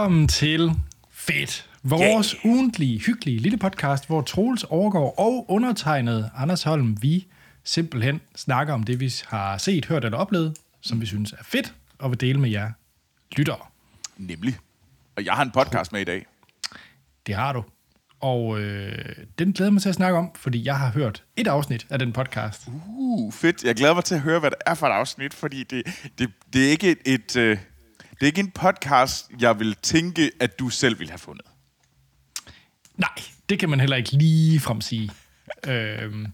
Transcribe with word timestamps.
Velkommen 0.00 0.28
til 0.28 0.72
Fedt. 1.10 1.70
Vores 1.82 2.30
yeah. 2.30 2.54
ugentlige, 2.54 3.00
hyggelige 3.00 3.38
lille 3.38 3.58
podcast, 3.58 4.06
hvor 4.06 4.22
Troels 4.22 4.64
overgår 4.64 5.14
og 5.18 5.46
undertegnet 5.48 6.30
Anders 6.36 6.62
Holm, 6.62 7.02
vi 7.02 7.26
simpelthen 7.64 8.20
snakker 8.36 8.74
om 8.74 8.82
det, 8.82 9.00
vi 9.00 9.14
har 9.26 9.58
set, 9.58 9.84
hørt 9.84 10.04
eller 10.04 10.18
oplevet, 10.18 10.56
som 10.80 11.00
vi 11.00 11.06
synes 11.06 11.32
er 11.32 11.44
fedt, 11.44 11.74
og 11.98 12.10
vil 12.10 12.20
dele 12.20 12.40
med 12.40 12.50
jer 12.50 12.70
lyttere. 13.36 13.58
Nemlig. 14.16 14.56
Og 15.16 15.24
jeg 15.24 15.34
har 15.34 15.42
en 15.42 15.50
podcast 15.50 15.92
med 15.92 16.00
i 16.00 16.04
dag. 16.04 16.26
Det 17.26 17.34
har 17.34 17.52
du. 17.52 17.64
Og 18.20 18.60
øh, 18.60 19.16
den 19.38 19.52
glæder 19.52 19.70
mig 19.70 19.82
til 19.82 19.88
at 19.88 19.94
snakke 19.94 20.18
om, 20.18 20.30
fordi 20.34 20.64
jeg 20.64 20.78
har 20.78 20.90
hørt 20.90 21.24
et 21.36 21.46
afsnit 21.46 21.86
af 21.90 21.98
den 21.98 22.12
podcast. 22.12 22.68
Uh, 22.86 23.32
fedt. 23.32 23.64
Jeg 23.64 23.74
glæder 23.74 23.94
mig 23.94 24.04
til 24.04 24.14
at 24.14 24.20
høre, 24.20 24.40
hvad 24.40 24.50
det 24.50 24.58
er 24.66 24.74
for 24.74 24.86
et 24.86 24.92
afsnit, 24.92 25.34
fordi 25.34 25.64
det, 25.64 25.82
det, 26.18 26.30
det 26.52 26.66
er 26.66 26.70
ikke 26.70 26.90
et, 26.90 26.98
et 27.04 27.36
øh, 27.36 27.58
det 28.20 28.26
er 28.26 28.26
ikke 28.26 28.40
en 28.40 28.50
podcast, 28.50 29.30
jeg 29.40 29.58
vil 29.58 29.76
tænke, 29.82 30.30
at 30.40 30.58
du 30.58 30.68
selv 30.68 30.98
ville 30.98 31.10
have 31.10 31.18
fundet. 31.18 31.46
Nej, 32.96 33.22
det 33.48 33.58
kan 33.58 33.70
man 33.70 33.80
heller 33.80 33.96
ikke 33.96 34.12
lige 34.12 34.60
frem 34.60 34.80
sige. 34.80 35.10
øhm, 35.66 36.26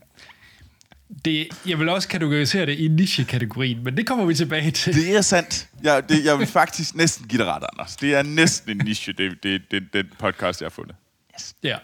det, 1.24 1.48
jeg 1.66 1.78
vil 1.78 1.88
også 1.88 2.08
kategorisere 2.08 2.66
det 2.66 2.78
i 2.78 2.88
niche-kategorien, 2.88 3.84
men 3.84 3.96
det 3.96 4.06
kommer 4.06 4.24
vi 4.24 4.34
tilbage 4.34 4.70
til. 4.70 4.94
Det 4.94 5.16
er 5.16 5.20
sandt. 5.20 5.68
Jeg, 5.82 6.08
det, 6.08 6.24
jeg 6.24 6.38
vil 6.38 6.46
faktisk 6.46 6.94
næsten 6.94 7.28
give 7.28 7.42
dig 7.42 7.46
ret, 7.46 7.64
Anders. 7.72 7.96
Det 7.96 8.14
er 8.14 8.22
næsten 8.22 8.70
en 8.70 8.86
niche, 8.86 9.12
det, 9.12 9.42
det, 9.42 9.62
det, 9.70 9.82
den 9.92 10.06
podcast, 10.18 10.60
jeg 10.60 10.64
har 10.66 10.70
fundet. 10.70 10.96
Yes. 11.34 11.54
Ja. 11.62 11.78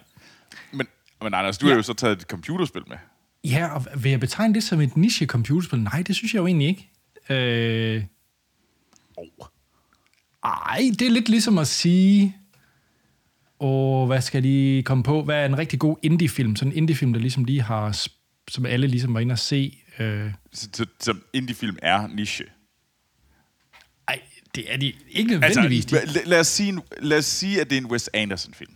Men, 0.72 0.86
men 1.22 1.34
Anders, 1.34 1.58
du 1.58 1.66
ja. 1.66 1.72
har 1.72 1.76
jo 1.76 1.82
så 1.82 1.94
taget 1.94 2.20
et 2.20 2.22
computerspil 2.22 2.82
med. 2.88 2.96
Ja, 3.44 3.74
og 3.74 3.86
vil 3.96 4.10
jeg 4.10 4.20
betegne 4.20 4.54
det 4.54 4.62
som 4.62 4.80
et 4.80 4.96
niche-computerspil? 4.96 5.76
Nej, 5.76 6.02
det 6.02 6.16
synes 6.16 6.34
jeg 6.34 6.40
jo 6.40 6.46
egentlig 6.46 6.68
ikke. 6.68 6.90
Øh... 7.28 8.04
Oh. 9.16 9.46
Ej, 10.44 10.90
det 10.98 11.06
er 11.06 11.10
lidt 11.10 11.28
ligesom 11.28 11.58
at 11.58 11.68
sige... 11.68 12.36
Og 13.58 14.06
hvad 14.06 14.20
skal 14.20 14.42
de 14.42 14.82
komme 14.86 15.04
på? 15.04 15.22
Hvad 15.22 15.36
er 15.36 15.46
en 15.46 15.58
rigtig 15.58 15.78
god 15.78 15.96
indie-film? 16.02 16.56
Sådan 16.56 16.72
en 16.72 16.76
indie-film, 16.76 17.12
der 17.12 17.20
ligesom 17.20 17.44
lige 17.44 17.62
har... 17.62 18.08
Som 18.48 18.66
alle 18.66 18.86
ligesom 18.86 19.14
var 19.14 19.20
inde 19.20 19.32
og 19.32 19.38
se. 19.38 19.78
Øh... 19.98 20.30
Så, 20.52 20.86
så 21.00 21.14
indie-film 21.32 21.76
er 21.82 22.06
niche? 22.06 22.44
Ej, 24.08 24.20
det 24.54 24.72
er 24.72 24.76
de 24.76 24.92
ikke 25.08 25.30
nødvendigvis. 25.30 25.92
Altså, 25.92 26.20
lad, 26.26 26.40
os 26.40 26.46
sige, 26.46 26.78
lad 26.98 27.18
os 27.18 27.24
sige, 27.24 27.60
at 27.60 27.70
det 27.70 27.76
er 27.76 27.80
en 27.80 27.86
Wes 27.86 28.10
Anderson-film. 28.14 28.72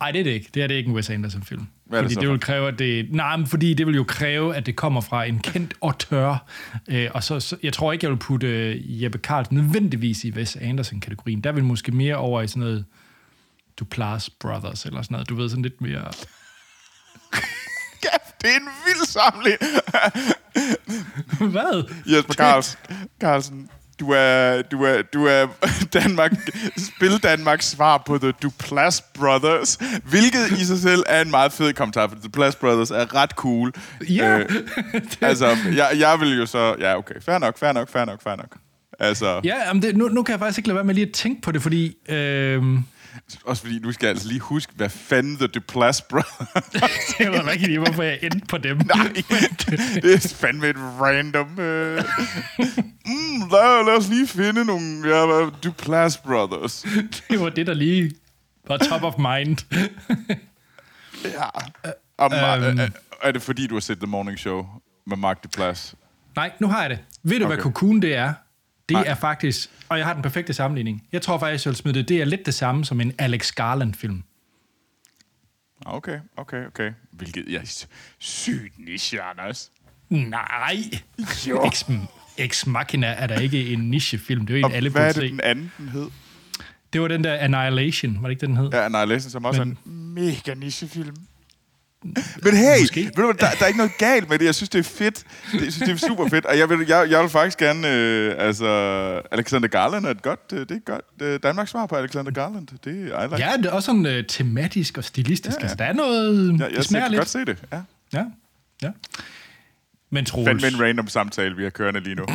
Nej, 0.00 0.10
det 0.10 0.20
er 0.20 0.24
det 0.24 0.30
ikke. 0.30 0.50
Det 0.54 0.62
er 0.62 0.66
det 0.66 0.74
ikke 0.74 0.88
en 0.88 0.94
Wes 0.94 1.10
Anderson-film. 1.10 1.66
Hvad 1.86 2.02
fordi 2.02 2.14
det, 2.14 2.22
det 2.22 2.30
vil 2.30 2.40
kræve, 2.40 2.68
at 2.68 2.78
det... 2.78 3.12
Nej, 3.12 3.36
men 3.36 3.46
fordi 3.46 3.74
det 3.74 3.86
vil 3.86 3.94
jo 3.94 4.04
kræve, 4.04 4.56
at 4.56 4.66
det 4.66 4.76
kommer 4.76 5.00
fra 5.00 5.24
en 5.24 5.38
kendt 5.38 5.74
auteur. 5.82 6.46
Øh, 6.88 7.10
og 7.14 7.24
så, 7.24 7.40
så, 7.40 7.56
jeg 7.62 7.72
tror 7.72 7.92
ikke, 7.92 8.04
jeg 8.04 8.10
vil 8.10 8.18
putte 8.18 8.70
uh, 8.70 9.02
Jeppe 9.02 9.18
Carlsen 9.18 9.56
nødvendigvis 9.56 10.24
i 10.24 10.30
Wes 10.30 10.56
Anderson-kategorien. 10.56 11.40
Der 11.40 11.52
vil 11.52 11.64
måske 11.64 11.92
mere 11.92 12.16
over 12.16 12.42
i 12.42 12.48
sådan 12.48 12.60
noget 12.60 12.84
Duplass 13.80 14.30
Brothers 14.30 14.84
eller 14.84 15.02
sådan 15.02 15.14
noget. 15.14 15.28
Du 15.28 15.34
ved, 15.34 15.48
sådan 15.48 15.62
lidt 15.62 15.80
mere... 15.80 16.00
ja, 18.04 18.16
det 18.40 18.50
er 18.50 18.56
en 18.56 18.68
vild 18.86 19.06
samling. 19.06 19.58
Hvad? 21.52 21.90
Jesper 22.06 22.34
Carlsen. 22.34 22.78
Carlsen 23.20 23.70
du 24.00 24.10
er, 24.10 24.62
du 24.62 24.82
er, 24.82 25.02
du 25.02 25.26
er 25.26 25.46
Danmark, 26.00 26.32
spil 26.76 27.22
Danmarks 27.22 27.70
svar 27.70 28.02
på 28.06 28.18
The 28.18 28.32
Duplass 28.42 29.00
Brothers, 29.00 29.78
hvilket 30.04 30.50
i 30.60 30.64
sig 30.64 30.78
selv 30.78 31.02
er 31.06 31.22
en 31.22 31.30
meget 31.30 31.52
fed 31.52 31.72
kommentar, 31.72 32.08
for 32.08 32.14
The 32.14 32.22
Duplass 32.22 32.56
Brothers 32.56 32.90
er 32.90 33.14
ret 33.14 33.30
cool. 33.30 33.72
Ja. 34.10 34.38
Øh, 34.38 34.46
altså, 35.20 35.56
jeg, 35.76 35.90
jeg 35.98 36.16
vil 36.20 36.38
jo 36.38 36.46
så... 36.46 36.76
Ja, 36.78 36.98
okay. 36.98 37.14
Fair 37.20 37.38
nok, 37.38 37.58
fair 37.58 37.72
nok, 37.72 37.90
fair 37.90 38.04
nok, 38.04 38.22
fair 38.22 38.36
nok. 38.36 38.56
Altså... 38.98 39.40
Ja, 39.44 39.72
men 39.72 39.82
det, 39.82 39.96
nu, 39.96 40.08
nu 40.08 40.22
kan 40.22 40.32
jeg 40.32 40.38
faktisk 40.38 40.58
ikke 40.58 40.68
lade 40.68 40.76
være 40.76 40.84
med 40.84 40.94
lige 40.94 41.06
at 41.06 41.12
tænke 41.12 41.42
på 41.42 41.52
det, 41.52 41.62
fordi... 41.62 41.96
Øh, 42.08 42.62
også 43.44 43.62
fordi, 43.62 43.78
nu 43.78 43.92
skal 43.92 44.06
jeg 44.06 44.10
altså 44.10 44.28
lige 44.28 44.40
huske, 44.40 44.72
hvad 44.76 44.88
fanden 44.90 45.36
The 45.36 45.46
Duplass 45.46 46.02
Brothers... 46.02 47.14
jeg 47.20 47.32
ved 47.32 47.52
ikke 47.52 47.66
lige, 47.66 47.78
hvorfor 47.78 48.02
jeg 48.02 48.18
endte 48.22 48.46
på 48.48 48.58
dem. 48.58 48.76
Nej, 48.76 49.12
det 50.02 50.14
er 50.14 50.34
fandme 50.36 50.68
et 50.68 50.76
random... 50.76 51.46
Uh... 51.46 51.56
mm, 53.06 53.48
lad, 53.52 53.86
lad 53.86 53.96
os 53.96 54.08
lige 54.08 54.26
finde 54.26 54.64
nogle 54.64 55.08
ja, 55.08 55.50
Duplass 55.64 56.16
Brothers. 56.16 56.86
det 57.30 57.40
var 57.40 57.48
det, 57.48 57.66
der 57.66 57.74
lige 57.74 58.12
var 58.68 58.76
top 58.76 59.02
of 59.02 59.14
mind. 59.18 59.58
ja. 61.24 61.48
Um, 62.18 62.32
um, 62.32 62.78
er, 62.78 62.88
er 63.22 63.32
det 63.32 63.42
fordi, 63.42 63.66
du 63.66 63.74
har 63.74 63.80
set 63.80 63.98
The 63.98 64.06
Morning 64.06 64.38
Show 64.38 64.66
med 65.06 65.16
Mark 65.16 65.42
Duplass? 65.42 65.94
Nej, 66.36 66.52
nu 66.60 66.68
har 66.68 66.80
jeg 66.80 66.90
det. 66.90 66.98
Ved 67.22 67.38
du, 67.38 67.44
okay. 67.44 67.54
hvad 67.54 67.62
Cocoon 67.62 68.02
det 68.02 68.14
er? 68.14 68.32
Det 68.88 68.94
Nej. 68.94 69.04
er 69.06 69.14
faktisk, 69.14 69.70
og 69.88 69.98
jeg 69.98 70.06
har 70.06 70.12
den 70.12 70.22
perfekte 70.22 70.52
sammenligning. 70.52 71.04
Jeg 71.12 71.22
tror 71.22 71.38
faktisk, 71.38 71.64
jeg 71.64 71.70
vil 71.70 71.76
smide 71.76 71.98
det. 71.98 72.08
Det 72.08 72.20
er 72.20 72.24
lidt 72.24 72.46
det 72.46 72.54
samme 72.54 72.84
som 72.84 73.00
en 73.00 73.12
Alex 73.18 73.52
Garland-film. 73.52 74.22
Okay, 75.86 76.18
okay, 76.36 76.66
okay. 76.66 76.92
Hvilket 77.12 77.44
jeg 77.48 77.60
er 77.60 77.84
sygt 78.18 78.78
niche, 78.78 79.22
Anders. 79.22 79.70
Nej. 80.10 80.76
Jo. 81.48 81.64
Ex, 81.66 81.84
Ex 82.38 82.66
Machina 82.66 83.06
er 83.06 83.26
der 83.26 83.38
ikke 83.38 83.72
en 83.72 83.90
niche-film. 83.90 84.46
Det 84.46 84.56
er 84.56 84.60
jo 84.60 84.66
en, 84.66 84.72
alle 84.72 84.90
hvad 84.90 85.08
er 85.08 85.20
det, 85.20 85.30
den 85.30 85.40
anden 85.40 85.72
den 85.78 85.88
hed? 85.88 86.10
Det 86.92 87.00
var 87.00 87.08
den 87.08 87.24
der 87.24 87.34
Annihilation, 87.34 88.22
var 88.22 88.28
det 88.28 88.30
ikke 88.30 88.46
den 88.46 88.56
hed? 88.56 88.70
Ja, 88.72 88.84
Annihilation, 88.84 89.30
som 89.30 89.44
også 89.44 89.64
Men, 89.64 89.78
er 89.84 89.90
en 89.90 90.14
mega 90.14 90.54
niche-film. 90.54 91.16
Men 92.42 92.56
hey, 92.56 92.80
Måske. 92.80 93.00
ved 93.00 93.24
du, 93.24 93.32
der, 93.32 93.50
der 93.50 93.62
er 93.62 93.66
ikke 93.66 93.78
noget 93.78 93.98
galt 93.98 94.28
med 94.28 94.38
det. 94.38 94.44
Jeg 94.44 94.54
synes, 94.54 94.68
det 94.68 94.78
er 94.78 94.82
fedt. 94.82 95.24
Det, 95.52 95.64
jeg 95.64 95.72
synes, 95.72 95.78
det 95.78 96.02
er 96.02 96.06
super 96.08 96.28
fedt. 96.28 96.44
Og 96.44 96.58
jeg 96.58 96.70
vil, 96.70 96.78
jeg, 96.88 97.10
jeg 97.10 97.22
vil 97.22 97.28
faktisk 97.30 97.58
gerne... 97.58 97.88
Øh, 97.88 98.34
altså, 98.38 98.66
Alexander 99.30 99.68
Garland 99.68 100.06
er 100.06 100.10
et 100.10 100.22
godt... 100.22 100.40
Øh, 100.52 100.60
det 100.60 100.70
er 100.70 100.78
godt. 100.78 101.04
Øh, 101.22 101.40
Danmarks 101.42 101.70
svar 101.70 101.86
på 101.86 101.96
Alexander 101.96 102.32
Garland. 102.32 102.66
Det, 102.84 102.86
I 102.86 102.90
like. 102.92 103.46
Ja, 103.46 103.56
det 103.56 103.66
er 103.66 103.70
også 103.70 103.86
sådan 103.86 104.06
øh, 104.06 104.24
tematisk 104.28 104.98
og 104.98 105.04
stilistisk. 105.04 105.56
Ja, 105.56 105.60
ja. 105.60 105.62
Altså, 105.64 105.76
der 105.76 105.84
er 105.84 105.92
noget... 105.92 106.58
Ja, 106.60 106.64
jeg, 106.64 106.72
jeg 106.76 106.84
kan 107.02 107.10
lidt. 107.10 107.18
godt 107.18 107.28
se 107.28 107.44
det. 107.44 107.58
Ja. 107.72 107.80
Ja, 108.12 108.24
ja. 108.82 108.90
Men 110.10 110.24
Troels... 110.24 110.48
Fandme 110.48 110.66
en 110.66 110.80
random 110.80 111.08
samtale, 111.08 111.56
vi 111.56 111.62
har 111.62 111.70
kørende 111.70 112.00
lige 112.00 112.14
nu. 112.14 112.24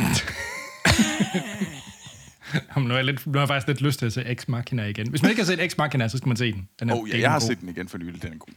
Jamen, 2.76 2.88
nu, 2.88 2.94
er 2.94 2.98
jeg 2.98 3.04
lidt, 3.04 3.26
nu 3.26 3.32
har 3.32 3.40
jeg 3.40 3.48
faktisk 3.48 3.66
lidt 3.68 3.80
lyst 3.80 3.98
til 3.98 4.06
at 4.06 4.12
se 4.12 4.34
X 4.34 4.48
Machina 4.48 4.84
igen. 4.84 5.08
Hvis 5.08 5.22
man 5.22 5.30
ikke 5.30 5.42
har 5.42 5.46
set 5.46 5.72
X 5.72 5.76
Machina, 5.78 6.08
så 6.08 6.18
skal 6.18 6.28
man 6.28 6.36
se 6.36 6.52
den. 6.52 6.68
den 6.80 6.90
er, 6.90 6.94
oh, 6.94 7.10
ja, 7.10 7.20
jeg 7.20 7.30
har 7.30 7.40
god. 7.40 7.46
set 7.46 7.60
den 7.60 7.68
igen 7.68 7.88
for 7.88 7.98
nylig. 7.98 8.22
Den 8.22 8.32
er 8.32 8.36
god. 8.36 8.54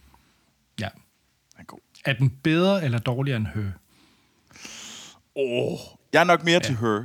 Ja. 0.80 0.88
Den 1.56 1.60
er 1.60 1.64
god. 1.64 1.78
Er 2.04 2.12
den 2.12 2.30
bedre 2.30 2.84
eller 2.84 2.98
dårligere 2.98 3.36
end 3.36 3.46
Her? 3.46 3.70
Åh, 5.36 5.72
oh, 5.72 5.78
jeg 6.12 6.20
er 6.20 6.24
nok 6.24 6.44
mere 6.44 6.54
ja. 6.54 6.60
til 6.60 6.76
Her. 6.76 7.04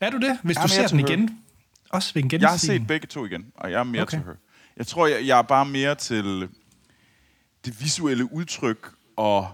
Er 0.00 0.10
du 0.10 0.18
det? 0.18 0.38
Hvis 0.42 0.56
du 0.56 0.68
ser 0.68 0.86
den 0.86 1.00
igen? 1.00 1.28
Her. 1.28 1.36
Også 1.90 2.14
ved 2.14 2.24
en 2.24 2.40
Jeg 2.40 2.50
har 2.50 2.56
set 2.56 2.86
begge 2.86 3.06
to 3.06 3.26
igen, 3.26 3.52
og 3.54 3.70
jeg 3.70 3.80
er 3.80 3.84
mere 3.84 4.02
okay. 4.02 4.16
til 4.16 4.24
Her. 4.24 4.34
Jeg 4.76 4.86
tror, 4.86 5.06
jeg, 5.06 5.26
jeg 5.26 5.38
er 5.38 5.42
bare 5.42 5.66
mere 5.66 5.94
til 5.94 6.48
det 7.64 7.80
visuelle 7.80 8.32
udtryk 8.32 8.92
og, 9.16 9.50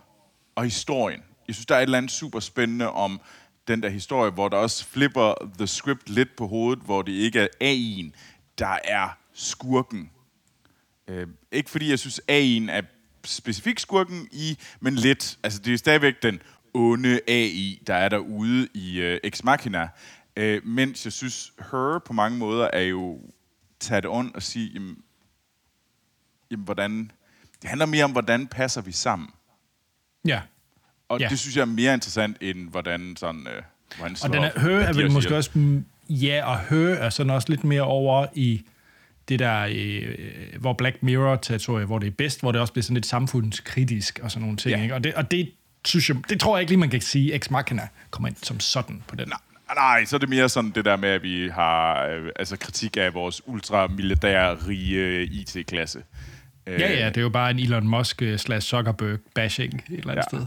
og 0.54 0.64
historien. 0.64 1.22
Jeg 1.48 1.54
synes, 1.54 1.66
der 1.66 1.74
er 1.74 1.78
et 1.78 1.82
eller 1.82 1.98
andet 1.98 2.10
super 2.10 2.40
spændende 2.40 2.90
om 2.90 3.20
den 3.68 3.82
der 3.82 3.88
historie, 3.88 4.30
hvor 4.30 4.48
der 4.48 4.56
også 4.56 4.84
flipper 4.84 5.34
the 5.58 5.66
script 5.66 6.10
lidt 6.10 6.36
på 6.36 6.46
hovedet, 6.46 6.84
hvor 6.84 7.02
det 7.02 7.12
ikke 7.12 7.40
er 7.40 7.48
AI'en, 7.62 8.16
der 8.58 8.78
er 8.84 9.08
skurken. 9.32 10.10
Øh, 11.08 11.26
ikke 11.52 11.70
fordi 11.70 11.90
jeg 11.90 11.98
synes, 11.98 12.20
AI'en 12.30 12.70
er 12.70 12.82
specifikt 13.28 13.80
skurken 13.80 14.28
i, 14.32 14.58
men 14.80 14.94
lidt. 14.94 15.38
Altså, 15.42 15.58
det 15.58 15.74
er 15.74 15.78
stadigvæk 15.78 16.22
den 16.22 16.40
onde 16.74 17.20
AI, 17.28 17.82
der 17.86 17.94
er 17.94 18.08
derude 18.08 18.68
i 18.74 19.00
øh, 19.00 19.20
Ex 19.24 19.42
Machina. 19.42 19.88
Øh, 20.36 20.66
mens 20.66 21.04
jeg 21.04 21.12
synes, 21.12 21.52
Her 21.70 21.98
på 21.98 22.12
mange 22.12 22.38
måder 22.38 22.68
er 22.72 22.80
jo 22.82 23.20
taget 23.80 24.06
on 24.06 24.30
og 24.34 24.42
sige, 24.42 24.70
jamen, 24.74 24.96
jamen, 26.50 26.64
hvordan... 26.64 27.10
Det 27.62 27.70
handler 27.70 27.86
mere 27.86 28.04
om, 28.04 28.12
hvordan 28.12 28.46
passer 28.46 28.80
vi 28.80 28.92
sammen. 28.92 29.28
Ja. 30.24 30.40
Og 31.08 31.20
ja. 31.20 31.28
det 31.28 31.38
synes 31.38 31.56
jeg 31.56 31.62
er 31.62 31.66
mere 31.66 31.94
interessant, 31.94 32.36
end 32.40 32.70
hvordan 32.70 33.16
sådan... 33.16 33.46
Øh, 33.46 33.62
hvordan 33.96 34.16
og 34.24 34.32
den 34.32 34.44
er, 34.44 34.60
Her 34.60 34.78
er 34.78 34.92
vel 34.92 35.10
måske 35.10 35.36
også... 35.36 35.80
Ja, 36.08 36.44
og 36.44 36.60
Her 36.60 36.94
er 36.94 37.10
sådan 37.10 37.30
også 37.30 37.48
lidt 37.48 37.64
mere 37.64 37.82
over 37.82 38.26
i 38.34 38.64
det 39.28 39.38
der, 39.38 39.68
øh, 39.70 40.60
hvor 40.60 40.72
Black 40.72 41.02
Mirror-territoriet, 41.02 41.86
hvor 41.86 41.98
det 41.98 42.06
er 42.06 42.10
bedst, 42.10 42.40
hvor 42.40 42.52
det 42.52 42.60
også 42.60 42.72
bliver 42.72 42.82
sådan 42.82 42.94
lidt 42.94 43.06
samfundskritisk 43.06 44.20
og 44.22 44.30
sådan 44.30 44.42
nogle 44.42 44.56
ting. 44.56 44.76
Ja. 44.76 44.82
Ikke? 44.82 44.94
Og, 44.94 45.04
det, 45.04 45.14
og 45.14 45.30
det, 45.30 45.50
synes 45.84 46.08
jeg, 46.08 46.16
det 46.28 46.40
tror 46.40 46.56
jeg 46.56 46.60
ikke 46.60 46.70
lige, 46.70 46.80
man 46.80 46.90
kan 46.90 47.00
sige, 47.00 47.34
Ex 47.34 47.50
Machina 47.50 47.88
kommer 48.10 48.28
ind 48.28 48.36
som 48.42 48.60
sådan 48.60 49.02
på 49.08 49.16
den. 49.16 49.28
Nej, 49.28 49.74
nej, 49.74 50.04
så 50.04 50.16
er 50.16 50.20
det 50.20 50.28
mere 50.28 50.48
sådan 50.48 50.70
det 50.70 50.84
der 50.84 50.96
med, 50.96 51.08
at 51.08 51.22
vi 51.22 51.48
har 51.48 52.06
øh, 52.06 52.30
altså 52.36 52.56
kritik 52.56 52.96
af 52.96 53.14
vores 53.14 53.42
ultramilitære 53.46 54.54
rige 54.68 55.24
IT-klasse. 55.24 56.02
Ja, 56.66 56.92
ja, 56.92 57.08
det 57.08 57.16
er 57.16 57.20
jo 57.20 57.28
bare 57.28 57.50
en 57.50 57.58
Elon 57.58 57.88
Musk 57.88 58.22
øh, 58.22 58.38
slash 58.38 58.68
Zuckerberg 58.68 59.18
bashing 59.34 59.74
et 59.74 59.98
eller 59.98 60.10
andet 60.10 60.24
ja. 60.32 60.38
sted. 60.38 60.46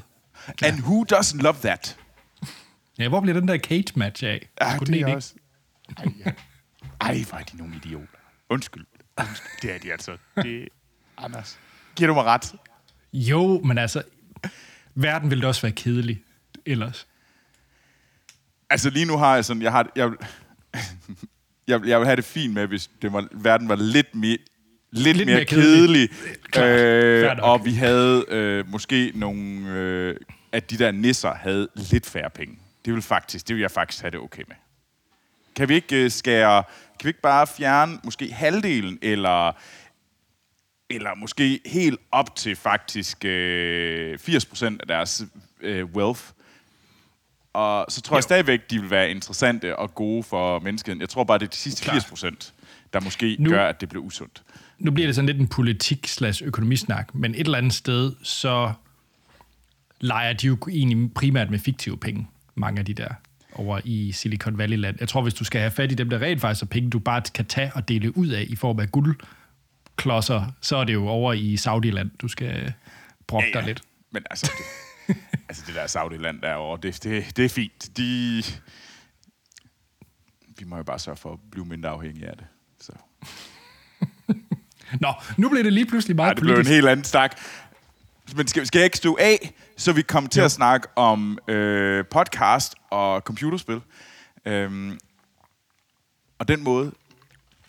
Ja. 0.62 0.68
And 0.68 0.80
who 0.80 1.06
doesn't 1.14 1.42
love 1.42 1.56
that? 1.64 1.98
Ja, 3.00 3.08
hvor 3.08 3.22
bliver 3.22 3.40
den 3.40 3.48
der 3.48 3.58
cage-match 3.58 4.24
af? 4.26 4.50
Ja, 4.62 4.78
det 4.80 5.02
er 5.02 5.16
også... 5.16 5.34
Ej, 5.98 6.06
ja. 6.26 6.32
Ej, 7.02 7.24
hvor 7.30 7.38
er 7.38 7.44
de 7.44 7.58
nogle 7.58 7.76
idioter. 7.76 8.21
Undskyld. 8.52 8.86
Undskyld. 9.20 9.62
Det 9.62 9.76
er 9.76 9.80
de 9.80 9.92
altså. 9.92 10.18
Det... 10.36 10.68
Anders, 11.18 11.60
giver 11.96 12.08
du 12.08 12.14
mig 12.14 12.24
ret? 12.24 12.54
Jo, 13.14 13.60
men 13.60 13.78
altså, 13.78 14.04
verden 14.96 15.30
ville 15.30 15.48
også 15.48 15.62
være 15.62 15.72
kedelig 15.72 16.24
ellers. 16.66 17.08
Altså 18.70 18.90
lige 18.90 19.06
nu 19.06 19.18
har 19.18 19.36
jeg 19.36 19.46
sådan, 19.46 19.62
jeg 19.62 19.72
har, 19.72 19.90
jeg, 19.96 20.12
jeg, 21.68 21.82
jeg 21.86 22.00
vil 22.00 22.06
have 22.06 22.16
det 22.16 22.26
fint 22.26 22.54
med, 22.54 22.68
hvis 22.68 22.90
det 23.02 23.14
var, 23.14 23.28
verden 23.32 23.70
var 23.70 23.76
lidt, 23.76 24.16
mere, 24.16 24.38
lidt, 24.92 25.18
Lidt 25.18 25.28
mere, 25.28 25.36
mere 25.36 25.46
kedelig. 25.46 26.10
kedelig. 26.10 26.10
Øh, 26.58 27.38
og 27.42 27.66
vi 27.66 27.74
havde 27.74 28.26
øh, 28.28 28.68
måske 28.68 29.12
nogle... 29.16 29.70
Øh, 29.70 30.16
at 30.52 30.70
de 30.70 30.78
der 30.78 30.92
nisser 30.92 31.34
havde 31.34 31.68
lidt 31.76 32.06
færre 32.06 32.30
penge. 32.30 32.60
Det 32.86 32.94
vil, 32.94 33.02
faktisk, 33.02 33.48
det 33.48 33.56
vil 33.56 33.62
jeg 33.62 33.72
faktisk 33.72 34.02
have 34.02 34.12
det 34.12 34.20
okay 34.20 34.44
med. 34.48 34.56
Kan 35.56 35.70
vi 35.70 35.74
ikke 35.76 36.04
øh, 36.04 36.12
skære... 36.12 36.64
Kan 37.00 37.06
vi 37.06 37.10
ikke 37.10 37.22
bare 37.22 37.48
fjerne 37.48 38.00
måske 38.04 38.34
halvdelen, 38.34 39.00
eller 39.02 39.52
eller 40.90 41.16
måske 41.16 41.60
helt 41.66 42.00
op 42.12 42.36
til 42.36 42.56
faktisk 42.56 43.26
øh, 43.26 44.18
80% 44.22 44.66
af 44.66 44.88
deres 44.88 45.24
øh, 45.62 45.86
wealth. 45.86 46.22
Og 47.54 47.86
så 47.90 48.02
tror 48.02 48.16
jeg 48.16 48.20
Jo. 48.20 48.22
stadigvæk, 48.22 48.70
de 48.70 48.80
vil 48.82 48.90
være 48.90 49.12
interessante 49.12 49.76
og 49.76 49.96
gode 49.96 50.24
for 50.24 50.60
menneskeheden. 50.60 51.02
Jeg 51.02 51.10
tror 51.10 51.24
bare, 51.24 51.40
det 51.40 51.46
er 51.46 51.50
de 51.50 51.56
sidste 51.56 51.84
Klart. 51.84 52.04
80%, 52.04 52.52
der 52.94 53.00
måske 53.00 53.36
nu. 53.40 53.50
gør, 53.50 53.68
at 53.68 53.82
det 53.82 53.90
bliver 53.90 54.04
usundt. 54.04 54.44
nu 54.80 54.92
bliver 54.92 55.08
det 55.08 55.16
sådan 55.16 55.26
lidt 55.26 55.40
en 55.40 55.48
politik 55.48 56.08
slash 56.08 56.44
økonomisnak, 56.44 57.16
men 57.16 57.36
et 57.36 57.40
eller 57.40 57.58
andet 57.58 57.74
sted, 57.74 58.14
så 58.24 58.74
leger 60.00 60.34
de 60.34 60.48
jo 60.48 60.58
egentlig 60.72 61.14
primært 61.14 61.50
med 61.50 61.60
fiktive 61.60 61.98
penge, 61.98 62.28
mange 62.56 62.80
af 62.80 62.86
de 62.86 62.94
der 62.94 63.10
over 63.54 63.82
i 63.84 64.12
Silicon 64.12 64.58
Valley-land. 64.58 64.98
Jeg 65.00 65.10
tror, 65.10 65.22
hvis 65.22 65.34
du 65.34 65.44
skal 65.44 65.62
have 65.62 65.72
fat 65.72 65.92
i 65.92 65.96
dem, 65.96 66.10
der 66.10 66.22
rent 66.22 66.42
faktisk 66.42 66.64
er 66.64 66.68
penge, 66.68 66.90
du 66.90 67.00
bare 67.00 67.22
kan 67.34 67.46
tage 67.46 67.72
og 67.76 67.88
dele 67.88 68.18
ud 68.18 68.28
af 68.28 68.46
i 68.50 68.56
form 68.56 68.80
af 68.80 68.92
guldklodser, 68.92 70.56
så 70.62 70.76
er 70.76 70.84
det 70.84 70.94
jo 70.94 71.08
over 71.08 71.34
i 71.34 71.58
Saudi-land, 71.58 72.12
du 72.22 72.28
skal 72.28 72.74
brokke 73.28 73.50
ja, 73.54 73.58
ja. 73.58 73.60
dig 73.60 73.68
lidt. 73.68 73.82
Men 74.12 74.24
altså, 74.30 74.52
det, 74.58 75.16
altså 75.50 75.64
det 75.68 75.76
der 75.76 75.88
Saudi-land 75.88 76.42
derovre, 76.42 76.80
det, 76.84 77.04
det, 77.04 77.38
det 77.38 77.46
er 77.46 77.50
fint. 77.50 77.98
De, 77.98 78.44
vi 80.60 80.66
må 80.66 80.78
jo 80.78 80.84
bare 80.84 81.00
sørge 81.00 81.18
for 81.18 81.34
at 81.34 81.40
blive 81.52 81.66
mindre 81.66 81.90
afhængige 81.90 82.28
af 82.28 82.38
det. 82.38 82.46
Så. 82.80 82.92
Nå, 85.02 85.14
nu 85.38 85.50
bliver 85.50 85.64
det 85.64 85.74
lige 85.74 85.86
pludselig 85.86 86.16
meget 86.16 86.28
Ej, 86.30 86.34
det 86.34 86.42
blev 86.42 86.52
en 86.52 86.56
politisk. 86.56 86.74
helt 86.74 86.88
anden 86.88 87.04
stak. 87.04 87.40
Men 88.36 88.48
skal, 88.48 88.68
skal 88.68 88.80
jeg 88.80 88.86
ikke 88.86 88.98
stå 88.98 89.18
af, 89.22 89.54
så 89.78 89.94
vi 89.94 90.02
kommer 90.02 90.30
til 90.30 90.40
Jo. 90.40 90.46
at 90.46 90.52
snakke 90.52 90.88
om 90.96 91.40
øh, 91.48 92.06
podcast 92.12 92.74
og 92.90 93.22
computerspil. 93.22 93.82
Øhm, 94.46 95.00
og 96.40 96.48
den 96.48 96.64
måde, 96.64 96.92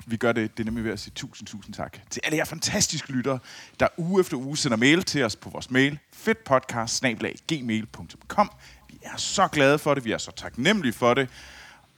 vi 0.07 0.17
gør 0.17 0.33
det, 0.33 0.57
det 0.57 0.63
er 0.63 0.65
nemlig 0.65 0.85
ved 0.85 0.93
at 0.93 1.01
sige 1.01 1.13
tusind, 1.15 1.49
tusind 1.49 1.75
tak 1.75 1.99
til 2.11 2.21
alle 2.25 2.39
jer 2.39 2.45
fantastiske 2.45 3.13
lyttere, 3.13 3.39
der 3.81 3.89
uge 3.97 4.21
efter 4.21 4.37
uge 4.37 4.57
sender 4.57 4.77
mail 4.77 5.03
til 5.03 5.25
os 5.25 5.37
på 5.37 5.51
vores 5.51 5.71
mail, 5.71 5.99
fedtpodcast-gmail.com. 6.13 8.51
Vi 8.89 8.99
er 9.03 9.17
så 9.17 9.49
glade 9.49 9.79
for 9.79 9.95
det, 9.95 10.05
vi 10.05 10.13
er 10.13 10.19
så 10.19 10.31
taknemmelige 10.37 10.93
for 10.93 11.15
det, 11.15 11.29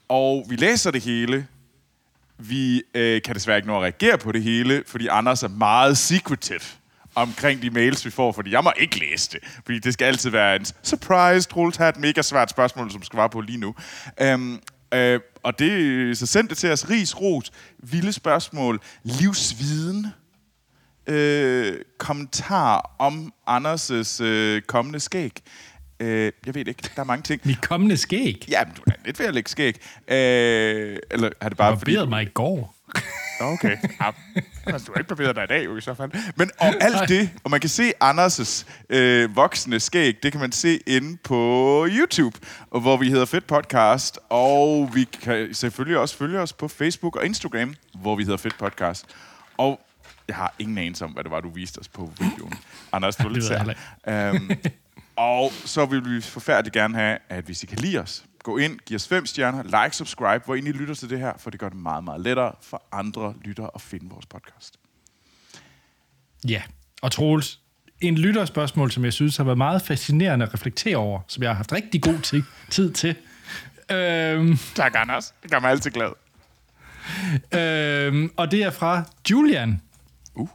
og 0.09 0.47
vi 0.49 0.57
læser 0.57 0.91
det 0.91 1.03
hele, 1.03 1.47
vi 2.39 2.83
øh, 2.95 3.23
kan 3.23 3.35
desværre 3.35 3.59
ikke 3.59 3.69
nå 3.69 3.77
at 3.77 3.83
reagere 3.83 4.19
på 4.19 4.33
det 4.33 4.43
hele, 4.43 4.85
fordi 4.87 5.07
Anders 5.07 5.43
er 5.43 5.49
meget 5.49 5.99
secretive 5.99 6.61
omkring 7.15 7.63
de 7.63 7.71
mails, 7.71 8.05
vi 8.05 8.11
får, 8.11 8.33
fordi 8.33 8.51
jeg 8.51 8.65
må 8.65 8.73
ikke 8.77 8.99
læse 8.99 9.31
det. 9.31 9.41
Fordi 9.65 9.79
det 9.79 9.93
skal 9.93 10.05
altid 10.05 10.31
være 10.31 10.57
en 10.57 10.67
surprise, 10.83 11.49
Troels 11.49 11.77
har 11.77 11.89
et 11.89 11.97
mega 11.97 12.23
svært 12.23 12.51
spørgsmål, 12.51 12.91
som 12.91 13.03
skal 13.03 13.17
svare 13.17 13.31
på 13.31 13.41
lige 13.41 13.59
nu. 13.59 13.75
Um, 14.35 14.61
øh, 14.95 15.21
og 15.43 15.59
det, 15.59 16.19
så 16.19 16.27
send 16.27 16.49
det 16.49 16.59
til 16.59 16.73
os. 16.73 16.91
Ris, 16.91 17.21
ros, 17.21 17.53
vilde 17.79 18.13
spørgsmål, 18.13 18.81
livsviden, 19.03 20.07
øh, 21.07 21.81
kommentar 21.99 22.95
om 22.99 23.33
Anders' 23.51 24.23
øh, 24.23 24.63
kommende 24.63 25.01
skæg. 25.01 25.33
Øh, 26.01 26.33
jeg 26.47 26.55
ved 26.55 26.67
ikke, 26.67 26.91
der 26.97 27.03
er 27.03 27.05
mange 27.05 27.23
ting. 27.23 27.41
Mit 27.45 27.61
kommende 27.61 27.97
skæg. 27.97 28.45
Ja, 28.49 28.65
men 28.65 28.75
du 28.75 28.83
er 28.87 28.93
lidt 29.05 29.19
ved 29.19 29.27
at 29.27 29.35
lægge 29.35 29.51
skæg. 29.51 29.77
Øh, 30.09 30.99
eller 31.11 31.31
er 31.41 31.49
det 31.49 31.59
bare 31.59 31.69
Jeg 31.69 31.79
barberede 31.79 32.07
mig 32.07 32.23
i 32.23 32.29
går. 32.35 32.75
Okay. 33.53 33.77
Ja, 34.01 34.11
altså, 34.73 34.87
du 34.87 34.93
har 34.93 34.99
ikke 34.99 35.09
barberet 35.09 35.37
dig 35.37 35.45
i 35.45 35.47
dag, 35.47 35.65
jo, 35.65 35.77
i 35.77 35.81
så 35.81 35.95
fald. 35.95 36.11
Men 36.37 36.51
og 36.59 36.75
alt 36.81 37.09
det, 37.09 37.31
og 37.45 37.51
man 37.51 37.61
kan 37.61 37.71
se 37.71 37.93
Anders' 38.05 38.65
øh, 38.91 39.37
voksne 39.37 39.81
skæg, 39.81 40.23
det 40.23 40.33
kan 40.33 40.41
man 40.41 40.53
se 40.53 40.81
inde 40.87 41.17
på 41.17 41.87
YouTube, 41.91 42.39
hvor 42.71 42.97
vi 42.97 43.11
hedder 43.11 43.25
Fedt 43.25 43.47
Podcast, 43.47 44.19
og 44.29 44.91
vi 44.95 45.05
kan 45.05 45.55
selvfølgelig 45.55 45.99
også 45.99 46.17
følge 46.17 46.39
os 46.41 46.53
på 46.53 46.69
Facebook 46.69 47.17
og 47.17 47.27
Instagram, 47.27 47.75
hvor 47.95 48.17
vi 48.17 48.23
hedder 48.23 48.37
Fedt 48.37 48.59
Podcast. 48.59 49.07
Og 49.57 49.81
jeg 50.29 50.37
har 50.37 50.55
ingen 50.59 50.79
anelse 50.79 51.05
om, 51.05 51.11
hvad 51.11 51.25
det 51.25 51.31
var, 51.31 51.41
du 51.41 51.51
viste 51.51 51.79
os 51.79 51.89
på 51.89 52.13
videoen. 52.21 52.55
Anders, 52.93 53.17
du 53.17 53.27
er 53.29 53.33
lidt 53.33 53.45
sær. 53.45 53.75
Øhm, 54.09 54.51
og 55.17 55.53
så 55.65 55.87
vil 55.87 56.15
vi 56.15 56.21
forfærdeligt 56.21 56.75
gerne 56.75 56.95
have, 56.95 57.19
at 57.29 57.45
hvis 57.45 57.63
I 57.63 57.67
kan 57.67 57.79
lide 57.79 57.99
os, 57.99 58.25
gå 58.45 58.57
ind, 58.59 58.79
giv 58.79 58.95
os 58.97 59.09
fem 59.09 59.27
stjerner, 59.27 59.63
like, 59.85 59.97
subscribe, 59.97 60.45
hvor 60.45 60.55
I 60.55 60.61
lytter 60.61 60.95
til 60.95 61.11
det 61.11 61.19
her, 61.19 61.33
for 61.39 61.51
det 61.51 61.61
gør 61.61 61.69
det 61.69 61.79
meget, 61.79 62.05
meget 62.05 62.21
lettere 62.21 62.53
for 62.63 62.83
andre 62.93 63.35
lyttere 63.45 63.71
at 63.75 63.81
finde 63.81 64.11
vores 64.11 64.27
podcast. 64.27 64.77
Ja, 66.49 66.63
og 67.03 67.13
Troels, 67.13 67.61
en 68.01 68.19
lytterspørgsmål, 68.19 68.91
som 68.91 69.05
jeg 69.05 69.13
synes 69.13 69.37
har 69.37 69.45
været 69.45 69.59
meget 69.59 69.83
fascinerende 69.83 70.47
at 70.47 70.55
reflektere 70.55 70.97
over, 70.97 71.21
som 71.29 71.43
jeg 71.43 71.51
har 71.51 71.57
haft 71.57 71.73
rigtig 71.73 72.03
god 72.03 72.19
ti- 72.23 72.43
tid 72.71 72.93
til. 72.93 73.17
Øhm, 73.91 74.59
Tak, 74.75 74.93
Anders. 74.97 75.35
Det 75.43 75.51
gør 75.51 75.61
mig 75.61 75.71
altid 75.71 75.91
glad. 75.91 76.11
øhm, 77.55 78.31
og 78.37 78.51
det 78.51 78.63
er 78.63 78.71
fra 78.71 79.03
Julian. 79.31 79.81
Uh. 80.35 80.49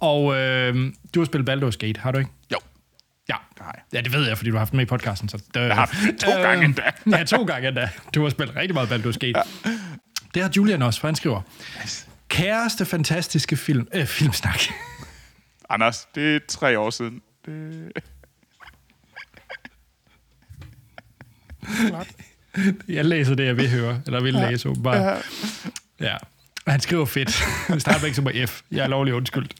Og 0.00 0.34
øhm, 0.34 0.94
du 1.14 1.20
har 1.20 1.24
spillet 1.24 1.50
Baldur's 1.50 1.76
Gate, 1.78 2.00
har 2.00 2.12
du 2.12 2.18
ikke? 2.18 2.30
Ja. 3.28 3.36
Jeg. 3.58 3.72
Ja, 3.92 4.00
det 4.00 4.12
ved 4.12 4.26
jeg, 4.28 4.36
fordi 4.36 4.50
du 4.50 4.54
har 4.54 4.58
haft 4.58 4.70
den 4.70 4.76
med 4.76 4.84
i 4.84 4.88
podcasten. 4.88 5.28
Så 5.28 5.36
det, 5.54 5.60
Jeg 5.60 5.74
har 5.74 5.74
haft 5.74 6.18
to 6.18 6.30
gange 6.30 6.64
endda. 6.64 6.82
ja, 7.18 7.24
to 7.24 7.44
gange 7.44 7.68
endda. 7.68 7.88
Du 8.14 8.22
har 8.22 8.30
spillet 8.30 8.56
rigtig 8.56 8.74
meget 8.74 8.88
Baldur's 8.88 9.18
Gate. 9.18 9.38
Ja. 9.38 9.70
Det 10.34 10.42
har 10.42 10.50
Julian 10.56 10.82
også, 10.82 11.00
for 11.00 11.08
han 11.08 11.14
skriver. 11.14 11.40
Nice. 11.82 12.06
Kæreste 12.28 12.84
fantastiske 12.84 13.56
film, 13.56 13.88
øh, 13.94 14.06
filmsnak. 14.06 14.60
Anders, 15.70 16.08
det 16.14 16.36
er 16.36 16.40
tre 16.48 16.78
år 16.78 16.90
siden. 16.90 17.22
Det... 17.46 17.92
Jeg 22.88 23.04
læser 23.04 23.34
det, 23.34 23.46
jeg 23.46 23.56
vil 23.56 23.70
høre, 23.70 24.00
eller 24.06 24.22
vil 24.22 24.34
læse 24.34 24.68
åbenbart. 24.68 24.96
Ja. 24.96 25.16
ja. 26.00 26.16
Han 26.66 26.80
skriver 26.80 27.04
fedt. 27.04 27.44
Det 27.68 27.80
starter 27.80 28.00
begge 28.00 28.14
som 28.14 28.24
på 28.24 28.30
F. 28.46 28.60
Jeg 28.70 28.84
er 28.84 28.88
lovlig 28.88 29.14
undskyldt. 29.14 29.54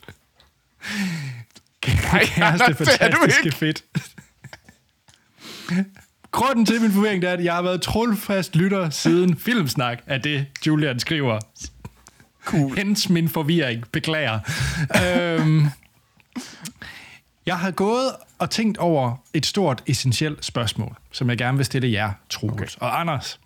Kæreste 2.26 2.64
er 3.00 3.10
fantastiske 3.10 3.52
fedt. 3.52 3.84
Grunden 6.30 6.66
til 6.66 6.80
min 6.80 6.92
forvirring, 6.92 7.24
er, 7.24 7.32
at 7.32 7.44
jeg 7.44 7.54
har 7.54 7.62
været 7.62 7.82
trulfast 7.82 8.56
lytter 8.56 8.90
siden 8.90 9.38
Filmsnak 9.38 9.98
af 10.06 10.20
det, 10.22 10.46
Julian 10.66 11.00
skriver. 11.00 11.40
Cool. 12.44 12.76
Hens 12.76 13.08
min 13.08 13.28
forvirring. 13.28 13.84
Beklager. 13.92 14.40
øhm, 15.04 15.66
jeg 17.46 17.58
har 17.58 17.70
gået 17.70 18.12
og 18.38 18.50
tænkt 18.50 18.78
over 18.78 19.16
et 19.34 19.46
stort, 19.46 19.82
essentielt 19.86 20.44
spørgsmål, 20.44 20.96
som 21.12 21.30
jeg 21.30 21.38
gerne 21.38 21.56
vil 21.56 21.66
stille 21.66 21.92
jer, 21.92 22.12
Troels 22.30 22.76
okay. 22.76 22.86
og 22.86 23.00
Anders. 23.00 23.40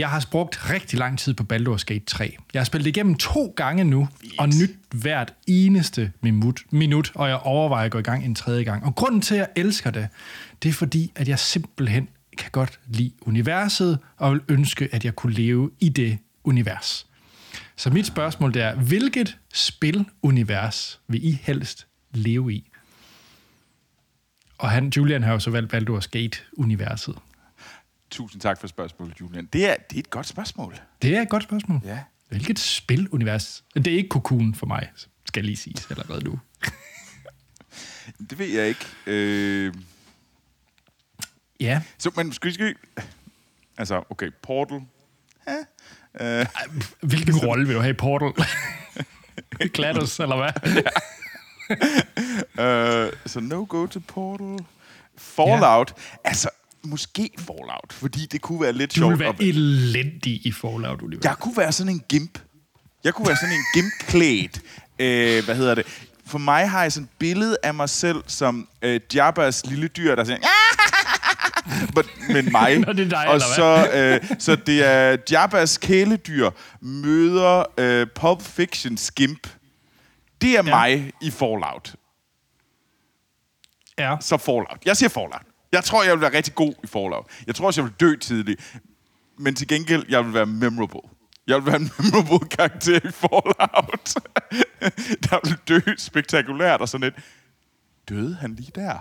Jeg 0.00 0.10
har 0.10 0.26
brugt 0.30 0.70
rigtig 0.70 0.98
lang 0.98 1.18
tid 1.18 1.34
på 1.34 1.44
Baldur's 1.52 1.84
Gate 1.84 2.04
3. 2.06 2.36
Jeg 2.54 2.60
har 2.60 2.64
spillet 2.64 2.86
igennem 2.86 3.14
to 3.14 3.52
gange 3.56 3.84
nu, 3.84 4.08
og 4.38 4.48
nyt 4.48 4.70
hvert 4.94 5.34
eneste 5.46 6.12
minut, 6.20 6.62
minut, 6.70 7.12
og 7.14 7.28
jeg 7.28 7.36
overvejer 7.36 7.84
at 7.84 7.90
gå 7.90 7.98
i 7.98 8.02
gang 8.02 8.24
en 8.24 8.34
tredje 8.34 8.64
gang. 8.64 8.84
Og 8.84 8.94
grunden 8.94 9.20
til, 9.20 9.34
at 9.34 9.38
jeg 9.38 9.48
elsker 9.56 9.90
det, 9.90 10.08
det 10.62 10.68
er 10.68 10.72
fordi, 10.72 11.12
at 11.16 11.28
jeg 11.28 11.38
simpelthen 11.38 12.08
kan 12.38 12.50
godt 12.50 12.80
lide 12.86 13.12
universet, 13.22 13.98
og 14.16 14.32
vil 14.32 14.40
ønske, 14.48 14.88
at 14.92 15.04
jeg 15.04 15.16
kunne 15.16 15.32
leve 15.32 15.70
i 15.80 15.88
det 15.88 16.18
univers. 16.44 17.06
Så 17.76 17.90
mit 17.90 18.06
spørgsmål 18.06 18.54
det 18.54 18.62
er, 18.62 18.74
hvilket 18.74 19.38
spilunivers 19.52 21.00
vil 21.08 21.24
I 21.24 21.38
helst 21.42 21.86
leve 22.12 22.52
i? 22.52 22.70
Og 24.58 24.70
han, 24.70 24.92
Julian 24.96 25.22
har 25.22 25.32
jo 25.32 25.38
så 25.38 25.50
valgt 25.50 25.74
Baldur's 25.74 26.08
Gate-universet. 26.10 27.14
Tusind 28.10 28.40
tak 28.42 28.60
for 28.60 28.66
spørgsmålet, 28.66 29.20
Julian. 29.20 29.46
Det 29.46 29.66
er, 29.70 29.76
det 29.90 29.96
er 29.96 30.00
et 30.00 30.10
godt 30.10 30.26
spørgsmål. 30.26 30.80
Det 31.02 31.16
er 31.16 31.22
et 31.22 31.28
godt 31.28 31.42
spørgsmål. 31.42 31.80
Ja. 31.84 31.98
Hvilket 32.28 32.58
spilunivers? 32.58 33.64
Det 33.74 33.86
er 33.86 33.96
ikke 33.96 34.08
Cocoon 34.08 34.54
for 34.54 34.66
mig, 34.66 34.90
skal 34.96 35.40
jeg 35.40 35.44
lige 35.44 35.56
sige 35.56 35.76
allerede 35.90 36.24
nu. 36.24 36.40
Det 38.30 38.38
ved 38.38 38.46
jeg 38.46 38.68
ikke. 38.68 38.86
Øh, 39.06 39.74
Ja. 41.60 41.82
så, 41.98 42.10
men 42.16 42.32
skal 42.32 42.48
vi 42.48 42.54
skal... 42.54 42.74
Altså, 43.78 44.02
okay, 44.10 44.30
Portal. 44.42 44.80
Ja. 46.20 46.40
Øh, 46.40 46.46
Hvilken 47.00 47.36
rolle 47.36 47.66
vil 47.66 47.76
du 47.76 47.80
have 47.80 47.90
i 47.90 47.96
Portal? 47.96 48.44
GLaDOS, 49.74 50.20
eller 50.20 50.36
hvad? 50.36 50.82
Øh, 52.58 53.12
så 53.26 53.40
no 53.40 53.66
go 53.68 53.86
to 53.86 54.00
Portal. 54.08 54.66
Fallout. 55.18 55.94
Ja. 55.98 56.02
Altså, 56.28 56.48
måske 56.84 57.30
Fallout, 57.38 57.92
fordi 57.92 58.26
det 58.26 58.40
kunne 58.40 58.60
være 58.60 58.72
lidt 58.72 58.90
Du 58.90 59.00
sjovt. 59.00 59.18
være 59.18 59.28
at- 59.28 59.40
elendig 59.40 60.46
i 60.46 60.52
Fallout-universet. 60.52 61.24
Jeg 61.24 61.36
kunne 61.38 61.56
være 61.56 61.72
sådan 61.72 61.92
en 61.92 62.02
gimp. 62.08 62.38
Jeg 63.04 63.14
kunne 63.14 63.28
være 63.28 63.36
sådan 63.36 63.54
en 63.54 63.64
gimp-klædt. 63.74 64.60
Øh, 64.98 65.44
hvad 65.44 65.56
hedder 65.56 65.74
det? 65.74 65.86
For 66.26 66.38
mig 66.38 66.70
har 66.70 66.82
jeg 66.82 66.92
sådan 66.92 67.04
et 67.04 67.10
billede 67.18 67.56
af 67.62 67.74
mig 67.74 67.88
selv 67.88 68.22
som 68.26 68.68
øh, 68.82 69.00
Jabba's 69.14 69.60
lille 69.70 69.88
dyr, 69.88 70.14
der 70.14 70.24
siger... 70.24 70.38
men, 71.94 72.04
men 72.34 72.52
mig. 72.52 72.78
Nå, 72.78 72.92
det 72.92 73.04
er 73.06 73.08
dig, 73.08 73.28
og 73.28 73.40
så, 73.40 73.90
øh, 73.94 74.36
så 74.38 74.56
det 74.56 74.84
er 74.86 75.16
Jabbas 75.30 75.78
kæledyr 75.78 76.50
møder 76.80 77.64
øh, 77.78 78.06
Pulp 78.14 78.42
Fiction 78.42 78.96
Skimp. 78.96 79.48
Det 80.40 80.50
er 80.50 80.54
ja. 80.54 80.62
mig 80.62 81.12
i 81.22 81.30
Fallout. 81.30 81.94
Ja. 83.98 84.16
Så 84.20 84.36
Fallout. 84.36 84.78
Jeg 84.84 84.96
siger 84.96 85.08
Fallout. 85.08 85.42
Jeg 85.72 85.84
tror, 85.84 86.02
jeg 86.02 86.12
vil 86.12 86.20
være 86.20 86.32
rigtig 86.32 86.54
god 86.54 86.74
i 86.84 86.86
Fallout. 86.86 87.26
Jeg 87.46 87.54
tror 87.54 87.66
også, 87.66 87.80
jeg 87.80 87.84
vil 87.84 87.94
dø 88.00 88.16
tidligt. 88.16 88.78
Men 89.38 89.54
til 89.54 89.68
gengæld, 89.68 90.04
jeg 90.08 90.24
vil 90.24 90.34
være 90.34 90.46
memorable. 90.46 91.10
Jeg 91.46 91.56
vil 91.56 91.66
være 91.66 91.76
en 91.76 91.90
memorable 91.98 92.48
karakter 92.48 92.96
i 92.96 93.10
Fallout. 93.10 94.14
der 95.30 95.48
vil 95.48 95.58
dø 95.68 95.80
spektakulært 95.96 96.80
og 96.80 96.88
sådan 96.88 97.04
lidt. 97.04 97.24
Døde 98.08 98.34
han 98.34 98.54
lige 98.54 98.72
der? 98.74 98.98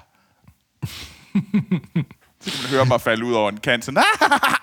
Så 2.42 2.52
kan 2.52 2.62
man 2.62 2.70
høre 2.70 2.86
mig 2.86 3.02
falde 3.02 3.26
ud 3.26 3.34
over 3.34 3.50
en 3.50 3.58
kant. 3.58 3.86
Sådan, 3.86 3.98
ah! 3.98 4.60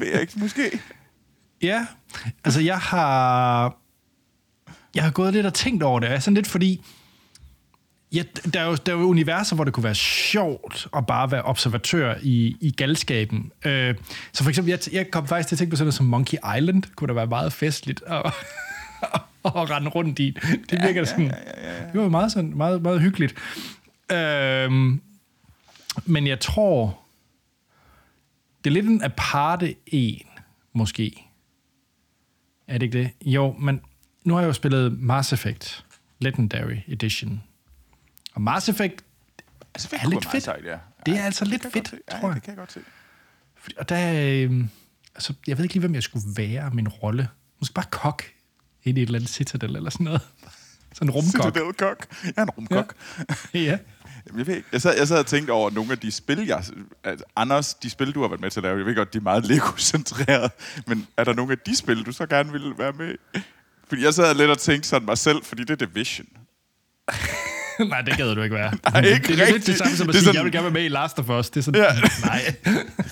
ved 0.00 0.06
jeg 0.06 0.20
ikke, 0.20 0.32
måske. 0.36 0.80
Ja, 1.62 1.86
altså 2.44 2.60
jeg 2.60 2.78
har... 2.78 3.76
Jeg 4.94 5.04
har 5.04 5.10
gået 5.10 5.32
lidt 5.32 5.46
og 5.46 5.54
tænkt 5.54 5.82
over 5.82 6.00
det. 6.00 6.06
Jeg 6.06 6.16
er 6.16 6.20
sådan 6.20 6.34
lidt 6.34 6.46
fordi... 6.46 6.84
Ja, 8.12 8.22
der, 8.54 8.60
er 8.60 8.66
jo, 8.66 8.74
der 8.74 8.92
er 8.92 8.98
jo 8.98 9.04
universer, 9.04 9.54
hvor 9.54 9.64
det 9.64 9.74
kunne 9.74 9.84
være 9.84 9.94
sjovt 9.94 10.88
at 10.96 11.06
bare 11.06 11.30
være 11.30 11.42
observatør 11.42 12.14
i, 12.22 12.56
i 12.60 12.70
galskaben. 12.70 13.52
Øh, 13.64 13.94
så 14.32 14.42
for 14.42 14.48
eksempel, 14.48 14.70
jeg, 14.70 14.78
jeg 14.92 15.10
kom 15.10 15.26
faktisk 15.26 15.48
til 15.48 15.54
at 15.54 15.58
tænke 15.58 15.70
på 15.70 15.76
sådan 15.76 15.84
noget 15.84 15.94
som 15.94 16.06
Monkey 16.06 16.38
Island. 16.58 16.82
Kunne 16.96 17.08
da 17.08 17.12
være 17.12 17.26
meget 17.26 17.52
festligt 17.52 18.02
at, 18.06 18.16
at 19.44 19.70
rende 19.70 19.88
rundt 19.88 20.18
i. 20.18 20.30
Det 20.70 20.82
virker 20.82 21.00
ja, 21.00 21.04
sådan... 21.04 21.24
Ja, 21.24 21.32
ja, 21.46 21.68
ja, 21.68 21.82
ja. 21.82 21.92
Det 21.92 22.00
var 22.00 22.08
meget, 22.08 22.32
sådan, 22.32 22.56
meget, 22.56 22.82
meget 22.82 23.00
hyggeligt. 23.00 23.34
Øh, 24.12 24.70
men 26.04 26.26
jeg 26.26 26.40
tror... 26.40 26.98
Det 28.64 28.70
er 28.70 28.74
lidt 28.74 28.86
en 28.86 29.02
aparte 29.02 29.74
en, 29.86 30.22
måske. 30.72 31.26
Er 32.68 32.78
det 32.78 32.82
ikke 32.82 32.98
det? 32.98 33.10
Jo, 33.24 33.56
men 33.58 33.80
nu 34.24 34.34
har 34.34 34.40
jeg 34.40 34.48
jo 34.48 34.52
spillet 34.52 35.00
Mass 35.00 35.32
Effect 35.32 35.84
Legendary 36.18 36.76
Edition. 36.88 37.42
Og 38.34 38.42
Mass 38.42 38.68
Effect 38.68 39.04
Altså, 39.74 39.88
fedt 39.88 40.02
er 40.02 40.08
lidt 40.08 40.30
fedt. 40.30 40.44
Sejt, 40.44 40.64
ja. 40.64 40.78
Det 41.06 41.12
er 41.14 41.18
Ja, 41.18 41.24
altså 41.24 41.44
det 41.44 41.50
lidt 41.50 41.62
fedt, 41.72 41.88
se. 41.88 41.96
tror 42.10 42.18
Ja, 42.18 42.26
jeg. 42.26 42.34
det 42.34 42.42
kan 42.42 42.50
jeg 42.50 42.58
godt 42.58 42.72
se. 42.72 42.80
Og 43.78 43.88
der, 43.88 44.12
øh, 44.50 44.64
altså, 45.14 45.34
jeg 45.46 45.56
ved 45.58 45.64
ikke 45.64 45.74
lige, 45.74 45.80
hvem 45.80 45.94
jeg 45.94 46.02
skulle 46.02 46.24
være 46.36 46.70
min 46.74 46.88
rolle. 46.88 47.28
Måske 47.60 47.74
bare 47.74 47.84
kok 47.90 48.24
ind 48.84 48.98
i 48.98 49.02
et 49.02 49.06
eller 49.06 49.18
andet 49.18 49.30
citadel 49.30 49.76
eller 49.76 49.90
sådan 49.90 50.04
noget. 50.04 50.20
Sådan 50.94 51.08
en 51.08 51.10
rumkok. 51.10 51.42
Citadel-kok. 51.54 52.06
Jeg 52.24 52.32
er 52.36 52.42
en 52.42 52.50
rumkok. 52.50 52.94
Ja. 53.54 53.58
ja. 53.60 53.78
Jamen, 54.26 54.38
Jeg, 54.38 54.46
ved, 54.46 54.56
ikke. 54.56 54.68
jeg, 54.72 54.82
sad, 54.82 54.98
jeg 54.98 55.08
sad 55.08 55.18
og 55.18 55.26
tænkte 55.26 55.50
over 55.50 55.70
nogle 55.70 55.92
af 55.92 55.98
de 55.98 56.10
spil, 56.12 56.46
jeg... 56.46 56.64
Altså, 57.04 57.24
Anders, 57.36 57.74
de 57.74 57.90
spil, 57.90 58.12
du 58.12 58.20
har 58.20 58.28
været 58.28 58.40
med 58.40 58.50
til 58.50 58.60
at 58.60 58.64
lave, 58.64 58.78
jeg 58.78 58.86
ved 58.86 58.94
godt, 58.96 59.12
de 59.12 59.18
er 59.18 59.22
meget 59.22 59.46
Lego-centreret, 59.46 60.52
men 60.86 61.06
er 61.16 61.24
der 61.24 61.32
nogle 61.34 61.52
af 61.52 61.58
de 61.58 61.76
spil, 61.76 62.02
du 62.06 62.12
så 62.12 62.26
gerne 62.26 62.52
ville 62.52 62.78
være 62.78 62.92
med? 62.92 63.14
Fordi 63.88 64.04
jeg 64.04 64.14
sad 64.14 64.34
lidt 64.34 64.50
og 64.50 64.58
tænkte 64.58 64.88
sådan 64.88 65.06
mig 65.06 65.18
selv, 65.18 65.44
fordi 65.44 65.64
det 65.64 65.82
er 65.82 65.86
Division. 65.86 66.26
Nej, 67.88 68.00
det 68.00 68.16
gad 68.16 68.34
du 68.34 68.42
ikke 68.42 68.54
være. 68.54 68.72
Nej, 68.92 69.00
ikke 69.02 69.14
det 69.26 69.30
er 69.30 69.36
lidt 69.36 69.40
rigtigt. 69.40 69.66
det 69.66 69.78
samme 69.78 69.96
som 69.96 70.08
at 70.08 70.14
sige, 70.14 70.24
sådan- 70.24 70.36
jeg 70.36 70.44
vil 70.44 70.52
gerne 70.52 70.64
være 70.64 70.72
med 70.72 70.84
i 70.84 70.88
Last 70.88 71.18
of 71.18 71.30
Us. 71.30 71.50
Det 71.50 71.60
er 71.60 71.62
sådan, 71.64 71.80
Ja. 71.82 71.88
nej. 72.28 72.54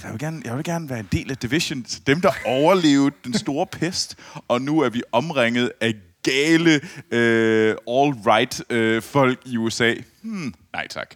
Jeg 0.05 0.11
vil, 0.13 0.19
gerne, 0.19 0.43
jeg 0.45 0.57
vil 0.57 0.65
gerne 0.65 0.89
være 0.91 1.01
en 1.01 1.09
del 1.13 1.31
af 1.31 1.37
Division. 1.37 1.85
Dem, 2.07 2.21
der 2.21 2.31
overlevede 2.47 3.11
den 3.25 3.35
store 3.35 3.67
pest, 3.67 4.17
og 4.49 4.63
nu 4.63 4.81
er 4.81 4.89
vi 4.89 5.03
omringet 5.13 5.73
af 5.81 5.95
gale 6.23 6.81
øh, 7.11 7.77
all-right 7.91 8.61
øh, 8.71 9.03
folk 9.03 9.41
i 9.47 9.57
USA. 9.57 9.95
Hmm, 10.23 10.55
nej 10.73 10.87
tak. 10.89 11.15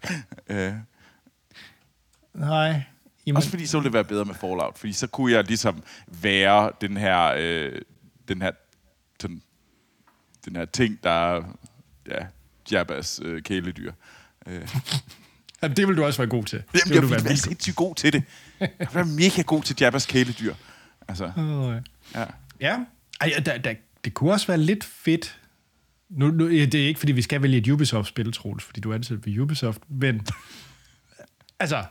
Øh, 0.48 0.72
Nej. 2.34 2.82
Jamen, 3.26 3.36
Også 3.36 3.50
fordi 3.50 3.66
så 3.66 3.78
ville 3.78 3.84
det 3.84 3.92
være 3.94 4.04
bedre 4.04 4.24
med 4.24 4.34
Fallout, 4.34 4.78
fordi 4.78 4.92
så 4.92 5.06
kunne 5.06 5.32
jeg 5.32 5.44
ligesom 5.44 5.82
være 6.06 6.70
den 6.80 6.96
her, 6.96 7.34
øh, 7.38 7.72
den 8.28 8.42
her, 8.42 8.50
sådan, 9.20 9.42
den 10.44 10.56
her 10.56 10.64
ting, 10.64 10.98
der 11.04 11.10
er, 11.36 11.42
ja, 12.08 12.24
Jabbas 12.70 13.20
øh, 13.24 13.42
kæledyr. 13.42 13.92
Øh. 14.46 14.68
Jamen, 15.62 15.76
det 15.76 15.88
vil 15.88 15.96
du 15.96 16.04
også 16.04 16.18
være 16.18 16.28
god 16.28 16.44
til. 16.44 16.56
Jamen, 16.56 16.68
det 16.72 16.86
jeg 16.86 17.02
vil 17.02 17.10
du 17.10 17.14
vil 17.14 17.24
være 17.24 17.36
sindssygt 17.36 17.76
god 17.76 17.94
til 17.94 18.12
det. 18.12 18.22
Jeg 18.60 18.68
vil 18.78 18.88
være 18.94 19.04
mega 19.22 19.42
god 19.42 19.62
til 19.62 19.76
Jabbas 19.80 20.06
kæledyr. 20.06 20.54
Altså, 21.08 21.32
Åh, 21.36 21.74
ja. 22.14 22.20
ja. 22.20 22.26
Ja, 22.60 22.78
Ej, 23.20 23.42
der, 23.46 23.58
der, 23.58 23.74
det 24.04 24.14
kunne 24.14 24.32
også 24.32 24.46
være 24.46 24.58
lidt 24.58 24.84
fedt. 24.84 25.38
Nu, 26.10 26.30
nu, 26.30 26.48
det 26.50 26.74
er 26.74 26.86
ikke, 26.86 27.00
fordi 27.00 27.12
vi 27.12 27.22
skal 27.22 27.42
vælge 27.42 27.58
et 27.58 27.68
Ubisoft-spil, 27.68 28.32
Troels, 28.32 28.64
fordi 28.64 28.80
du 28.80 28.90
er 28.90 28.94
ansat 28.94 29.26
ved 29.26 29.38
Ubisoft, 29.38 29.80
men 29.88 30.26
altså, 31.60 31.84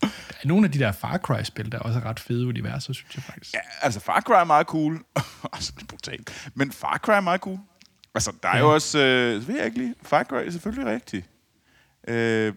der 0.00 0.08
er 0.42 0.46
nogle 0.48 0.64
af 0.66 0.72
de 0.72 0.78
der 0.78 0.92
Far 0.92 1.18
Cry-spil, 1.18 1.72
der 1.72 1.78
også 1.78 1.98
er 1.98 2.04
ret 2.04 2.20
fede 2.20 2.46
universer, 2.46 2.92
synes 2.92 3.14
jeg 3.14 3.22
faktisk. 3.22 3.54
ja, 3.54 3.60
altså 3.82 4.00
Far 4.00 4.20
Cry 4.20 4.32
er 4.32 4.44
meget 4.44 4.66
cool. 4.66 5.04
altså, 5.52 5.72
er 5.80 5.84
brutalt. 5.88 6.50
Men 6.54 6.72
Far 6.72 6.98
Cry 6.98 7.10
er 7.12 7.20
meget 7.20 7.40
cool. 7.40 7.58
Altså, 8.14 8.32
der 8.42 8.48
er 8.48 8.58
jo 8.58 8.68
Ja. 8.68 8.74
også, 8.74 8.98
øh, 8.98 9.48
ved 9.48 9.56
jeg 9.56 9.64
ikke 9.66 9.78
lige, 9.78 9.94
Far 10.02 10.24
Cry 10.24 10.46
er 10.46 10.50
selvfølgelig 10.50 10.92
rigtigt. 10.92 11.26
Øh, 12.08 12.52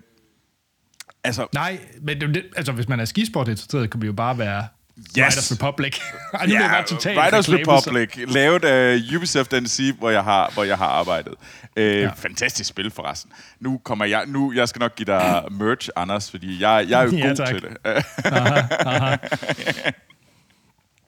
altså, 1.24 1.48
Nej, 1.54 1.80
men 2.02 2.22
det, 2.22 2.46
altså, 2.56 2.72
hvis 2.72 2.88
man 2.88 3.00
er 3.00 3.06
skisport 3.06 3.48
interesseret, 3.48 3.90
kan 3.92 4.02
vi 4.02 4.08
jo 4.08 4.14
bare 4.14 4.38
være 4.38 4.68
Yes. 4.98 5.16
Riders 5.18 5.52
Republic. 5.52 6.00
Ej, 6.34 6.46
nu 6.46 6.54
jeg 6.54 6.70
bare 6.70 6.84
totalt 6.84 7.20
Riders 7.20 7.50
reklame, 7.50 7.66
så- 7.66 7.72
Republic, 7.92 8.34
lavet 8.34 8.66
af 8.66 9.00
Ubisoft 9.16 9.52
NC, 9.54 9.94
hvor 10.00 10.10
jeg 10.10 10.24
har, 10.24 10.52
hvor 10.54 10.64
jeg 10.64 10.78
har 10.78 10.86
arbejdet. 10.86 11.34
Øh, 11.76 11.86
Ja. 11.86 12.02
ja. 12.02 12.12
Fantastisk 12.16 12.70
spil 12.70 12.92
forresten. 12.92 13.32
Nu 13.60 13.78
kommer 13.84 14.06
jeg, 14.06 14.24
nu, 14.28 14.54
jeg 14.56 14.70
skal 14.70 14.80
nok 14.80 14.96
give 14.96 15.06
dig 15.06 15.44
merch, 15.52 15.90
Anders, 15.96 16.32
fordi 16.32 16.62
jeg, 16.62 16.86
jeg 16.90 17.00
er 17.00 17.04
jo 17.04 17.12
Ja, 17.18 17.28
god 17.28 17.36
tak. 17.36 17.48
til 17.48 17.62
det. 17.62 17.76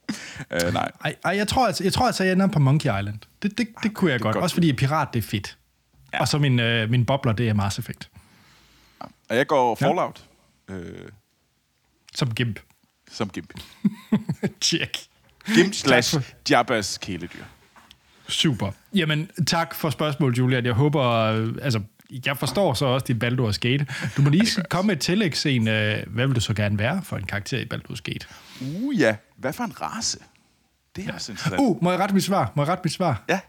uh, 0.10 0.74
nej. 0.74 0.92
Ej, 1.04 1.16
ej, 1.26 1.32
jeg 1.38 1.48
tror 1.48 1.68
altså, 1.68 1.84
jeg, 1.84 1.94
tror 1.94 2.06
altså, 2.06 2.24
jeg 2.24 2.34
ender 2.34 2.48
på 2.48 2.60
Monkey 2.60 3.00
Island. 3.00 3.20
Det, 3.42 3.58
det, 3.58 3.68
det 3.84 3.94
kunne 3.94 4.12
jeg 4.12 4.20
godt. 4.20 4.34
godt. 4.34 4.44
Også 4.44 4.54
fordi 4.54 4.74
pirat, 4.74 5.08
det 5.14 5.20
er 5.20 5.28
fedt. 5.28 5.58
Ja. 6.14 6.20
Og 6.22 6.28
så 6.28 6.38
min, 6.38 6.60
øh, 6.60 6.90
min 6.90 7.06
bobler, 7.06 7.34
det 7.34 7.50
er 7.50 7.54
Mass 7.54 7.80
Effect. 7.80 8.10
Og 9.30 9.36
jeg 9.36 9.48
går 9.48 9.76
Fallout 9.76 10.24
øh, 10.70 11.10
Som 12.16 12.34
gimp. 12.34 12.60
som 13.12 13.30
gimp. 13.30 13.54
Check. 14.62 14.98
Gimp 15.56 15.74
slash 15.74 16.18
Jabbas 16.50 16.98
kæledyr. 16.98 17.44
Super. 18.28 18.72
Jamen, 18.94 19.30
tak 19.48 19.76
for 19.76 19.90
spørgsmålet, 19.90 20.38
Julian. 20.38 20.66
Jeg 20.66 20.74
håber, 20.74 21.04
øh, 21.04 21.56
altså, 21.62 21.82
jeg 22.26 22.38
forstår 22.38 22.74
så 22.74 22.86
også 22.86 23.06
dit 23.08 23.24
Baldur's 23.24 23.58
Gate. 23.60 23.86
Du 24.18 24.22
må 24.22 24.30
lige 24.30 24.62
komme 24.70 24.88
med 24.88 24.96
et 24.96 25.02
tillægsscene. 25.02 25.96
øh, 25.98 26.04
Hvad 26.08 26.28
vil 26.28 26.36
du 26.36 26.42
så 26.42 26.54
gerne 26.54 26.80
være 26.80 27.02
for 27.04 27.18
en 27.18 27.26
karakter 27.26 27.58
i 27.60 27.66
Baldur's 27.74 28.02
Gate? 28.04 28.28
Uh 28.62 29.00
ja, 29.00 29.16
hvad 29.38 29.54
for 29.54 29.64
en 29.64 29.82
race? 29.82 30.18
Det 30.96 31.08
er 31.10 31.14
også 31.14 31.32
interessant. 31.32 31.60
Uh, 31.62 31.84
må 31.84 31.92
jeg 31.92 32.00
rette 32.00 32.16
mit 32.16 32.24
svar? 32.24 32.52
Må 32.56 32.62
jeg 32.64 32.70
rette 32.70 32.82
mit 32.84 32.94
svar? 32.94 33.24
Ja. 33.30 33.40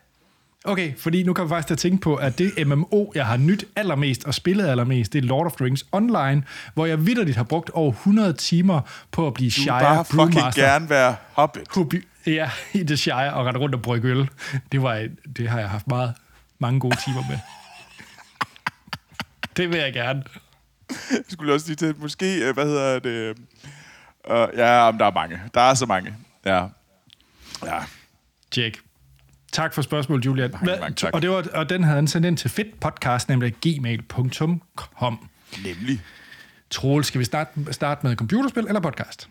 Okay, 0.64 0.96
fordi 0.96 1.22
nu 1.22 1.32
kan 1.32 1.42
jeg 1.42 1.48
faktisk 1.48 1.66
til 1.66 1.74
at 1.74 1.78
tænke 1.78 1.98
på, 2.00 2.14
at 2.14 2.38
det 2.38 2.66
MMO, 2.68 3.06
jeg 3.14 3.26
har 3.26 3.36
nyt 3.36 3.64
allermest 3.76 4.24
og 4.24 4.34
spillet 4.34 4.66
allermest, 4.68 5.12
det 5.12 5.24
er 5.24 5.28
Lord 5.28 5.46
of 5.46 5.52
the 5.52 5.64
Rings 5.64 5.84
Online, 5.92 6.42
hvor 6.74 6.86
jeg 6.86 7.06
vidderligt 7.06 7.36
har 7.36 7.44
brugt 7.44 7.70
over 7.70 7.92
100 7.92 8.32
timer 8.32 8.80
på 9.10 9.26
at 9.26 9.34
blive 9.34 9.50
Du 9.50 9.52
Shire 9.52 9.80
bare 9.80 10.04
fucking 10.04 10.32
Brewmaster. 10.32 10.62
gerne 10.62 10.90
være 10.90 11.16
Hobbit. 11.32 11.62
Hobi- 11.76 12.06
Ja, 12.26 12.50
i 12.72 12.84
The 12.84 12.96
Shire 12.96 13.32
og 13.34 13.46
rette 13.46 13.60
rundt 13.60 13.74
og 13.74 13.82
brygge 13.82 14.08
øl. 14.08 14.28
Det, 14.72 14.82
var, 14.82 14.94
et- 14.94 15.16
det 15.36 15.48
har 15.48 15.58
jeg 15.60 15.70
haft 15.70 15.86
meget, 15.88 16.14
mange 16.58 16.80
gode 16.80 16.96
timer 17.04 17.22
med. 17.28 17.38
Det 19.56 19.68
vil 19.70 19.78
jeg 19.78 19.92
gerne. 19.92 20.22
Jeg 21.10 21.18
skulle 21.28 21.52
også 21.54 21.66
lige 21.66 21.76
til, 21.76 21.94
måske, 21.98 22.44
øh, 22.48 22.54
hvad 22.54 22.64
hedder 22.64 22.98
det? 22.98 23.36
Uh, 24.30 24.58
ja, 24.58 24.90
men 24.90 25.00
der 25.00 25.06
er 25.06 25.12
mange. 25.12 25.40
Der 25.54 25.60
er 25.60 25.74
så 25.74 25.86
mange. 25.86 26.14
Ja. 26.44 26.66
Ja. 27.66 27.78
Tjek. 28.50 28.78
Tak 29.52 29.74
for 29.74 29.82
spørgsmålet, 29.82 30.26
Julian. 30.26 30.50
Mange, 30.50 30.80
mange 30.80 30.94
tak. 30.94 31.14
Og, 31.14 31.22
det 31.22 31.30
var, 31.30 31.46
og 31.54 31.68
den 31.68 31.84
havde 31.84 31.94
han 31.94 32.06
sendt 32.06 32.26
ind 32.26 32.36
til 32.36 32.50
fedtpodcast, 32.50 33.28
nemlig 33.28 33.54
gmail.com. 33.54 35.28
Nemlig. 35.64 36.02
Troel, 36.70 37.04
skal 37.04 37.18
vi 37.18 37.24
starte, 37.24 37.50
starte 37.70 38.06
med 38.06 38.16
computerspil 38.16 38.66
eller 38.66 38.80
podcast? 38.80 39.28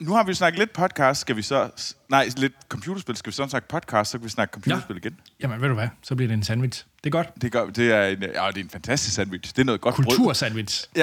Nu 0.00 0.14
har 0.14 0.24
vi 0.24 0.34
snakket 0.34 0.58
lidt 0.58 0.72
podcast, 0.72 1.20
skal 1.20 1.36
vi 1.36 1.42
så... 1.42 1.70
Nej, 2.08 2.28
lidt 2.36 2.52
computerspil. 2.68 3.16
Skal 3.16 3.30
vi 3.30 3.34
så 3.34 3.48
snakke 3.48 3.68
podcast, 3.68 4.10
så 4.10 4.18
kan 4.18 4.24
vi 4.24 4.30
snakke 4.30 4.52
computerspil 4.52 4.96
igen. 4.96 5.20
Jamen, 5.40 5.60
ved 5.60 5.68
du 5.68 5.74
hvad? 5.74 5.88
Så 6.02 6.14
bliver 6.14 6.28
det 6.28 6.34
en 6.34 6.42
sandwich. 6.42 6.86
Det 7.04 7.06
er 7.06 7.10
godt. 7.10 7.42
Det, 7.42 7.52
gør, 7.52 7.66
det, 7.66 7.92
er 7.92 8.06
en, 8.06 8.22
ja, 8.22 8.28
det 8.28 8.34
er 8.34 8.64
en 8.64 8.70
fantastisk 8.70 9.14
sandwich. 9.14 9.56
Det 9.56 9.62
er 9.62 9.64
noget 9.64 9.80
godt 9.80 9.94
brød. 9.94 10.04
Kultursandwich. 10.04 10.88
Ja. 10.96 11.02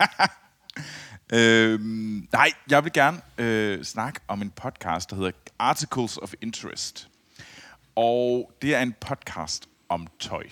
øhm, 1.32 2.28
nej, 2.32 2.52
jeg 2.70 2.84
vil 2.84 2.92
gerne 2.92 3.20
øh, 3.38 3.84
snakke 3.84 4.20
om 4.28 4.42
en 4.42 4.50
podcast, 4.50 5.10
der 5.10 5.16
hedder 5.16 5.30
Articles 5.58 6.16
of 6.16 6.32
Interest. 6.40 7.08
Og 7.96 8.52
det 8.62 8.74
er 8.74 8.82
en 8.82 8.94
podcast 9.00 9.68
om 9.88 10.06
tøj. 10.20 10.44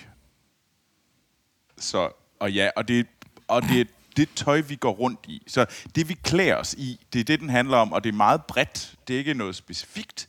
Så, 1.78 2.10
og 2.40 2.52
ja, 2.52 2.70
og 2.76 2.88
det, 2.88 3.06
og 3.48 3.62
det 3.62 3.80
er 3.80 3.84
det 4.16 4.28
tøj, 4.36 4.60
vi 4.60 4.76
går 4.76 4.92
rundt 4.92 5.20
i. 5.28 5.42
Så 5.46 5.66
det, 5.94 6.08
vi 6.08 6.14
klæder 6.14 6.56
os 6.56 6.74
i, 6.78 7.00
det 7.12 7.20
er 7.20 7.24
det, 7.24 7.40
den 7.40 7.48
handler 7.48 7.76
om, 7.76 7.92
og 7.92 8.04
det 8.04 8.08
er 8.08 8.16
meget 8.16 8.44
bredt. 8.44 8.94
Det 9.08 9.14
er 9.14 9.18
ikke 9.18 9.34
noget 9.34 9.56
specifikt. 9.56 10.28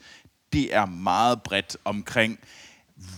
Det 0.53 0.75
er 0.75 0.85
meget 0.85 1.41
bredt 1.41 1.77
omkring, 1.85 2.39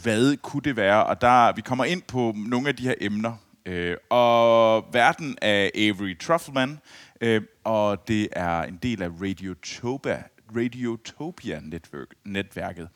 hvad 0.01 0.37
kunne 0.37 0.61
det 0.61 0.75
være? 0.75 1.05
Og 1.05 1.21
der, 1.21 1.51
vi 1.51 1.61
kommer 1.61 1.85
ind 1.85 2.01
på 2.01 2.33
nogle 2.35 2.67
af 2.67 2.75
de 2.75 2.83
her 2.83 2.95
emner, 3.01 3.35
Øh, 3.69 3.97
og 4.09 4.85
verden 4.93 5.37
af 5.41 5.71
Avery 5.75 6.19
Truffleman, 6.19 6.79
øh, 7.21 7.41
og 7.63 8.07
det 8.07 8.27
er 8.31 8.61
en 8.61 8.79
del 8.83 9.01
af 9.01 9.09
Radiotopia, 9.21 10.23
Radiotopia-netværket. 10.55 12.89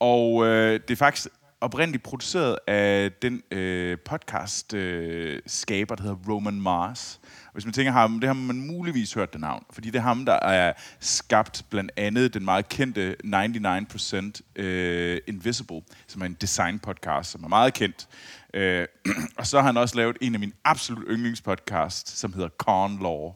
Og 0.00 0.46
øh, 0.46 0.80
det 0.80 0.90
er 0.90 0.96
faktisk 0.96 1.28
oprindeligt 1.60 2.02
produceret 2.02 2.58
af 2.66 3.12
den 3.22 3.42
øh, 3.50 3.98
podcast-skaber, 3.98 5.94
øh, 5.94 5.98
der 5.98 6.02
hedder 6.02 6.16
Roman 6.28 6.60
Mars. 6.60 7.20
Og 7.46 7.52
hvis 7.52 7.64
man 7.64 7.72
tænker 7.72 7.92
ham, 7.92 8.20
det 8.20 8.28
har 8.28 8.34
man 8.34 8.66
muligvis 8.66 9.14
hørt 9.14 9.32
det 9.32 9.40
navn, 9.40 9.64
fordi 9.72 9.90
det 9.90 9.98
er 9.98 10.02
ham, 10.02 10.24
der 10.24 10.32
er 10.32 10.72
skabt 11.00 11.64
blandt 11.70 11.92
andet 11.96 12.34
den 12.34 12.44
meget 12.44 12.68
kendte 12.68 13.16
99% 13.24 14.62
øh, 14.62 15.20
Invisible, 15.26 15.82
som 16.06 16.22
er 16.22 16.26
en 16.26 16.36
design-podcast, 16.44 17.22
som 17.22 17.44
er 17.44 17.48
meget 17.48 17.74
kendt. 17.74 18.08
Øh, 18.56 18.86
og 19.38 19.46
så 19.46 19.60
har 19.60 19.66
han 19.66 19.76
også 19.76 19.96
lavet 19.96 20.16
en 20.20 20.34
af 20.34 20.40
mine 20.40 20.52
absolut 20.64 21.04
yndlingspodcasts, 21.10 22.18
som 22.18 22.32
hedder 22.32 22.48
Corn 22.48 22.98
Law, 23.02 23.32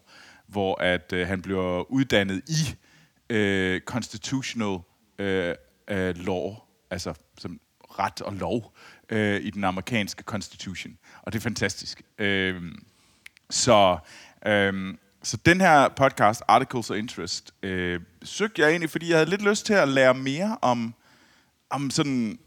hvor 0.46 0.82
at 0.82 1.12
øh, 1.12 1.28
han 1.28 1.42
bliver 1.42 1.92
uddannet 1.92 2.42
i 2.48 2.76
øh, 3.30 3.80
constitutional 3.80 4.78
øh, 5.18 5.54
øh, 5.90 6.16
law, 6.16 6.54
altså 6.90 7.14
som 7.38 7.60
ret 7.98 8.22
og 8.22 8.32
lov 8.32 8.76
øh, 9.08 9.40
i 9.40 9.50
den 9.50 9.64
amerikanske 9.64 10.22
constitution. 10.22 10.98
Og 11.22 11.32
det 11.32 11.38
er 11.38 11.42
fantastisk. 11.42 12.02
Øh, 12.18 12.62
så, 13.50 13.98
øh, 14.46 14.94
så 15.22 15.36
den 15.36 15.60
her 15.60 15.88
podcast, 15.88 16.42
Articles 16.48 16.90
of 16.90 16.96
Interest, 16.96 17.54
øh, 17.62 18.00
søgte 18.22 18.62
jeg 18.62 18.70
egentlig, 18.70 18.90
fordi 18.90 19.08
jeg 19.08 19.16
havde 19.16 19.30
lidt 19.30 19.42
lyst 19.42 19.66
til 19.66 19.74
at 19.74 19.88
lære 19.88 20.14
mere 20.14 20.58
om, 20.62 20.94
om 21.70 21.90
sådan 21.90 22.38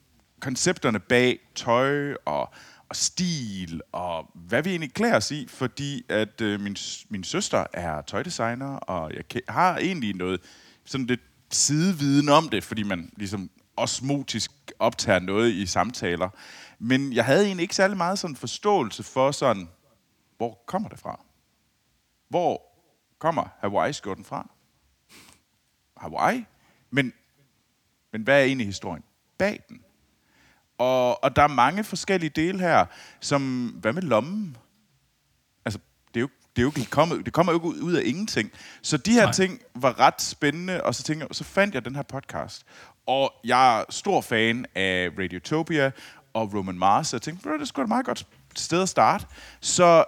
koncepterne 0.43 0.99
bag 0.99 1.39
tøj 1.55 2.13
og, 2.25 2.53
og 2.89 2.95
stil, 2.95 3.81
og 3.91 4.31
hvad 4.33 4.63
vi 4.63 4.69
egentlig 4.69 4.93
klæder 4.93 5.15
os 5.15 5.31
i, 5.31 5.47
fordi 5.47 6.05
at 6.09 6.41
øh, 6.41 6.59
min, 6.59 6.75
min 7.09 7.23
søster 7.23 7.65
er 7.73 8.01
tøjdesigner, 8.01 8.75
og 8.75 9.11
jeg 9.13 9.41
har 9.49 9.77
egentlig 9.77 10.15
noget 10.15 10.41
sådan 10.85 11.05
lidt 11.05 11.21
sideviden 11.51 12.29
om 12.29 12.49
det, 12.49 12.63
fordi 12.63 12.83
man 12.83 13.13
ligesom 13.17 13.49
osmotisk 13.77 14.51
optager 14.79 15.19
noget 15.19 15.51
i 15.51 15.65
samtaler. 15.65 16.29
Men 16.79 17.13
jeg 17.13 17.25
havde 17.25 17.45
egentlig 17.45 17.63
ikke 17.63 17.75
særlig 17.75 17.97
meget 17.97 18.19
sådan 18.19 18.35
forståelse 18.35 19.03
for 19.03 19.31
sådan, 19.31 19.69
hvor 20.37 20.63
kommer 20.65 20.89
det 20.89 20.99
fra? 20.99 21.19
Hvor 22.29 22.61
kommer 23.19 23.47
Hawaii-skjorten 23.59 24.25
fra? 24.25 24.49
Hawaii? 25.97 26.45
Men, 26.89 27.13
men 28.11 28.21
hvad 28.21 28.39
er 28.39 28.45
egentlig 28.45 28.67
historien 28.67 29.03
bag 29.37 29.63
den? 29.69 29.83
Og, 30.83 31.23
og 31.23 31.35
der 31.35 31.41
er 31.41 31.47
mange 31.47 31.83
forskellige 31.83 32.29
dele 32.29 32.59
her, 32.59 32.85
som, 33.19 33.67
hvad 33.67 33.93
med 33.93 34.01
lommen? 34.01 34.57
Altså, 35.65 35.79
det 36.07 36.15
er 36.15 36.21
jo, 36.21 36.29
det 36.55 36.61
er 36.61 36.63
jo 36.63 36.71
ikke 36.77 36.89
kommet, 36.89 37.25
det 37.25 37.33
kommer 37.33 37.53
jo 37.53 37.57
ikke 37.57 37.83
ud 37.83 37.93
af 37.93 38.01
ingenting. 38.05 38.51
Så 38.81 38.97
de 38.97 39.11
her 39.11 39.23
Nej. 39.23 39.31
ting 39.31 39.59
var 39.75 39.99
ret 39.99 40.21
spændende, 40.21 40.83
og 40.83 40.95
så, 40.95 41.03
tænkte 41.03 41.27
jeg, 41.29 41.35
så 41.35 41.43
fandt 41.43 41.75
jeg 41.75 41.85
den 41.85 41.95
her 41.95 42.03
podcast. 42.03 42.65
Og 43.07 43.33
jeg 43.43 43.79
er 43.79 43.83
stor 43.89 44.21
fan 44.21 44.65
af 44.75 45.09
Radiotopia 45.19 45.91
og 46.33 46.53
Roman 46.53 46.77
Mars, 46.77 47.07
så 47.07 47.15
jeg 47.15 47.21
tænkte, 47.21 47.49
det 47.49 47.61
er 47.61 47.65
sgu 47.65 47.81
da 47.81 47.87
meget 47.87 48.05
godt 48.05 48.27
sted 48.55 48.81
at 48.81 48.89
starte. 48.89 49.25
Så, 49.61 50.05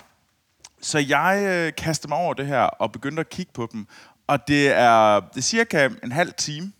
så 0.90 0.98
jeg 0.98 1.42
øh, 1.46 1.72
kaster 1.76 2.08
mig 2.08 2.18
over 2.18 2.34
det 2.34 2.46
her 2.46 2.62
og 2.62 2.92
begyndte 2.92 3.20
at 3.20 3.28
kigge 3.28 3.52
på 3.52 3.68
dem. 3.72 3.86
Og 4.26 4.48
det 4.48 4.68
er, 4.68 5.20
det 5.20 5.36
er 5.36 5.42
cirka 5.42 5.88
en 6.02 6.12
halv 6.12 6.32
time. 6.32 6.72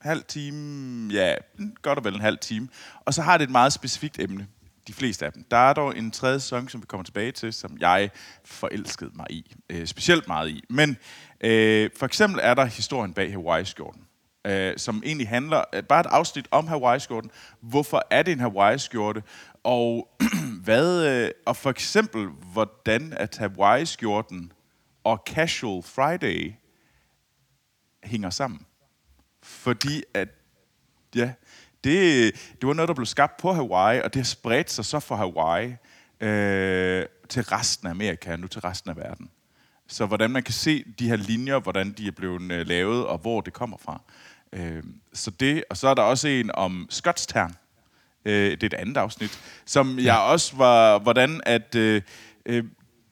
Halv 0.00 0.22
time, 0.28 1.12
ja, 1.12 1.34
godt 1.82 1.98
og 1.98 2.04
vel 2.04 2.14
en 2.14 2.20
halv 2.20 2.38
time. 2.38 2.68
Og 3.00 3.14
så 3.14 3.22
har 3.22 3.38
det 3.38 3.44
et 3.44 3.50
meget 3.50 3.72
specifikt 3.72 4.18
emne 4.18 4.46
de 4.86 4.92
fleste 4.92 5.26
af 5.26 5.32
dem. 5.32 5.44
Der 5.50 5.56
er 5.56 5.72
dog 5.72 5.98
en 5.98 6.10
tredje 6.10 6.40
sæson, 6.40 6.68
som 6.68 6.80
vi 6.80 6.86
kommer 6.86 7.04
tilbage 7.04 7.32
til, 7.32 7.52
som 7.52 7.76
jeg 7.80 8.10
forelskede 8.44 9.10
mig 9.14 9.26
i. 9.30 9.54
Øh, 9.70 9.86
specielt 9.86 10.28
meget 10.28 10.48
i. 10.48 10.64
Men 10.70 10.96
øh, 11.40 11.90
for 11.96 12.06
eksempel 12.06 12.40
er 12.42 12.54
der 12.54 12.64
historien 12.64 13.14
bag 13.14 13.32
Hawaii-skjorten 13.32 14.08
øh, 14.48 14.74
som 14.76 15.02
egentlig 15.04 15.28
handler, 15.28 15.64
øh, 15.72 15.82
bare 15.82 16.00
et 16.00 16.06
afsnit 16.06 16.48
om 16.50 16.66
Hawaii-skjorten. 16.66 17.30
Hvorfor 17.60 18.02
er 18.10 18.22
det 18.22 18.32
en 18.32 18.40
Hawaii-skjorte? 18.40 19.22
Og, 19.64 20.08
hvad, 20.64 21.06
øh, 21.06 21.30
og 21.46 21.56
for 21.56 21.70
eksempel, 21.70 22.26
hvordan 22.52 23.12
at 23.16 23.36
Hawaii-skjorten 23.36 24.52
og 25.04 25.22
Casual 25.26 25.82
Friday 25.82 26.52
hænger 28.04 28.30
sammen. 28.30 28.66
Fordi 29.48 30.02
at, 30.14 30.28
ja, 31.14 31.32
det, 31.84 32.34
det 32.60 32.66
var 32.66 32.72
noget, 32.74 32.88
der 32.88 32.94
blev 32.94 33.06
skabt 33.06 33.36
på 33.36 33.52
Hawaii, 33.52 34.02
og 34.02 34.14
det 34.14 34.20
har 34.20 34.24
spredt 34.24 34.70
sig 34.70 34.84
så 34.84 35.00
fra 35.00 35.16
Hawaii 35.16 35.76
øh, 36.20 37.06
til 37.28 37.42
resten 37.42 37.86
af 37.86 37.90
Amerika, 37.90 38.36
nu 38.36 38.46
til 38.46 38.60
resten 38.60 38.90
af 38.90 38.96
verden. 38.96 39.30
Så 39.86 40.06
hvordan 40.06 40.30
man 40.30 40.42
kan 40.42 40.54
se 40.54 40.84
de 40.98 41.08
her 41.08 41.16
linjer, 41.16 41.58
hvordan 41.58 41.92
de 41.92 42.06
er 42.06 42.10
blevet 42.10 42.52
øh, 42.52 42.66
lavet, 42.66 43.06
og 43.06 43.18
hvor 43.18 43.40
det 43.40 43.52
kommer 43.52 43.76
fra. 43.76 44.02
Øh, 44.52 44.82
så 45.12 45.30
det, 45.30 45.64
og 45.70 45.76
så 45.76 45.88
er 45.88 45.94
der 45.94 46.02
også 46.02 46.28
en 46.28 46.50
om 46.54 46.86
skotstern. 46.90 47.54
Øh, 48.24 48.50
det 48.50 48.62
er 48.62 48.66
et 48.66 48.74
andet 48.74 48.96
afsnit, 48.96 49.40
som 49.66 49.98
jeg 49.98 50.18
også 50.18 50.56
var, 50.56 50.98
hvordan 50.98 51.40
at 51.46 51.74
øh, 51.74 52.02
øh, 52.46 52.64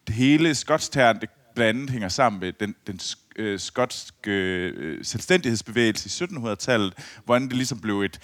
hele 0.08 0.54
skotstern, 0.54 1.20
det 1.20 1.30
blandt 1.54 1.78
andet 1.78 1.90
hænger 1.90 2.08
sammen 2.08 2.40
med 2.40 2.52
den, 2.52 2.74
den 2.86 2.98
øh, 3.38 3.60
skotske 3.60 4.30
øh, 4.30 5.04
selvstændighedsbevægelse 5.04 6.24
i 6.24 6.26
1700-tallet, 6.26 6.94
hvordan 7.24 7.48
det 7.48 7.52
ligesom 7.52 7.80
blev 7.80 8.00
et 8.02 8.20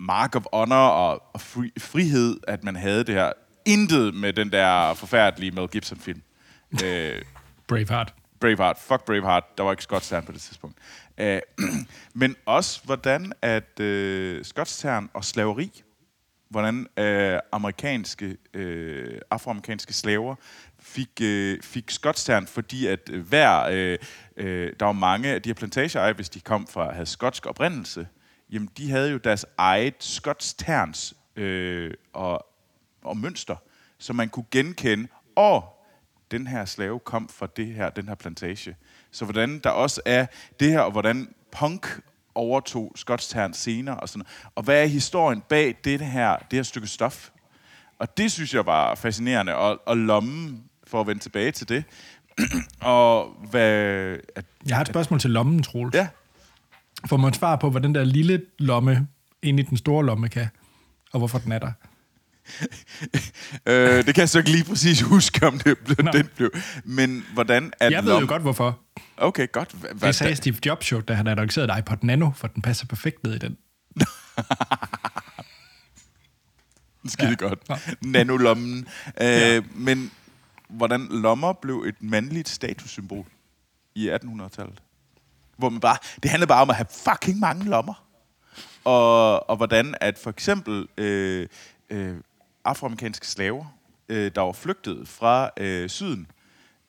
mark 0.00 0.36
of 0.36 0.42
honor 0.52 0.88
og, 0.88 1.22
og 1.34 1.40
fri, 1.40 1.72
frihed, 1.78 2.40
at 2.48 2.64
man 2.64 2.76
havde 2.76 3.04
det 3.04 3.14
her. 3.14 3.32
Intet 3.64 4.14
med 4.14 4.32
den 4.32 4.52
der 4.52 4.94
forfærdelige 4.94 5.50
Mel 5.50 5.68
Gibson-film. 5.68 6.22
øh, 6.84 7.22
Braveheart. 7.68 8.14
Braveheart. 8.40 8.78
Fuck 8.78 9.04
Braveheart. 9.04 9.58
Der 9.58 9.64
var 9.64 9.70
ikke 9.70 9.82
skotstern 9.82 10.24
på 10.24 10.32
det 10.32 10.40
tidspunkt. 10.40 10.78
Uh, 11.20 11.66
men 12.20 12.36
også, 12.46 12.80
hvordan 12.84 13.32
at 13.42 13.80
uh, 13.80 14.44
skotstern 14.44 15.10
og 15.14 15.24
slaveri, 15.24 15.82
hvordan 16.48 16.86
uh, 17.00 17.38
amerikanske, 17.52 18.36
uh, 18.58 19.18
afroamerikanske 19.30 19.92
slaver 19.92 20.34
fik, 20.96 21.20
øh, 21.22 21.62
fik 21.62 21.90
skotstern, 21.90 22.46
fordi 22.46 22.86
at 22.86 23.10
øh, 23.12 23.28
hver, 23.28 23.62
øh, 23.62 23.98
øh, 24.36 24.72
der 24.80 24.86
var 24.86 24.92
mange 24.92 25.28
af 25.28 25.42
de 25.42 25.48
her 25.48 25.54
plantageejere, 25.54 26.12
hvis 26.12 26.28
de 26.28 26.40
kom 26.40 26.66
fra, 26.66 26.92
havde 26.92 27.06
skotsk 27.06 27.46
oprindelse, 27.46 28.08
jamen 28.50 28.68
de 28.76 28.90
havde 28.90 29.10
jo 29.10 29.16
deres 29.16 29.46
eget 29.58 29.94
skotsterns 29.98 31.14
øh, 31.36 31.94
og, 32.12 32.46
og 33.04 33.16
mønster, 33.16 33.56
som 33.98 34.16
man 34.16 34.28
kunne 34.28 34.46
genkende, 34.50 35.08
og 35.36 35.64
den 36.30 36.46
her 36.46 36.64
slave 36.64 36.98
kom 36.98 37.28
fra 37.28 37.48
det 37.56 37.66
her, 37.66 37.90
den 37.90 38.08
her 38.08 38.14
plantage. 38.14 38.76
Så 39.10 39.24
hvordan 39.24 39.58
der 39.58 39.70
også 39.70 40.00
er 40.04 40.26
det 40.60 40.70
her, 40.70 40.80
og 40.80 40.92
hvordan 40.92 41.34
punk 41.52 42.00
overtog 42.34 42.92
skotstern 42.94 43.54
senere, 43.54 44.00
og 44.00 44.08
sådan 44.08 44.26
Og 44.54 44.62
hvad 44.62 44.82
er 44.82 44.86
historien 44.86 45.40
bag 45.40 45.76
det 45.84 46.00
her, 46.00 46.36
det 46.36 46.56
her 46.56 46.62
stykke 46.62 46.86
stof? 46.86 47.30
Og 47.98 48.16
det 48.16 48.32
synes 48.32 48.54
jeg 48.54 48.66
var 48.66 48.94
fascinerende, 48.94 49.54
og, 49.54 49.80
og 49.86 49.96
lommen, 49.96 50.64
for 50.86 51.00
at 51.00 51.06
vende 51.06 51.22
tilbage 51.22 51.52
til 51.52 51.68
det. 51.68 51.84
og 52.80 53.36
hvad... 53.50 54.16
At, 54.36 54.44
jeg 54.66 54.76
har 54.76 54.80
et 54.80 54.88
spørgsmål 54.88 55.20
til 55.20 55.30
lommen, 55.30 55.62
Troels. 55.62 55.94
Ja. 55.94 56.08
Får 57.08 57.16
man 57.16 57.34
svar 57.34 57.56
på, 57.56 57.70
hvad 57.70 57.80
den 57.80 57.94
der 57.94 58.04
lille 58.04 58.42
lomme 58.58 59.08
ind 59.42 59.60
i 59.60 59.62
den 59.62 59.76
store 59.76 60.06
lomme 60.06 60.28
kan, 60.28 60.48
og 61.12 61.18
hvorfor 61.18 61.38
den 61.38 61.52
er 61.52 61.58
der? 61.58 61.72
øh, 63.66 64.06
det 64.06 64.14
kan 64.14 64.20
jeg 64.20 64.28
så 64.28 64.38
ikke 64.38 64.50
lige 64.50 64.64
præcis 64.64 65.00
huske, 65.12 65.46
om 65.46 65.58
det 65.58 65.78
blev, 65.78 65.96
den 65.96 66.28
blev. 66.36 66.50
Men 66.84 67.24
hvordan... 67.32 67.72
At 67.80 67.92
jeg 67.92 68.04
ved 68.04 68.12
lom... 68.12 68.22
jo 68.22 68.28
godt, 68.28 68.42
hvorfor. 68.42 68.78
Okay, 69.16 69.46
godt. 69.52 69.72
Hvad, 69.72 70.08
det 70.08 70.14
sagde 70.14 70.30
da? 70.30 70.34
Steve 70.34 70.56
Jobs 70.66 70.92
jo, 70.92 71.00
da 71.00 71.14
han 71.14 71.26
annoncerede 71.26 71.78
iPod 71.78 71.96
Nano, 72.02 72.30
for 72.34 72.46
den 72.46 72.62
passer 72.62 72.86
perfekt 72.86 73.24
ned 73.24 73.34
i 73.34 73.38
den. 73.38 73.56
Skide 77.08 77.28
ja. 77.28 77.34
godt. 77.34 77.58
Ja. 77.68 77.76
Nanolommen. 78.00 78.86
Øh, 79.20 79.26
ja. 79.26 79.60
Men 79.74 80.10
hvordan 80.68 81.06
lommer 81.10 81.52
blev 81.52 81.84
et 81.86 82.02
mandligt 82.02 82.48
statussymbol 82.48 83.26
i 83.94 84.10
1800-tallet? 84.10 84.82
Hvor 85.56 85.68
man 85.68 85.80
bare... 85.80 85.98
Det 86.22 86.30
handlede 86.30 86.48
bare 86.48 86.62
om 86.62 86.70
at 86.70 86.76
have 86.76 86.86
fucking 86.90 87.38
mange 87.38 87.64
lommer. 87.64 88.06
Og, 88.84 89.50
og 89.50 89.56
hvordan 89.56 89.94
at 90.00 90.18
for 90.18 90.30
eksempel... 90.30 90.88
Øh, 90.98 91.48
øh, 91.90 92.16
afroamerikanske 92.66 93.26
slaver, 93.26 93.64
øh, 94.08 94.30
der 94.34 94.40
var 94.40 94.52
flygtet 94.52 95.08
fra 95.08 95.50
øh, 95.56 95.88
syden, 95.88 96.30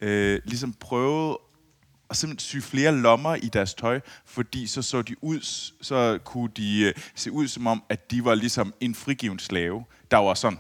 øh, 0.01 0.41
ligesom 0.45 0.73
prøvede 0.73 1.39
at 2.09 2.17
simpelthen 2.17 2.61
sy 2.61 2.69
flere 2.69 2.91
lommer 2.91 3.35
i 3.35 3.47
deres 3.47 3.73
tøj, 3.73 3.99
fordi 4.25 4.67
så 4.67 4.81
så 4.81 5.01
de 5.01 5.23
ud, 5.23 5.39
så 5.81 6.19
kunne 6.23 6.49
de 6.57 6.81
øh, 6.81 6.93
se 7.15 7.31
ud 7.31 7.47
som 7.47 7.67
om, 7.67 7.83
at 7.89 8.11
de 8.11 8.25
var 8.25 8.35
ligesom 8.35 8.73
en 8.79 8.95
frigiven 8.95 9.39
slave, 9.39 9.83
der 10.11 10.17
var 10.17 10.33
sådan, 10.33 10.59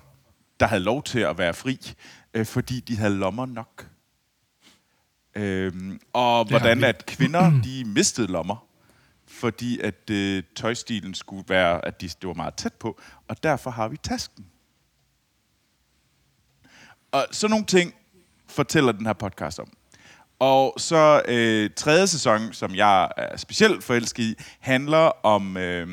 der 0.59 0.67
havde 0.67 0.83
lov 0.83 1.03
til 1.03 1.19
at 1.19 1.37
være 1.37 1.53
fri, 1.53 1.79
øh, 2.37 2.45
fordi 2.45 2.79
de 2.79 2.97
havde 2.97 3.15
lommer 3.15 3.45
nok. 3.45 3.87
Øhm, 5.35 5.99
og 6.13 6.45
det 6.45 6.51
hvordan 6.51 6.83
at 6.83 7.05
kvinder, 7.05 7.51
de 7.65 7.83
mistede 7.85 8.27
lommer, 8.27 8.67
fordi 9.27 9.79
at 9.79 10.09
øh, 10.09 10.43
tøjstilen 10.55 11.13
skulle 11.13 11.43
være, 11.47 11.85
at 11.85 12.01
de, 12.01 12.07
det 12.07 12.27
var 12.27 12.33
meget 12.33 12.53
tæt 12.53 12.73
på, 12.73 12.99
og 13.27 13.43
derfor 13.43 13.71
har 13.71 13.87
vi 13.87 13.97
tasken. 13.97 14.45
Og 17.11 17.27
sådan 17.31 17.51
nogle 17.51 17.65
ting 17.65 17.93
fortæller 18.47 18.91
den 18.91 19.05
her 19.05 19.13
podcast 19.13 19.59
om. 19.59 19.71
Og 20.39 20.73
så 20.77 21.21
øh, 21.27 21.69
tredje 21.75 22.07
sæson, 22.07 22.53
som 22.53 22.75
jeg 22.75 23.11
er 23.17 23.37
specielt 23.37 23.83
forelsket 23.83 24.23
i, 24.23 24.35
handler 24.59 25.25
om, 25.25 25.57
øh, 25.57 25.87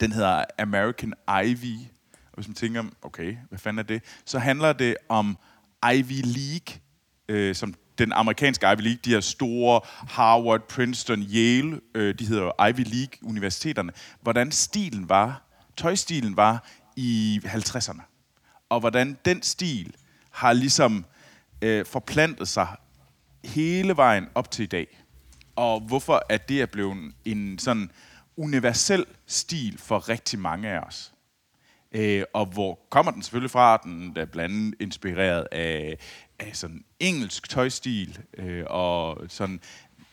den 0.00 0.12
hedder 0.12 0.44
American 0.58 1.14
Ivy. 1.44 1.76
Og 2.36 2.42
hvis 2.42 2.48
man 2.48 2.54
tænker, 2.54 2.84
okay, 3.02 3.36
hvad 3.48 3.58
fanden 3.58 3.78
er 3.78 3.82
det? 3.82 4.02
Så 4.24 4.38
handler 4.38 4.72
det 4.72 4.96
om 5.08 5.38
Ivy 5.94 6.22
League, 6.24 6.80
øh, 7.28 7.54
som 7.54 7.74
den 7.98 8.12
amerikanske 8.12 8.66
Ivy 8.72 8.80
League, 8.80 8.98
de 9.04 9.10
her 9.10 9.20
store 9.20 9.80
Harvard, 9.84 10.68
Princeton, 10.68 11.22
Yale, 11.22 11.80
øh, 11.94 12.14
de 12.18 12.26
hedder 12.26 12.66
Ivy 12.68 12.84
League-universiteterne, 12.94 13.92
hvordan 14.20 14.52
stilen 14.52 15.08
var, 15.08 15.42
tøjstilen 15.76 16.36
var 16.36 16.68
i 16.96 17.40
50'erne. 17.44 18.02
Og 18.68 18.80
hvordan 18.80 19.18
den 19.24 19.42
stil 19.42 19.94
har 20.30 20.52
ligesom 20.52 21.04
øh, 21.62 21.86
forplantet 21.86 22.48
sig 22.48 22.68
hele 23.44 23.96
vejen 23.96 24.26
op 24.34 24.50
til 24.50 24.62
i 24.62 24.66
dag. 24.66 25.02
Og 25.56 25.80
hvorfor 25.80 26.22
at 26.28 26.48
det 26.48 26.62
er 26.62 26.66
blevet 26.66 27.12
en 27.24 27.58
sådan 27.58 27.90
universel 28.36 29.04
stil 29.26 29.78
for 29.78 30.08
rigtig 30.08 30.38
mange 30.38 30.68
af 30.68 30.78
os. 30.78 31.12
Øh, 31.96 32.24
og 32.32 32.46
hvor 32.46 32.78
kommer 32.90 33.12
den 33.12 33.22
selvfølgelig 33.22 33.50
fra? 33.50 33.76
Den 33.76 34.16
er 34.16 34.24
blandt 34.24 34.54
andet 34.54 34.74
inspireret 34.80 35.46
af, 35.52 35.98
af 36.38 36.56
sådan 36.56 36.84
engelsk 37.00 37.48
tøjstil 37.50 38.18
øh, 38.38 38.64
og 38.66 39.18
sådan 39.28 39.60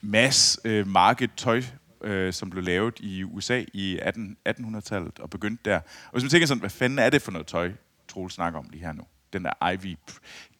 mass 0.02 0.60
øh, 0.66 0.88
market 0.88 1.30
tøj, 1.38 1.62
øh, 2.02 2.34
som 2.34 2.50
blev 2.50 2.64
lavet 2.64 3.00
i 3.00 3.24
USA 3.24 3.64
i 3.74 4.00
18, 4.02 4.38
1800-tallet 4.50 5.20
og 5.20 5.30
begyndte 5.30 5.70
der. 5.70 5.78
Og 5.78 6.12
hvis 6.12 6.24
man 6.24 6.30
tænker 6.30 6.48
sådan, 6.48 6.60
hvad 6.60 6.70
fanden 6.70 7.00
er 7.00 7.10
det 7.10 7.22
for 7.22 7.32
noget 7.32 7.48
tøj, 7.48 7.72
Troel 8.08 8.32
snakker 8.32 8.60
om 8.60 8.70
lige 8.72 8.86
her 8.86 8.94
nu? 8.94 9.04
Den 9.34 9.46
der 9.46 9.72
Ivy. 9.72 9.98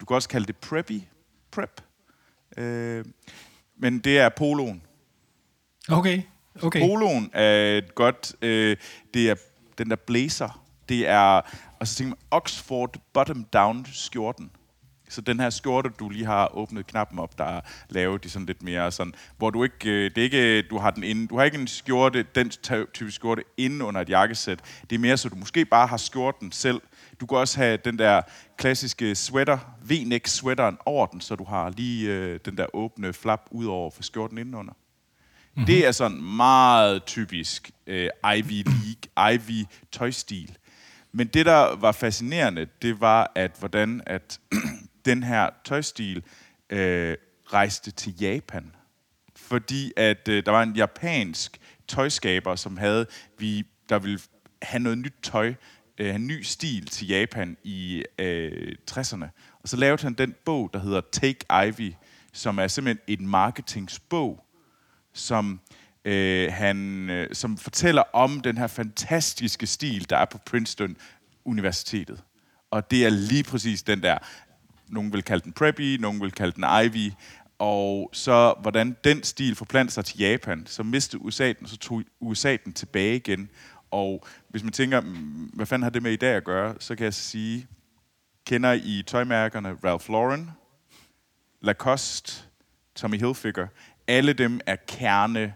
Du 0.00 0.06
kan 0.06 0.14
også 0.14 0.28
kalde 0.28 0.46
det 0.46 0.56
preppy. 0.56 1.00
Prep. 1.50 1.80
Øh, 2.56 3.04
men 3.76 3.98
det 3.98 4.18
er 4.18 4.28
poloen. 4.28 4.82
Okay. 5.88 6.22
okay. 6.62 6.80
Poloen 6.80 7.30
er 7.32 7.78
et 7.78 7.94
godt... 7.94 8.36
Øh, 8.42 8.76
det 9.14 9.30
er 9.30 9.34
den 9.78 9.90
der 9.90 9.96
blazer. 9.96 10.63
Det 10.88 11.08
er... 11.08 11.40
Og 11.80 11.88
så 11.88 11.94
tænker 11.94 12.10
man, 12.10 12.18
Oxford 12.30 12.96
bottom-down 13.18 13.86
skjorten. 13.92 14.50
Så 15.08 15.20
den 15.20 15.40
her 15.40 15.50
skjorte, 15.50 15.90
du 15.98 16.08
lige 16.08 16.24
har 16.24 16.56
åbnet 16.56 16.86
knappen 16.86 17.18
op, 17.18 17.38
der 17.38 17.44
er 17.44 17.60
lavet 17.88 18.24
i 18.24 18.28
sådan 18.28 18.46
lidt 18.46 18.62
mere 18.62 18.92
sådan, 18.92 19.14
hvor 19.38 19.50
du 19.50 19.64
ikke, 19.64 19.90
øh, 19.90 20.10
det 20.10 20.18
er 20.18 20.22
ikke, 20.22 20.62
du 20.62 20.78
har 20.78 20.90
den 20.90 21.04
inde, 21.04 21.26
du 21.26 21.36
har 21.36 21.44
ikke 21.44 21.58
en 21.58 21.66
skjorte, 21.66 22.26
den 22.34 22.50
type 22.94 23.12
skjorte 23.12 23.42
inde 23.56 23.84
under 23.84 24.00
et 24.00 24.08
jakkesæt. 24.08 24.58
Det 24.90 24.96
er 24.96 25.00
mere 25.00 25.16
så, 25.16 25.28
du 25.28 25.36
måske 25.36 25.64
bare 25.64 25.86
har 25.86 25.96
skjorten 25.96 26.52
selv. 26.52 26.80
Du 27.20 27.26
kan 27.26 27.38
også 27.38 27.58
have 27.58 27.76
den 27.76 27.98
der 27.98 28.22
klassiske 28.56 29.14
sweater, 29.14 29.58
v-neck 29.82 30.26
sweateren 30.26 30.78
over 30.86 31.06
den, 31.06 31.20
så 31.20 31.36
du 31.36 31.44
har 31.44 31.70
lige 31.70 32.10
øh, 32.10 32.40
den 32.44 32.56
der 32.56 32.66
åbne 32.74 33.12
flap 33.12 33.48
ud 33.50 33.66
over 33.66 33.90
for 33.90 34.02
skjorten 34.02 34.38
indenunder. 34.38 34.72
Mm-hmm. 34.72 35.66
Det 35.66 35.86
er 35.86 35.92
sådan 35.92 36.22
meget 36.22 37.04
typisk 37.04 37.70
øh, 37.86 38.08
Ivy 38.36 38.64
League, 38.64 39.34
Ivy 39.34 39.64
tøjstil. 39.92 40.56
Men 41.16 41.26
det, 41.26 41.46
der 41.46 41.76
var 41.76 41.92
fascinerende, 41.92 42.66
det 42.82 43.00
var, 43.00 43.32
at 43.34 43.56
hvordan 43.58 44.02
at 44.06 44.40
den 45.04 45.22
her 45.22 45.50
tøjstil 45.64 46.22
øh, 46.70 47.16
rejste 47.46 47.90
til 47.90 48.14
Japan. 48.20 48.74
Fordi 49.36 49.92
at 49.96 50.28
øh, 50.28 50.46
der 50.46 50.52
var 50.52 50.62
en 50.62 50.76
japansk 50.76 51.60
tøjskaber, 51.88 52.56
som 52.56 52.76
havde, 52.76 53.06
vi, 53.38 53.66
der 53.88 53.98
ville 53.98 54.20
have 54.62 54.82
noget 54.82 54.98
nyt 54.98 55.14
tøj, 55.22 55.54
øh, 55.98 56.14
en 56.14 56.26
ny 56.26 56.42
stil 56.42 56.86
til 56.86 57.08
Japan 57.08 57.56
i 57.64 58.04
øh, 58.18 58.74
60'erne. 58.90 59.26
Og 59.62 59.68
så 59.68 59.76
lavede 59.76 60.02
han 60.02 60.14
den 60.14 60.34
bog, 60.44 60.70
der 60.72 60.78
hedder 60.78 61.00
Take 61.12 61.68
Ivy, 61.68 61.92
som 62.32 62.58
er 62.58 62.66
simpelthen 62.68 63.18
en 63.20 63.26
marketingsbog, 63.26 64.44
som 65.12 65.60
øh, 66.04 66.52
han, 66.52 67.10
øh, 67.10 67.34
som 67.34 67.56
fortæller 67.56 68.02
om 68.12 68.40
den 68.40 68.58
her 68.58 68.66
fantastiske 68.66 69.66
stil, 69.66 70.10
der 70.10 70.16
er 70.16 70.24
på 70.24 70.38
Princeton 70.38 70.96
Universitetet. 71.44 72.22
Og 72.70 72.90
det 72.90 73.04
er 73.04 73.10
lige 73.10 73.44
præcis 73.44 73.82
den 73.82 74.02
der 74.02 74.18
nogen 74.88 75.12
vil 75.12 75.22
kalde 75.22 75.44
den 75.44 75.52
preppy, 75.52 75.96
nogen 75.96 76.20
vil 76.20 76.32
kalde 76.32 76.52
den 76.52 76.64
ivy, 76.84 77.12
og 77.58 78.10
så 78.12 78.54
hvordan 78.60 78.96
den 79.04 79.22
stil 79.22 79.54
forplantede 79.54 79.94
sig 79.94 80.04
til 80.04 80.18
Japan, 80.18 80.66
så 80.66 80.82
mistede 80.82 81.22
USA 81.22 81.52
den, 81.52 81.66
så 81.66 81.76
tog 81.76 82.02
USA 82.20 82.56
den 82.64 82.72
tilbage 82.72 83.16
igen. 83.16 83.50
Og 83.90 84.26
hvis 84.48 84.62
man 84.62 84.72
tænker, 84.72 85.00
mm, 85.00 85.50
hvad 85.54 85.66
fanden 85.66 85.82
har 85.82 85.90
det 85.90 86.02
med 86.02 86.12
i 86.12 86.16
dag 86.16 86.36
at 86.36 86.44
gøre, 86.44 86.74
så 86.78 86.96
kan 86.96 87.04
jeg 87.04 87.14
sige, 87.14 87.66
kender 88.46 88.72
I 88.72 89.02
tøjmærkerne 89.06 89.76
Ralph 89.84 90.10
Lauren, 90.10 90.50
Lacoste, 91.60 92.42
Tommy 92.94 93.18
Hilfiger, 93.18 93.66
alle 94.06 94.32
dem 94.32 94.60
er 94.66 94.76
kerne 94.88 95.54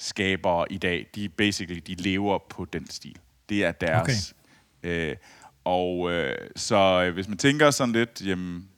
kerneskabere 0.00 0.72
i 0.72 0.78
dag. 0.78 1.06
De 1.14 1.28
basically, 1.28 1.80
de 1.86 1.94
lever 1.94 2.38
på 2.38 2.64
den 2.64 2.90
stil. 2.90 3.18
Det 3.48 3.64
er 3.64 3.72
deres. 3.72 4.34
Okay. 4.82 5.10
Øh, 5.10 5.16
og 5.64 6.10
øh, 6.10 6.50
så 6.56 7.04
øh, 7.04 7.14
hvis 7.14 7.28
man 7.28 7.38
tænker 7.38 7.70
sådan 7.70 7.92
lidt, 7.92 8.22
jamen, 8.26 8.68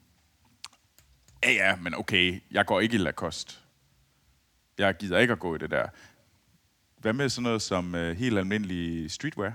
ja 1.44 1.52
ja, 1.52 1.76
men 1.76 1.94
okay, 1.94 2.40
jeg 2.50 2.66
går 2.66 2.80
ikke 2.80 2.94
i 2.94 2.98
Lacoste. 2.98 3.54
Jeg 4.78 4.96
gider 4.96 5.18
ikke 5.18 5.32
at 5.32 5.38
gå 5.38 5.54
i 5.54 5.58
det 5.58 5.70
der. 5.70 5.86
Hvad 6.98 7.12
med 7.12 7.28
sådan 7.28 7.42
noget 7.42 7.62
som 7.62 7.94
øh, 7.94 8.16
helt 8.16 8.38
almindelig 8.38 9.10
streetwear? 9.10 9.52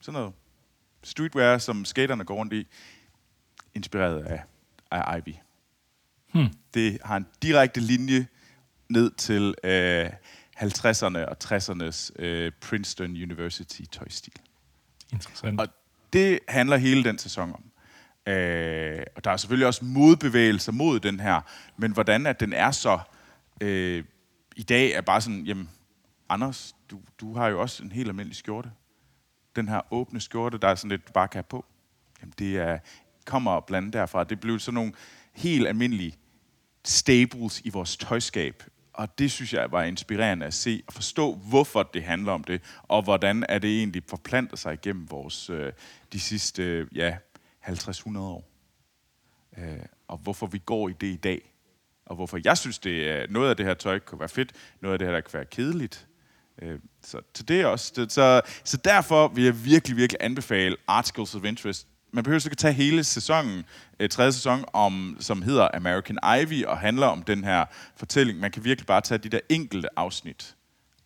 Sådan 0.00 0.20
noget. 0.20 0.34
Streetwear, 1.02 1.58
som 1.58 1.84
skaterne 1.84 2.24
går 2.24 2.34
rundt 2.34 2.52
i, 2.52 2.66
inspireret 3.74 4.24
af, 4.24 4.42
af 4.90 5.18
Ivy. 5.18 5.34
Hmm. 6.32 6.48
Det 6.74 6.98
har 7.04 7.16
en 7.16 7.26
direkte 7.42 7.80
linje 7.80 8.26
ned 8.88 9.10
til 9.10 9.54
øh, 9.64 10.10
50'erne 10.56 11.18
og 11.18 11.36
60'ernes 11.44 12.22
øh, 12.22 12.52
Princeton 12.60 13.10
University 13.10 13.82
tøjstil. 13.92 14.32
Interessant. 15.12 15.60
Og 15.60 15.68
det 16.12 16.38
handler 16.48 16.76
hele 16.76 17.04
den 17.04 17.18
sæson 17.18 17.52
om. 17.52 17.64
Øh, 18.32 19.02
og 19.16 19.24
der 19.24 19.30
er 19.30 19.36
selvfølgelig 19.36 19.66
også 19.66 19.84
modbevægelser 19.84 20.72
mod 20.72 21.00
den 21.00 21.20
her, 21.20 21.40
men 21.76 21.92
hvordan 21.92 22.26
at 22.26 22.40
den 22.40 22.52
er 22.52 22.70
så 22.70 22.98
øh, 23.60 24.04
i 24.56 24.62
dag 24.62 24.90
er 24.90 25.00
bare 25.00 25.20
sådan, 25.20 25.42
jamen, 25.42 25.68
Anders, 26.28 26.76
du, 26.90 27.00
du 27.20 27.34
har 27.34 27.48
jo 27.48 27.60
også 27.60 27.82
en 27.82 27.92
helt 27.92 28.08
almindelig 28.08 28.36
skjorte. 28.36 28.70
Den 29.56 29.68
her 29.68 29.80
åbne 29.90 30.20
skjorte, 30.20 30.58
der 30.58 30.68
er 30.68 30.74
sådan 30.74 30.90
lidt, 30.90 31.08
du 31.08 31.12
bare 31.12 31.28
kan 31.28 31.38
have 31.38 31.42
på. 31.48 31.64
Jamen, 32.20 32.34
det 32.38 32.56
er, 32.56 32.78
kommer 33.26 33.60
blandt 33.60 33.92
derfra. 33.92 34.24
Det 34.24 34.40
blev 34.40 34.58
sådan 34.58 34.74
nogle 34.74 34.92
helt 35.32 35.68
almindelige 35.68 36.16
staples 36.84 37.60
i 37.60 37.70
vores 37.70 37.96
tøjskab. 37.96 38.62
Og 38.94 39.18
det 39.18 39.30
synes 39.30 39.52
jeg 39.52 39.72
var 39.72 39.82
inspirerende 39.82 40.46
at 40.46 40.54
se 40.54 40.82
og 40.86 40.92
forstå, 40.92 41.34
hvorfor 41.34 41.82
det 41.82 42.02
handler 42.02 42.32
om 42.32 42.44
det, 42.44 42.62
og 42.82 43.02
hvordan 43.02 43.46
er 43.48 43.58
det 43.58 43.78
egentlig 43.78 44.02
forplanter 44.08 44.56
sig 44.56 44.74
igennem 44.74 45.10
vores 45.10 45.50
øh, 45.50 45.72
de 46.12 46.20
sidste 46.20 46.86
ja, 46.94 47.16
50-100 47.66 48.18
år. 48.18 48.50
Øh, 49.58 49.78
og 50.08 50.18
hvorfor 50.18 50.46
vi 50.46 50.58
går 50.58 50.88
i 50.88 50.92
det 51.00 51.06
i 51.06 51.16
dag. 51.16 51.54
Og 52.06 52.16
hvorfor 52.16 52.38
jeg 52.44 52.58
synes, 52.58 52.78
det 52.78 53.10
er 53.10 53.26
noget 53.30 53.50
af 53.50 53.56
det 53.56 53.66
her 53.66 53.74
tøj 53.74 53.98
kan 53.98 54.18
være 54.18 54.28
fedt, 54.28 54.52
noget 54.80 54.92
af 54.92 54.98
det 54.98 55.08
her, 55.08 55.12
der 55.14 55.20
kan 55.20 55.34
være 55.34 55.44
kedeligt. 55.44 56.08
Øh, 56.62 56.78
så 57.02 57.20
til 57.34 57.48
det 57.48 57.66
også. 57.66 58.06
Så, 58.08 58.40
så 58.64 58.76
derfor 58.76 59.28
vil 59.28 59.44
jeg 59.44 59.64
virkelig, 59.64 59.96
virkelig 59.96 60.18
anbefale 60.20 60.76
Articles 60.86 61.34
of 61.34 61.44
Interest 61.44 61.88
man 62.14 62.24
behøver 62.24 62.46
ikke 62.46 62.56
tage 62.56 62.74
hele 62.74 63.04
sæsonen, 63.04 63.64
øh, 64.00 64.08
tredje 64.08 64.32
sæson, 64.32 64.64
om, 64.72 65.16
som 65.20 65.42
hedder 65.42 65.68
American 65.74 66.18
Ivy, 66.40 66.64
og 66.64 66.78
handler 66.78 67.06
om 67.06 67.22
den 67.22 67.44
her 67.44 67.64
fortælling. 67.96 68.40
Man 68.40 68.50
kan 68.50 68.64
virkelig 68.64 68.86
bare 68.86 69.00
tage 69.00 69.18
de 69.18 69.28
der 69.28 69.40
enkelte 69.48 69.88
afsnit. 69.96 70.54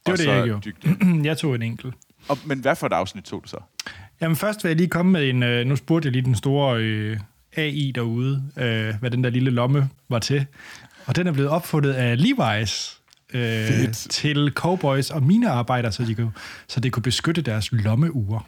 Det 0.06 0.10
var 0.10 0.16
det, 0.16 0.26
jeg 0.26 0.44
gjorde. 0.44 1.22
jeg 1.28 1.38
tog 1.38 1.54
en 1.54 1.62
enkelt. 1.62 1.94
Og, 2.28 2.38
men 2.44 2.58
hvad 2.58 2.76
for 2.76 2.86
et 2.86 2.92
afsnit 2.92 3.24
tog 3.24 3.42
du 3.42 3.48
så? 3.48 3.60
Jamen 4.20 4.36
først 4.36 4.64
vil 4.64 4.70
jeg 4.70 4.76
lige 4.76 4.88
komme 4.88 5.12
med 5.12 5.28
en, 5.28 5.42
øh, 5.42 5.66
nu 5.66 5.76
spurgte 5.76 6.06
jeg 6.06 6.12
lige 6.12 6.24
den 6.24 6.34
store 6.34 6.80
øh, 6.80 7.18
AI 7.56 7.92
derude, 7.94 8.44
øh, 8.56 8.94
hvad 9.00 9.10
den 9.10 9.24
der 9.24 9.30
lille 9.30 9.50
lomme 9.50 9.90
var 10.08 10.18
til. 10.18 10.46
Og 11.06 11.16
den 11.16 11.26
er 11.26 11.32
blevet 11.32 11.50
opfundet 11.50 11.92
af 11.92 12.16
Levi's 12.16 13.00
øh, 13.34 13.92
til 13.92 14.52
cowboys 14.54 15.10
og 15.10 15.22
minearbejdere, 15.22 15.92
så, 15.92 16.04
de 16.04 16.14
kunne, 16.14 16.32
så 16.68 16.80
det 16.80 16.92
kunne 16.92 17.02
beskytte 17.02 17.42
deres 17.42 17.72
lommeure. 17.72 18.42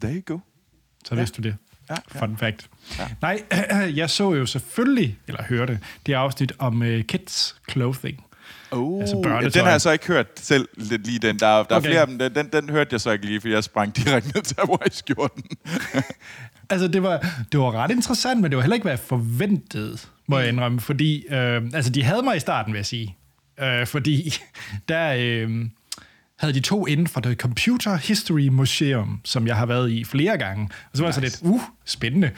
There 0.00 0.14
you 0.14 0.22
go. 0.26 0.38
Så 1.04 1.14
ja. 1.14 1.20
vidste 1.20 1.42
du 1.42 1.48
det. 1.48 1.56
Ja, 1.90 1.94
ja. 2.14 2.20
Fun 2.20 2.36
fact. 2.36 2.68
Ja. 2.98 3.08
Nej, 3.22 3.42
jeg 4.00 4.10
så 4.10 4.34
jo 4.34 4.46
selvfølgelig, 4.46 5.18
eller 5.28 5.42
hørte, 5.42 5.78
det 6.06 6.14
afsnit 6.14 6.52
om 6.58 6.82
uh, 6.82 7.00
kids 7.00 7.56
clothing. 7.70 8.24
Oh, 8.72 9.00
altså 9.00 9.16
ja, 9.16 9.48
den 9.48 9.64
har 9.64 9.70
jeg 9.70 9.80
så 9.80 9.90
ikke 9.90 10.06
hørt 10.06 10.26
selv 10.36 10.68
lidt 10.76 11.06
lige 11.06 11.18
den. 11.18 11.38
Der, 11.38 11.46
der 11.46 11.62
okay. 11.62 11.76
er 11.76 11.80
flere 11.80 12.00
af 12.00 12.06
dem, 12.06 12.18
den, 12.18 12.34
den, 12.34 12.48
den 12.52 12.70
hørte 12.70 12.88
jeg 12.92 13.00
så 13.00 13.10
ikke 13.10 13.26
lige, 13.26 13.40
for 13.40 13.48
jeg 13.48 13.64
sprang 13.64 13.96
direkte 13.96 14.28
ned 14.34 14.42
til 14.42 14.56
Hawaii-skjorten. 14.58 15.44
altså, 16.70 16.88
det 16.88 17.02
var, 17.02 17.26
det 17.52 17.60
var 17.60 17.72
ret 17.72 17.90
interessant, 17.90 18.40
men 18.40 18.50
det 18.50 18.56
var 18.56 18.62
heller 18.62 18.74
ikke, 18.74 18.84
hvad 18.84 18.92
jeg 18.92 18.98
forventede, 18.98 19.98
må 20.26 20.38
jeg 20.38 20.48
indrømme. 20.48 20.80
Fordi, 20.80 21.26
øh, 21.26 21.62
altså, 21.74 21.90
de 21.90 22.02
havde 22.02 22.22
mig 22.22 22.36
i 22.36 22.40
starten, 22.40 22.72
vil 22.72 22.78
jeg 22.78 22.86
sige. 22.86 23.16
Øh, 23.60 23.86
fordi 23.86 24.34
der, 24.88 25.14
øh, 25.18 25.66
havde 26.40 26.54
de 26.54 26.60
to 26.60 26.86
inden 26.86 27.06
for 27.06 27.20
The 27.20 27.34
Computer 27.34 27.96
History 27.96 28.48
Museum, 28.48 29.20
som 29.24 29.46
jeg 29.46 29.56
har 29.56 29.66
været 29.66 29.90
i 29.90 30.04
flere 30.04 30.38
gange. 30.38 30.68
Og 30.92 30.96
så 30.96 31.02
var 31.02 31.08
nice. 31.08 31.20
jeg 31.20 31.30
lidt, 31.30 31.38
uh, 31.42 31.60
spændende. 31.84 32.30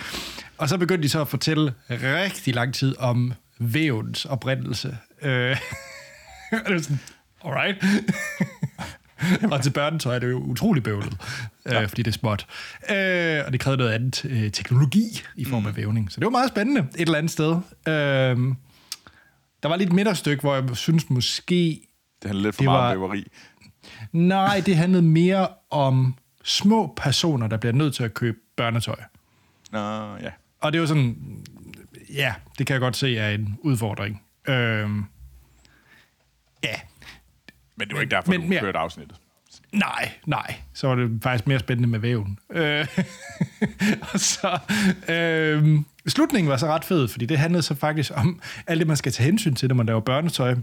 Og 0.59 0.69
så 0.69 0.79
begyndte 0.79 1.03
de 1.03 1.09
så 1.09 1.21
at 1.21 1.29
fortælle 1.29 1.75
rigtig 1.91 2.55
lang 2.55 2.75
tid 2.75 2.99
om 2.99 3.33
vævens 3.59 4.25
oprindelse. 4.25 4.97
Øh, 5.23 5.31
det 6.51 6.75
var 6.75 6.79
sådan, 6.79 7.01
alright. 7.45 7.85
og 9.53 9.62
til 9.62 9.71
børnetøj 9.71 10.15
er 10.15 10.19
det 10.19 10.31
jo 10.31 10.38
utrolig 10.38 10.83
bøvlet, 10.83 11.17
øh, 11.67 11.73
ja. 11.73 11.83
øh, 11.83 11.88
fordi 11.88 12.03
det 12.03 12.11
er 12.11 12.19
småt. 12.19 12.47
Øh, 12.91 13.43
og 13.47 13.53
det 13.53 13.61
krævede 13.61 13.79
noget 13.79 13.93
andet 13.93 14.25
øh, 14.25 14.51
teknologi 14.51 15.23
i 15.37 15.45
form 15.45 15.67
af 15.67 15.73
mm. 15.73 15.77
vævning. 15.77 16.12
Så 16.12 16.21
det 16.21 16.25
var 16.25 16.31
meget 16.31 16.49
spændende 16.49 16.81
et 16.81 17.01
eller 17.01 17.19
andet 17.19 17.33
sted. 17.33 17.57
Øh, 17.88 17.93
der 19.62 19.69
var 19.69 19.77
lidt 19.77 19.93
midterstykke, 19.93 20.41
hvor 20.41 20.55
jeg 20.55 20.77
synes 20.77 21.11
måske... 21.11 21.81
Det 22.23 22.29
handlede 22.29 22.47
lidt 22.47 22.57
for 22.57 22.65
meget 22.65 23.01
var, 23.01 23.07
væveri. 23.07 23.27
Nej, 24.12 24.62
det 24.67 24.77
handlede 24.77 25.03
mere 25.03 25.49
om 25.71 26.15
små 26.45 26.95
personer, 26.97 27.47
der 27.47 27.57
bliver 27.57 27.73
nødt 27.73 27.95
til 27.95 28.05
at 28.05 28.15
købe 28.15 28.38
børnetøj. 28.57 28.97
Nå, 29.73 30.17
ja. 30.17 30.31
Og 30.61 30.73
det 30.73 30.81
var 30.81 30.87
sådan... 30.87 31.17
Ja, 32.15 32.35
det 32.59 32.67
kan 32.67 32.75
jeg 32.75 32.81
godt 32.81 32.97
se 32.97 33.17
er 33.17 33.31
en 33.31 33.59
udfordring. 33.61 34.23
Øhm, 34.49 35.05
ja. 36.65 36.75
Men 37.77 37.88
det 37.88 37.95
var 37.95 38.01
ikke 38.01 38.11
derfor, 38.11 38.31
men, 38.31 38.51
du 38.51 38.59
kørte 38.61 38.79
afsnittet. 38.79 39.17
Nej, 39.73 40.12
nej. 40.27 40.55
Så 40.75 40.88
var 40.88 40.95
det 40.95 41.23
faktisk 41.23 41.47
mere 41.47 41.59
spændende 41.59 41.88
med 41.88 41.99
væven. 41.99 42.38
Øh, 42.51 42.87
og 44.12 44.21
så, 44.21 44.59
øh, 45.09 45.79
slutningen 46.07 46.51
var 46.51 46.57
så 46.57 46.67
ret 46.67 46.85
fed, 46.85 47.09
fordi 47.09 47.27
det 47.27 47.38
handlede 47.38 47.62
så 47.62 47.75
faktisk 47.75 48.12
om 48.15 48.41
alt 48.67 48.79
det, 48.79 48.87
man 48.87 48.97
skal 48.97 49.12
tage 49.12 49.27
hensyn 49.27 49.55
til, 49.55 49.69
når 49.69 49.75
man 49.75 49.87
laver 49.87 50.01
børnetøj. 50.01 50.55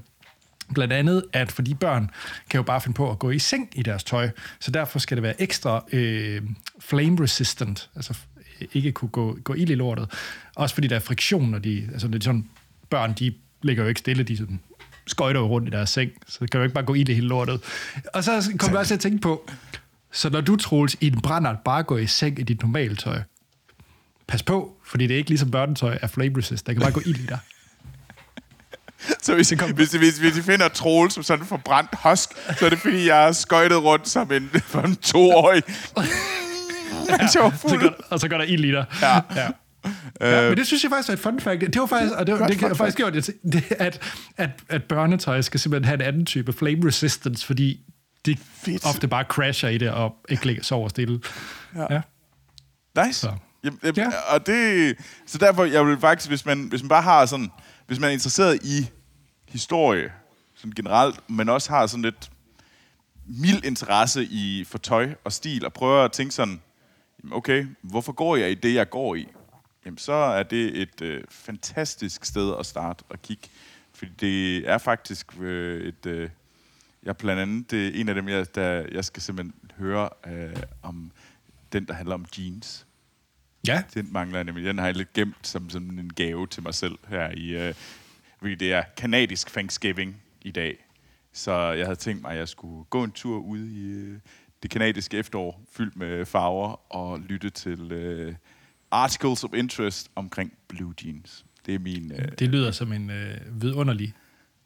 Blandt 0.74 0.94
andet, 0.94 1.24
at 1.34 1.52
for 1.52 1.62
de 1.62 1.76
børn 1.76 2.10
kan 2.50 2.58
jo 2.58 2.64
bare 2.64 2.82
finde 2.82 2.96
på 2.96 3.12
at 3.12 3.20
gå 3.20 3.30
i 3.30 3.40
seng 3.40 3.70
i 3.76 3.84
deres 3.84 4.04
tøj, 4.04 4.30
så 4.60 4.72
derfor 4.72 5.00
skal 5.00 5.18
det 5.18 5.24
være 5.24 5.42
ekstra 5.42 5.86
øh, 5.92 6.42
flame 6.80 7.24
resistant, 7.24 7.90
altså 7.96 8.18
ikke 8.74 8.92
kunne 8.92 9.10
gå, 9.10 9.38
gå 9.44 9.54
ild 9.54 9.70
i 9.70 9.76
lortet. 9.76 10.12
Også 10.56 10.76
fordi 10.76 10.88
der 10.88 10.96
er 10.96 11.00
friktion, 11.00 11.50
når 11.50 11.60
de, 11.60 11.90
altså 11.92 12.08
det 12.08 12.16
er 12.16 12.24
sådan, 12.24 12.50
børn, 12.90 13.14
de 13.14 13.34
ligger 13.62 13.84
jo 13.84 13.90
ikke 13.90 14.00
stille, 14.00 14.24
de 14.24 14.38
sådan 14.38 14.60
skøjter 15.08 15.42
rundt 15.42 15.68
i 15.68 15.72
deres 15.72 15.90
seng, 15.90 16.12
så 16.28 16.40
kan 16.40 16.60
du 16.60 16.62
ikke 16.62 16.74
bare 16.74 16.86
gå 16.86 16.94
ild 16.94 17.10
i 17.10 17.14
hele 17.14 17.28
lortet. 17.28 17.62
Og 18.14 18.24
så 18.24 18.52
kom 18.60 18.70
jeg 18.70 18.80
også 18.80 18.90
til 18.90 18.96
at 18.96 19.00
tænke 19.00 19.22
på, 19.22 19.50
så 20.12 20.30
når 20.30 20.42
du, 20.42 20.56
Troels, 20.56 20.98
i 21.02 21.08
en 21.08 21.22
brændert 21.22 21.60
bare 21.66 21.84
går 21.84 21.98
i 21.98 22.08
seng 22.08 22.40
i 22.40 22.44
dit 22.44 22.62
normale 22.62 22.96
tøj, 22.96 23.22
pas 24.28 24.44
på, 24.44 24.78
fordi 24.86 25.08
det 25.08 25.14
er 25.14 25.18
ikke 25.18 25.30
ligesom 25.30 25.52
børnetøj 25.52 26.00
er 26.02 26.08
flame 26.08 26.38
resist. 26.38 26.68
Der 26.68 26.74
kan 26.74 26.82
bare 26.82 26.92
gå 26.92 27.02
ild 27.06 27.20
i 27.20 27.26
dig. 27.26 27.40
Så 29.22 29.36
hvis, 29.36 29.54
kom... 29.60 29.72
hvis, 29.72 29.92
hvis, 29.92 30.18
hvis 30.18 30.38
I 30.38 30.42
finder 30.42 30.68
Troels 30.68 31.14
som 31.14 31.24
sådan 31.24 31.44
en 31.44 31.48
forbrændt 31.48 31.90
husk, 32.04 32.30
så 32.60 32.66
er 32.66 32.70
det 32.70 32.80
fordi, 32.80 33.08
jeg 33.08 33.16
har 33.16 33.32
skøjtet 33.32 33.84
rundt 33.84 34.08
som 34.08 34.32
en, 34.32 34.50
for 34.72 34.82
en 34.82 34.96
toårig. 34.96 35.64
ja, 37.10 37.28
så 37.28 37.78
går, 37.80 37.94
og 38.10 38.20
så 38.20 38.28
går 38.28 38.38
der 38.38 38.46
ild 38.46 38.66
i 38.66 38.72
dig. 38.72 38.86
Ja. 39.02 39.20
ja. 39.36 39.48
Ja, 40.22 40.50
men 40.50 40.58
det 40.58 40.68
synes 40.68 40.84
jeg 40.84 40.92
faktisk 40.92 41.10
er 41.10 41.14
et 41.14 41.20
fun 41.20 41.40
fact. 41.40 41.62
Det 41.62 41.80
var 41.80 41.86
faktisk, 41.86 42.14
og 42.16 42.28
det, 42.28 42.40
det, 42.40 42.60
det, 42.60 42.78
faktisk 42.78 42.98
gjort, 42.98 43.14
det, 43.14 43.64
at, 43.72 44.02
at, 44.38 44.50
at 44.70 44.84
børnetøj 44.84 45.42
skal 45.42 45.60
simpelthen 45.60 45.86
have 45.86 45.96
en 45.96 46.02
anden 46.02 46.26
type 46.26 46.54
flame 46.54 46.88
resistance, 46.88 47.46
fordi 47.46 47.80
de 48.26 48.38
Fedt. 48.66 48.86
ofte 48.86 49.08
bare 49.08 49.24
crasher 49.24 49.70
i 49.70 49.78
det 49.78 49.90
og 49.90 50.16
ikke 50.30 50.46
ligger 50.46 50.64
sover 50.64 50.90
stille. 50.90 51.20
Ja. 51.76 51.86
ja. 51.90 52.02
Nice. 53.06 53.20
Så. 53.20 53.32
Jamen, 53.64 53.80
jamen, 53.84 53.96
ja. 53.98 54.10
Og 54.34 54.46
det, 54.48 54.96
så 55.28 55.38
derfor, 55.38 55.66
jeg 55.66 55.86
vil 55.86 56.00
faktisk, 56.00 56.30
hvis 56.30 56.46
man, 56.46 56.68
hvis 56.70 56.82
man 56.82 56.90
bare 56.90 57.02
har 57.02 57.26
sådan, 57.26 57.52
hvis 57.90 58.00
man 58.00 58.10
er 58.10 58.14
interesseret 58.14 58.66
i 58.66 58.90
historie, 59.48 60.14
sådan 60.56 60.72
generelt, 60.72 61.30
men 61.30 61.50
også 61.50 61.70
har 61.70 61.88
sådan 61.88 62.02
lidt 62.02 62.32
mild 63.26 63.66
interesse 63.66 64.24
i 64.24 64.64
for 64.64 64.78
tøj 64.78 65.14
og 65.24 65.34
stil, 65.34 65.66
og 65.66 65.74
prøver 65.74 66.06
at 66.06 66.12
tænke 66.12 66.34
sådan, 66.34 66.62
okay, 67.32 67.68
hvorfor 67.82 68.12
går 68.12 68.36
jeg 68.36 68.52
i 68.52 68.54
det, 68.54 68.74
jeg 68.74 68.90
går 68.90 69.16
i? 69.16 69.28
Jamen, 69.86 69.98
så 69.98 70.14
er 70.14 70.44
det 70.44 70.82
et 70.82 71.02
øh, 71.02 71.24
fantastisk 71.30 72.26
sted 72.26 72.56
at 72.60 72.66
starte 72.66 73.04
og 73.10 73.22
kigge. 73.22 73.48
Fordi 73.94 74.12
det 74.20 74.70
er 74.70 74.78
faktisk 74.78 75.40
øh, 75.40 75.88
et... 75.88 76.06
Øh, 76.06 76.30
jeg 77.04 77.18
blandt 77.18 77.42
andet 77.42 77.72
det 77.72 77.88
er 77.88 78.02
en 78.02 78.10
af 78.10 78.16
dem, 78.16 78.30
jeg, 78.30 78.56
der, 78.56 78.86
jeg 78.92 79.06
skal 79.06 79.22
simpelthen 79.22 79.72
høre 79.78 80.10
øh, 80.28 80.56
om 80.84 81.12
den, 81.74 81.86
der 81.86 81.94
handler 81.94 82.16
om 82.16 82.26
jeans. 82.38 82.86
Ja. 83.68 83.84
Den 83.94 84.08
mangler 84.12 84.38
jeg 84.38 84.44
nemlig. 84.44 84.66
Den 84.66 84.78
har 84.78 84.86
jeg 84.86 84.96
lidt 84.96 85.14
gemt 85.14 85.48
som, 85.48 85.70
som 85.70 86.00
en 86.00 86.14
gave 86.14 86.48
til 86.48 86.64
mig 86.64 86.74
selv 86.74 86.98
her 87.08 87.32
i... 87.32 87.68
Øh, 87.68 87.74
fordi 88.40 88.56
det 88.56 88.74
er 88.74 88.84
kanadisk 88.98 89.48
Thanksgiving 89.48 90.22
i 90.42 90.52
dag. 90.52 90.86
Så 91.34 91.72
jeg 91.72 91.86
havde 91.86 91.96
tænkt 91.96 92.22
mig, 92.22 92.32
at 92.32 92.38
jeg 92.38 92.48
skulle 92.48 92.86
gå 92.90 93.04
en 93.04 93.12
tur 93.12 93.40
ud 93.40 93.60
i 93.60 93.88
øh, 93.90 94.20
det 94.64 94.72
kanadiske 94.72 95.18
efterår, 95.18 95.62
fyldt 95.72 95.96
med 95.96 96.26
farver, 96.26 96.96
og 96.96 97.20
lytte 97.20 97.50
til 97.50 97.92
øh, 97.92 98.36
articles 98.92 99.44
of 99.44 99.54
interest 99.54 100.12
omkring 100.16 100.54
blue 100.68 100.94
jeans. 101.06 101.46
Det 101.66 101.76
er 101.76 101.80
min... 101.80 102.12
Øh, 102.12 102.32
det 102.40 102.50
lyder 102.50 102.72
som 102.72 102.94
en 102.94 103.10
øh, 103.10 103.62
vidunderlig 103.62 104.14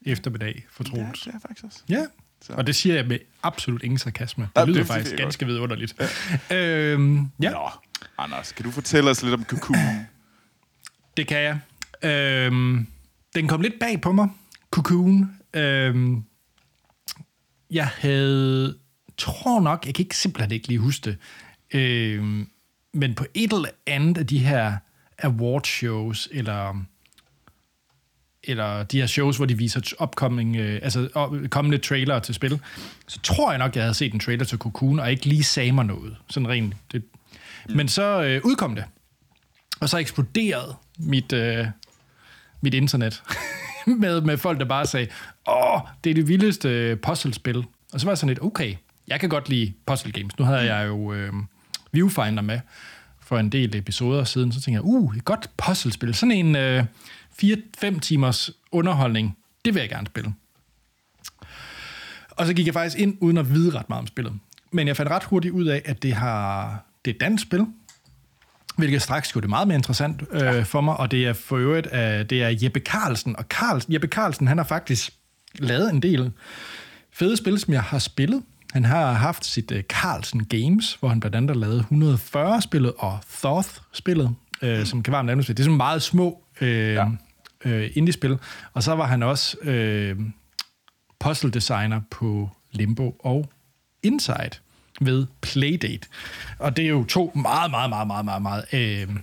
eftermiddag 0.06 0.66
for 0.70 0.84
Troels. 0.84 1.26
Ja, 1.28 1.32
det 1.32 1.36
er 1.38 1.40
faktisk 1.48 1.66
også. 1.66 1.84
Ja, 1.90 2.06
så. 2.42 2.54
Og 2.54 2.68
det 2.68 2.76
siger 2.76 2.96
jeg 2.96 3.08
med 3.08 3.20
absolut 3.44 3.84
ingen 3.84 3.98
sarkasme. 3.98 4.50
Det 4.56 4.62
ja, 4.62 4.66
lyder 4.66 4.78
det 4.78 4.88
faktisk 4.88 5.16
ganske 5.16 5.46
godt. 5.46 5.54
vidunderligt. 5.54 5.96
Ja. 6.50 6.92
Øhm, 6.92 7.30
ja. 7.42 7.52
Nå, 7.52 7.70
Anders, 8.18 8.52
kan 8.52 8.66
du 8.66 8.72
fortælle 8.72 9.10
os 9.10 9.24
lidt 9.24 9.34
om 9.34 9.44
Cocoon? 9.44 9.80
Det 11.18 11.28
kan 11.28 11.38
jeg. 11.38 11.60
Øhm, 12.12 12.88
den 13.36 13.48
kom 13.48 13.62
lidt 13.62 13.80
bag 13.80 14.02
på 14.02 14.12
mig, 14.12 14.30
Cocoon. 14.72 15.32
Øhm, 15.54 16.24
jeg 17.72 17.88
havde, 17.88 18.78
tror 19.18 19.62
nok, 19.62 19.86
jeg 19.86 19.96
kan 19.96 20.04
ikke 20.06 20.18
simpelthen 20.18 20.52
ikke 20.52 20.68
lige 20.68 20.80
huske 20.80 21.10
det, 21.10 21.18
øhm, 21.80 22.48
men 22.94 23.16
på 23.16 23.26
et 23.34 23.54
eller 23.54 23.70
andet 23.88 24.18
af 24.18 24.28
de 24.28 24.40
her 24.40 24.78
award 25.20 25.64
shows, 25.66 26.30
eller 26.32 26.84
eller 28.44 28.84
de 28.84 29.00
her 29.00 29.08
shows, 29.08 29.38
hvor 29.38 29.46
de 29.46 29.58
viser 29.58 29.94
upcoming, 30.02 30.56
øh, 30.56 30.80
altså 30.84 31.10
kommende 31.50 31.78
trailer 31.78 32.20
til 32.20 32.36
spil, 32.36 32.60
så 33.08 33.20
tror 33.22 33.52
jeg 33.52 33.60
nok, 33.60 33.76
jeg 33.76 33.84
havde 33.84 33.94
set 33.94 34.14
en 34.14 34.20
trailer 34.20 34.46
til 34.46 34.58
Cocoon, 34.58 35.00
og 35.00 35.12
ikke 35.12 35.26
lige 35.26 35.44
sagde 35.44 35.72
mig 35.72 35.86
noget. 35.86 36.18
Sådan 36.30 36.50
rent. 36.50 36.76
Det. 36.92 37.04
Mm. 37.70 37.76
Men 37.76 37.88
så 37.88 38.24
øh, 38.24 38.42
udkom 38.44 38.76
det. 38.76 38.86
Og 39.80 39.90
så 39.90 39.98
eksploderede 39.98 40.76
mit, 41.00 41.34
øh, 41.34 41.68
mit 42.62 42.74
internet 42.74 43.24
med, 44.02 44.22
med 44.22 44.38
folk, 44.38 44.60
der 44.60 44.66
bare 44.66 44.86
sagde, 44.86 45.08
åh, 45.48 45.80
det 46.04 46.10
er 46.10 46.14
det 46.14 46.28
vildeste 46.28 46.70
øh, 46.70 46.98
puzzlespil. 46.98 47.58
Og 47.94 48.00
så 48.00 48.06
var 48.06 48.12
jeg 48.12 48.18
sådan 48.18 48.30
lidt, 48.30 48.44
okay, 48.44 48.76
jeg 49.08 49.20
kan 49.20 49.30
godt 49.30 49.50
lide 49.50 49.74
puzzle 49.86 50.12
games. 50.12 50.40
Nu 50.40 50.46
havde 50.46 50.62
mm. 50.62 50.68
jeg 50.68 50.88
jo 50.88 51.14
øh, 51.14 51.34
Viewfinder 51.92 52.42
med 52.42 52.60
for 53.20 53.40
en 53.40 53.50
del 53.50 53.76
episoder 53.76 54.24
siden, 54.24 54.52
så 54.52 54.62
tænkte 54.62 54.76
jeg, 54.76 54.84
uh, 54.84 55.18
et 55.18 55.26
godt 55.26 55.50
puzzlespil. 55.58 56.14
Sådan 56.14 56.32
en... 56.32 56.56
Øh, 56.56 56.84
4-5 57.42 58.00
timers 58.00 58.52
underholdning, 58.72 59.38
det 59.66 59.74
vil 59.74 59.80
jeg 59.80 59.90
gerne 59.90 60.08
spille. 60.08 60.34
Og 62.30 62.46
så 62.46 62.54
gik 62.54 62.66
jeg 62.66 62.74
faktisk 62.74 63.00
ind, 63.00 63.18
uden 63.22 63.38
at 63.38 63.50
vide 63.50 63.78
ret 63.78 63.90
meget 63.90 64.00
om 64.02 64.08
spillet. 64.08 64.34
Men 64.72 64.88
jeg 64.88 64.98
fandt 64.98 65.12
ret 65.12 65.24
hurtigt 65.24 65.54
ud 65.54 65.66
af, 65.66 65.82
at 65.86 66.04
det, 66.04 66.14
har, 66.14 66.84
det 67.06 67.12
er 67.12 67.16
et 67.16 67.22
dansk 67.22 67.44
spil, 67.44 67.66
hvilket 68.78 69.02
straks 69.02 69.32
gjorde 69.32 69.44
det 69.44 69.50
meget 69.50 69.68
mere 69.68 69.78
interessant 69.78 70.24
øh, 70.32 70.66
for 70.66 70.82
mig, 70.82 70.98
og 70.98 71.12
det 71.12 71.26
er 71.26 71.34
for 71.34 71.58
øvrigt, 71.58 71.88
uh, 71.88 72.00
det 72.00 72.32
er 72.32 72.58
Jeppe 72.64 72.80
Carlsen, 72.80 73.36
og 73.36 73.46
Carlsen, 73.50 73.94
Jeppe 73.94 74.08
Carlsen, 74.08 74.48
han 74.48 74.58
har 74.58 74.66
faktisk 74.66 75.14
lavet 75.60 75.90
en 75.90 76.02
del 76.02 76.32
fede 77.12 77.38
spil, 77.38 77.60
som 77.60 77.74
jeg 77.74 77.84
har 77.84 78.00
spillet. 78.00 78.44
Han 78.74 78.86
har 78.86 79.14
haft 79.14 79.46
sit 79.46 79.72
uh, 79.72 79.80
Carlsen 79.80 80.46
Games, 80.46 80.98
hvor 81.00 81.10
han 81.10 81.20
blandt 81.20 81.36
andet 81.36 81.50
har 81.50 81.60
lavet 81.60 81.86
140-spillet 81.92 82.94
og 82.98 83.20
Thoth-spillet, 83.44 84.36
uh, 84.64 84.70
mm. 84.70 84.86
som 84.86 85.04
kan 85.04 85.12
være 85.12 85.22
en 85.22 85.40
Det 85.40 85.60
er 85.60 85.64
sådan 85.64 85.78
meget 85.78 86.02
små 86.02 86.44
øh, 86.62 86.94
ja. 86.94 87.08
øh, 87.66 87.92
indie-spil. 87.94 88.38
Og 88.74 88.84
så 88.84 88.96
var 88.96 89.08
han 89.08 89.24
også 89.24 89.58
øh, 89.62 90.20
puzzle 91.20 91.52
designer 91.52 92.02
på 92.12 92.50
Limbo 92.72 93.16
og 93.20 93.52
Inside 94.04 94.52
ved 95.06 95.26
Playdate. 95.42 96.08
Og 96.60 96.78
det 96.78 96.86
er 96.86 96.90
jo 96.90 97.04
to 97.04 97.32
meget, 97.36 97.72
meget, 97.72 97.90
meget, 97.90 98.08
meget, 98.08 98.26
meget, 98.26 98.42
meget 98.42 98.66
øh, 98.74 99.16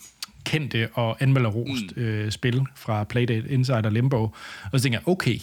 kendte 0.45 0.89
og 0.95 1.17
anmelderost 1.21 1.97
mm. 1.97 2.03
øh, 2.03 2.33
spil 2.33 2.67
fra 2.77 3.05
Playdate, 3.05 3.49
Inside 3.49 3.77
og 3.85 3.93
Limbo. 3.93 4.23
Og 4.23 4.71
så 4.73 4.83
tænker 4.83 4.99
jeg, 4.99 5.09
okay, 5.09 5.39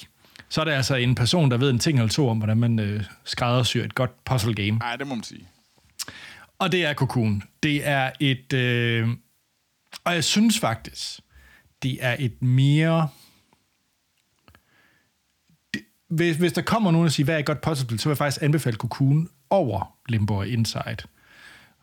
så 0.49 0.61
er 0.61 0.65
det 0.65 0.71
altså 0.71 0.95
en 0.95 1.15
person, 1.15 1.51
der 1.51 1.57
ved 1.57 1.69
en 1.69 1.79
ting 1.79 1.99
eller 1.99 2.09
to 2.09 2.29
om, 2.29 2.37
hvordan 2.37 2.57
man 2.57 2.79
øh, 2.79 3.03
skræddersyr 3.23 3.83
et 3.83 3.95
godt 3.95 4.25
puzzle 4.25 4.53
game. 4.53 4.71
Nej, 4.71 4.95
det 4.95 5.07
må 5.07 5.15
man 5.15 5.23
sige. 5.23 5.47
Og 6.59 6.71
det 6.71 6.85
er 6.85 6.93
Cocoon. 6.93 7.43
Det 7.63 7.87
er 7.87 8.11
et... 8.19 8.53
Øh, 8.53 9.09
og 10.03 10.13
jeg 10.13 10.23
synes 10.23 10.59
faktisk, 10.59 11.19
det 11.83 11.97
er 12.01 12.15
et 12.19 12.41
mere... 12.41 13.09
Det, 15.73 15.81
hvis, 16.09 16.37
hvis 16.37 16.53
der 16.53 16.61
kommer 16.61 16.91
nogen 16.91 17.05
og 17.05 17.11
siger, 17.11 17.25
hvad 17.25 17.35
er 17.35 17.39
et 17.39 17.45
godt 17.45 17.61
puzzlespil, 17.61 17.99
så 17.99 18.09
vil 18.09 18.11
jeg 18.11 18.17
faktisk 18.17 18.43
anbefale 18.43 18.77
Cocoon 18.77 19.29
over 19.49 19.93
Limbo 20.09 20.41
Insight. 20.41 20.87
Inside. 20.87 21.07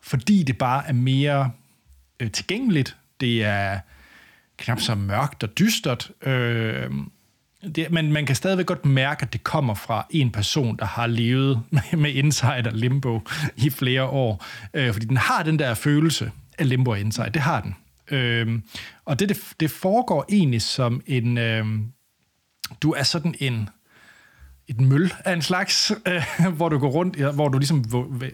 Fordi 0.05 0.43
det 0.43 0.57
bare 0.57 0.87
er 0.87 0.93
mere 0.93 1.51
øh, 2.19 2.31
tilgængeligt. 2.31 2.97
Det 3.19 3.43
er 3.43 3.79
knap 4.57 4.79
så 4.79 4.95
mørkt 4.95 5.43
og 5.43 5.57
dystert. 5.59 6.11
Øh, 6.21 6.91
det, 7.75 7.91
men 7.91 8.11
man 8.11 8.25
kan 8.25 8.35
stadigvæk 8.35 8.65
godt 8.65 8.85
mærke, 8.85 9.21
at 9.21 9.33
det 9.33 9.43
kommer 9.43 9.73
fra 9.73 10.07
en 10.09 10.31
person, 10.31 10.77
der 10.77 10.85
har 10.85 11.07
levet 11.07 11.61
med, 11.69 11.97
med 11.97 12.11
Inside 12.11 12.63
og 12.65 12.73
Limbo 12.73 13.21
i 13.55 13.69
flere 13.69 14.03
år. 14.03 14.45
Øh, 14.73 14.93
fordi 14.93 15.05
den 15.05 15.17
har 15.17 15.43
den 15.43 15.59
der 15.59 15.73
følelse 15.73 16.31
af 16.57 16.69
Limbo 16.69 16.91
og 16.91 16.99
Inside. 16.99 17.29
Det 17.29 17.41
har 17.41 17.61
den. 17.61 17.75
Øh, 18.17 18.59
og 19.05 19.19
det, 19.19 19.29
det, 19.29 19.53
det 19.59 19.71
foregår 19.71 20.25
egentlig 20.29 20.61
som 20.61 21.01
en... 21.07 21.37
Øh, 21.37 21.65
du 22.81 22.91
er 22.91 23.03
sådan 23.03 23.35
en 23.39 23.69
et 24.67 24.81
møl 24.81 25.13
af 25.25 25.33
en 25.33 25.41
slags, 25.41 25.91
øh, 26.07 26.23
hvor 26.53 26.69
du 26.69 26.77
går 26.77 26.89
rundt, 26.89 27.17
ja, 27.17 27.31
hvor 27.31 27.47
du 27.47 27.57
ligesom 27.57 27.85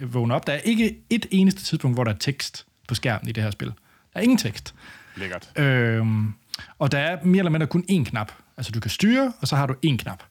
vågner 0.01 0.35
op. 0.35 0.47
Der 0.47 0.53
er 0.53 0.57
ikke 0.57 0.97
et 1.09 1.25
eneste 1.31 1.63
tidspunkt, 1.63 1.97
hvor 1.97 2.03
der 2.03 2.11
er 2.11 2.17
tekst 2.17 2.65
på 2.87 2.95
skærmen 2.95 3.29
i 3.29 3.31
det 3.31 3.43
her 3.43 3.51
spil. 3.51 3.67
Der 4.13 4.19
er 4.19 4.21
ingen 4.21 4.37
tekst. 4.37 4.75
Lækkert. 5.15 5.49
Øhm, 5.55 6.33
og 6.79 6.91
der 6.91 6.99
er 6.99 7.23
mere 7.23 7.39
eller 7.39 7.51
mindre 7.51 7.67
kun 7.67 7.85
én 7.91 8.03
knap. 8.03 8.31
Altså 8.57 8.71
du 8.71 8.79
kan 8.79 8.91
styre, 8.91 9.33
og 9.41 9.47
så 9.47 9.55
har 9.55 9.65
du 9.65 9.73
én 9.73 9.97
knap. 9.97 10.23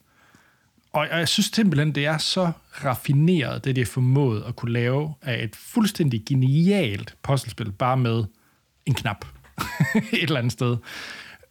Og 0.92 1.08
jeg 1.10 1.28
synes 1.28 1.50
simpelthen, 1.54 1.94
det 1.94 2.06
er 2.06 2.18
så 2.18 2.52
raffineret, 2.84 3.64
det 3.64 3.76
de 3.76 3.80
har 3.80 3.86
formået 3.86 4.44
at 4.48 4.56
kunne 4.56 4.72
lave 4.72 5.14
af 5.22 5.44
et 5.44 5.56
fuldstændig 5.56 6.22
genialt 6.26 7.14
puzzlespil, 7.22 7.72
bare 7.72 7.96
med 7.96 8.24
en 8.86 8.94
knap 8.94 9.24
et 10.12 10.22
eller 10.22 10.38
andet 10.38 10.52
sted. 10.52 10.76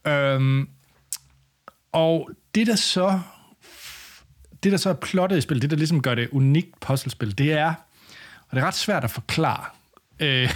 Øhm, 0.07 0.69
og 1.91 2.29
det, 2.55 2.67
der 2.67 2.75
så 2.75 3.19
det, 4.63 4.72
der 4.72 4.78
så 4.78 4.89
er 4.89 4.93
plottet 4.93 5.38
i 5.38 5.41
spil, 5.41 5.62
det, 5.62 5.69
der 5.69 5.78
ligesom 5.78 6.02
gør 6.02 6.15
det 6.15 6.30
unikt 6.32 6.80
puzzlespil, 6.80 7.38
det 7.38 7.52
er, 7.52 7.74
og 8.50 8.56
det 8.56 8.63
er 8.63 8.67
ret 8.67 8.76
svært 8.76 9.04
at 9.04 9.12
forklare, 9.12 9.65
øh, 10.19 10.50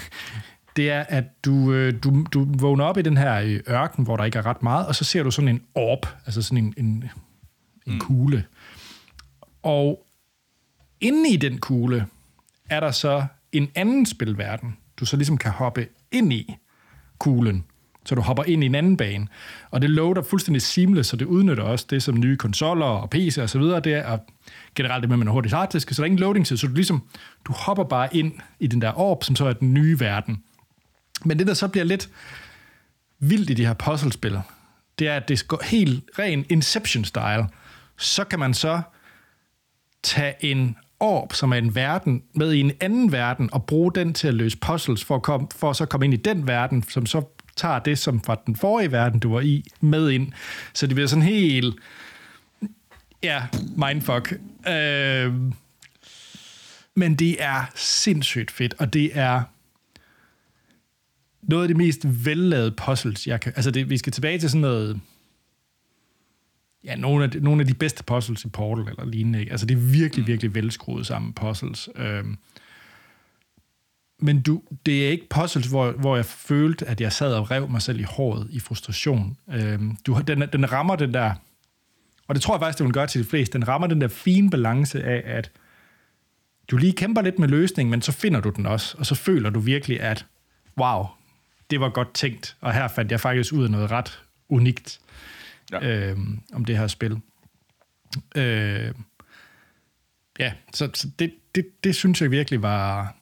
det 0.75 0.91
er, 0.91 1.01
at 1.01 1.23
du, 1.45 1.73
øh, 1.73 1.93
du, 2.03 2.25
du 2.33 2.47
vågner 2.57 2.85
op 2.85 2.97
i 2.97 3.01
den 3.01 3.17
her 3.17 3.41
øh, 3.41 3.59
ørken, 3.69 4.03
hvor 4.03 4.17
der 4.17 4.23
ikke 4.23 4.37
er 4.37 4.45
ret 4.45 4.63
meget, 4.63 4.87
og 4.87 4.95
så 4.95 5.03
ser 5.03 5.23
du 5.23 5.31
sådan 5.31 5.47
en 5.47 5.61
orb, 5.75 6.05
altså 6.25 6.41
sådan 6.41 6.57
en, 6.57 6.73
en, 6.77 6.85
en 6.85 7.93
mm. 7.93 7.99
kugle. 7.99 8.45
Og 9.63 10.05
inde 11.01 11.29
i 11.29 11.37
den 11.37 11.57
kugle 11.57 12.05
er 12.69 12.79
der 12.79 12.91
så 12.91 13.25
en 13.51 13.71
anden 13.75 14.05
spilverden, 14.05 14.77
du 14.97 15.05
så 15.05 15.17
ligesom 15.17 15.37
kan 15.37 15.51
hoppe 15.51 15.87
ind 16.11 16.33
i 16.33 16.55
kuglen 17.17 17.65
så 18.05 18.15
du 18.15 18.21
hopper 18.21 18.43
ind 18.43 18.63
i 18.63 18.65
en 18.65 18.75
anden 18.75 18.97
bane. 18.97 19.27
Og 19.71 19.81
det 19.81 19.89
loader 19.89 20.21
fuldstændig 20.21 20.61
seamless, 20.61 21.09
så 21.09 21.15
det 21.15 21.25
udnytter 21.25 21.63
også 21.63 21.85
det, 21.89 22.03
som 22.03 22.19
nye 22.19 22.37
konsoller 22.37 22.85
og 22.85 23.09
PC 23.09 23.37
og 23.41 23.49
så 23.49 23.59
videre, 23.59 23.79
det 23.79 23.93
er 23.93 24.17
generelt 24.75 25.01
det 25.01 25.09
med, 25.09 25.15
at 25.15 25.19
man 25.19 25.27
har 25.27 25.33
hurtigt 25.33 25.53
harddisk, 25.53 25.89
så 25.89 25.95
der 25.95 26.03
er 26.03 26.05
ingen 26.05 26.19
loading 26.19 26.45
tid, 26.45 26.57
så 26.57 26.67
du 26.67 26.73
ligesom, 26.73 27.03
du 27.47 27.53
hopper 27.53 27.83
bare 27.83 28.15
ind 28.15 28.33
i 28.59 28.67
den 28.67 28.81
der 28.81 28.99
orb, 28.99 29.23
som 29.23 29.35
så 29.35 29.45
er 29.45 29.53
den 29.53 29.73
nye 29.73 29.99
verden. 29.99 30.43
Men 31.25 31.39
det, 31.39 31.47
der 31.47 31.53
så 31.53 31.67
bliver 31.67 31.85
lidt 31.85 32.09
vildt 33.19 33.49
i 33.49 33.53
de 33.53 33.65
her 33.65 33.73
puzzlespil, 33.73 34.39
det 34.99 35.07
er, 35.07 35.15
at 35.15 35.29
det 35.29 35.47
går 35.47 35.61
helt 35.63 36.03
ren 36.19 36.45
Inception-style. 36.53 37.47
Så 37.97 38.23
kan 38.23 38.39
man 38.39 38.53
så 38.53 38.81
tage 40.03 40.33
en 40.39 40.75
orb, 40.99 41.33
som 41.33 41.51
er 41.51 41.57
en 41.57 41.75
verden, 41.75 42.23
med 42.35 42.53
i 42.53 42.59
en 42.59 42.71
anden 42.81 43.11
verden, 43.11 43.49
og 43.53 43.65
bruge 43.65 43.91
den 43.95 44.13
til 44.13 44.27
at 44.27 44.33
løse 44.33 44.57
puzzles, 44.57 45.03
for 45.03 45.15
at, 45.15 45.21
komme, 45.21 45.47
for 45.55 45.69
at 45.69 45.75
så 45.75 45.85
komme 45.85 46.05
ind 46.05 46.13
i 46.13 46.17
den 46.17 46.47
verden, 46.47 46.83
som 46.83 47.05
så 47.05 47.21
tager 47.55 47.79
det, 47.79 47.97
som 47.97 48.21
fra 48.21 48.41
den 48.47 48.55
forrige 48.55 48.91
verden, 48.91 49.19
du 49.19 49.33
var 49.33 49.41
i, 49.41 49.63
med 49.81 50.09
ind. 50.09 50.31
Så 50.73 50.87
det 50.87 50.95
bliver 50.95 51.07
sådan 51.07 51.23
helt... 51.23 51.75
Ja, 53.23 53.47
mindfuck. 53.77 54.33
Øh, 54.67 55.33
men 56.95 57.15
det 57.15 57.43
er 57.43 57.65
sindssygt 57.75 58.51
fedt, 58.51 58.73
og 58.79 58.93
det 58.93 59.17
er 59.17 59.43
noget 61.41 61.63
af 61.63 61.67
det 61.67 61.77
mest 61.77 62.25
vellavede 62.25 62.71
puzzles, 62.71 63.27
jeg 63.27 63.41
kan... 63.41 63.53
Altså, 63.55 63.71
det, 63.71 63.89
vi 63.89 63.97
skal 63.97 64.13
tilbage 64.13 64.39
til 64.39 64.49
sådan 64.49 64.61
noget... 64.61 64.99
Ja, 66.83 66.95
nogle 66.95 67.23
af, 67.23 67.31
de, 67.31 67.39
nogle 67.39 67.61
af 67.61 67.67
de 67.67 67.73
bedste 67.73 68.03
puzzles 68.03 68.45
i 68.45 68.49
Portal 68.49 68.87
eller 68.87 69.05
lignende. 69.05 69.39
Ikke? 69.39 69.51
Altså, 69.51 69.65
det 69.65 69.77
er 69.77 69.81
virkelig, 69.81 70.27
virkelig 70.27 70.55
velskruet 70.55 71.07
sammen 71.07 71.33
puzzles. 71.33 71.89
Øh, 71.95 72.23
men 74.23 74.41
du, 74.41 74.61
det 74.85 75.05
er 75.05 75.09
ikke 75.09 75.29
puzzles, 75.29 75.67
hvor, 75.67 75.91
hvor 75.91 76.15
jeg 76.15 76.25
følte, 76.25 76.85
at 76.85 77.01
jeg 77.01 77.13
sad 77.13 77.33
og 77.33 77.51
rev 77.51 77.69
mig 77.69 77.81
selv 77.81 77.99
i 77.99 78.03
håret 78.03 78.47
i 78.49 78.59
frustration. 78.59 79.37
Øhm, 79.53 79.97
du, 80.05 80.21
den, 80.27 80.41
den 80.53 80.71
rammer 80.71 80.95
den 80.95 81.13
der, 81.13 81.33
og 82.27 82.35
det 82.35 82.41
tror 82.41 82.55
jeg 82.55 82.61
faktisk, 82.61 82.77
det 82.77 82.85
vil 82.85 82.93
gøre 82.93 83.07
til 83.07 83.23
de 83.23 83.29
fleste, 83.29 83.53
den 83.53 83.67
rammer 83.67 83.87
den 83.87 84.01
der 84.01 84.07
fine 84.07 84.49
balance 84.49 85.03
af, 85.03 85.37
at 85.37 85.51
du 86.67 86.77
lige 86.77 86.93
kæmper 86.93 87.21
lidt 87.21 87.39
med 87.39 87.47
løsningen, 87.47 87.91
men 87.91 88.01
så 88.01 88.11
finder 88.11 88.39
du 88.39 88.49
den 88.49 88.65
også, 88.65 88.95
og 88.99 89.05
så 89.05 89.15
føler 89.15 89.49
du 89.49 89.59
virkelig, 89.59 90.01
at 90.01 90.25
wow, 90.77 91.05
det 91.69 91.79
var 91.79 91.89
godt 91.89 92.13
tænkt, 92.13 92.57
og 92.61 92.73
her 92.73 92.87
fandt 92.87 93.11
jeg 93.11 93.19
faktisk 93.19 93.53
ud 93.53 93.63
af 93.63 93.71
noget 93.71 93.91
ret 93.91 94.21
unikt 94.49 94.99
ja. 95.71 95.87
øhm, 95.87 96.39
om 96.53 96.65
det 96.65 96.77
her 96.77 96.87
spil. 96.87 97.19
Øh, 98.35 98.93
ja, 100.39 100.53
så, 100.73 100.89
så 100.93 101.09
det, 101.19 101.33
det, 101.55 101.65
det 101.83 101.95
synes 101.95 102.21
jeg 102.21 102.31
virkelig 102.31 102.61
var, 102.61 103.15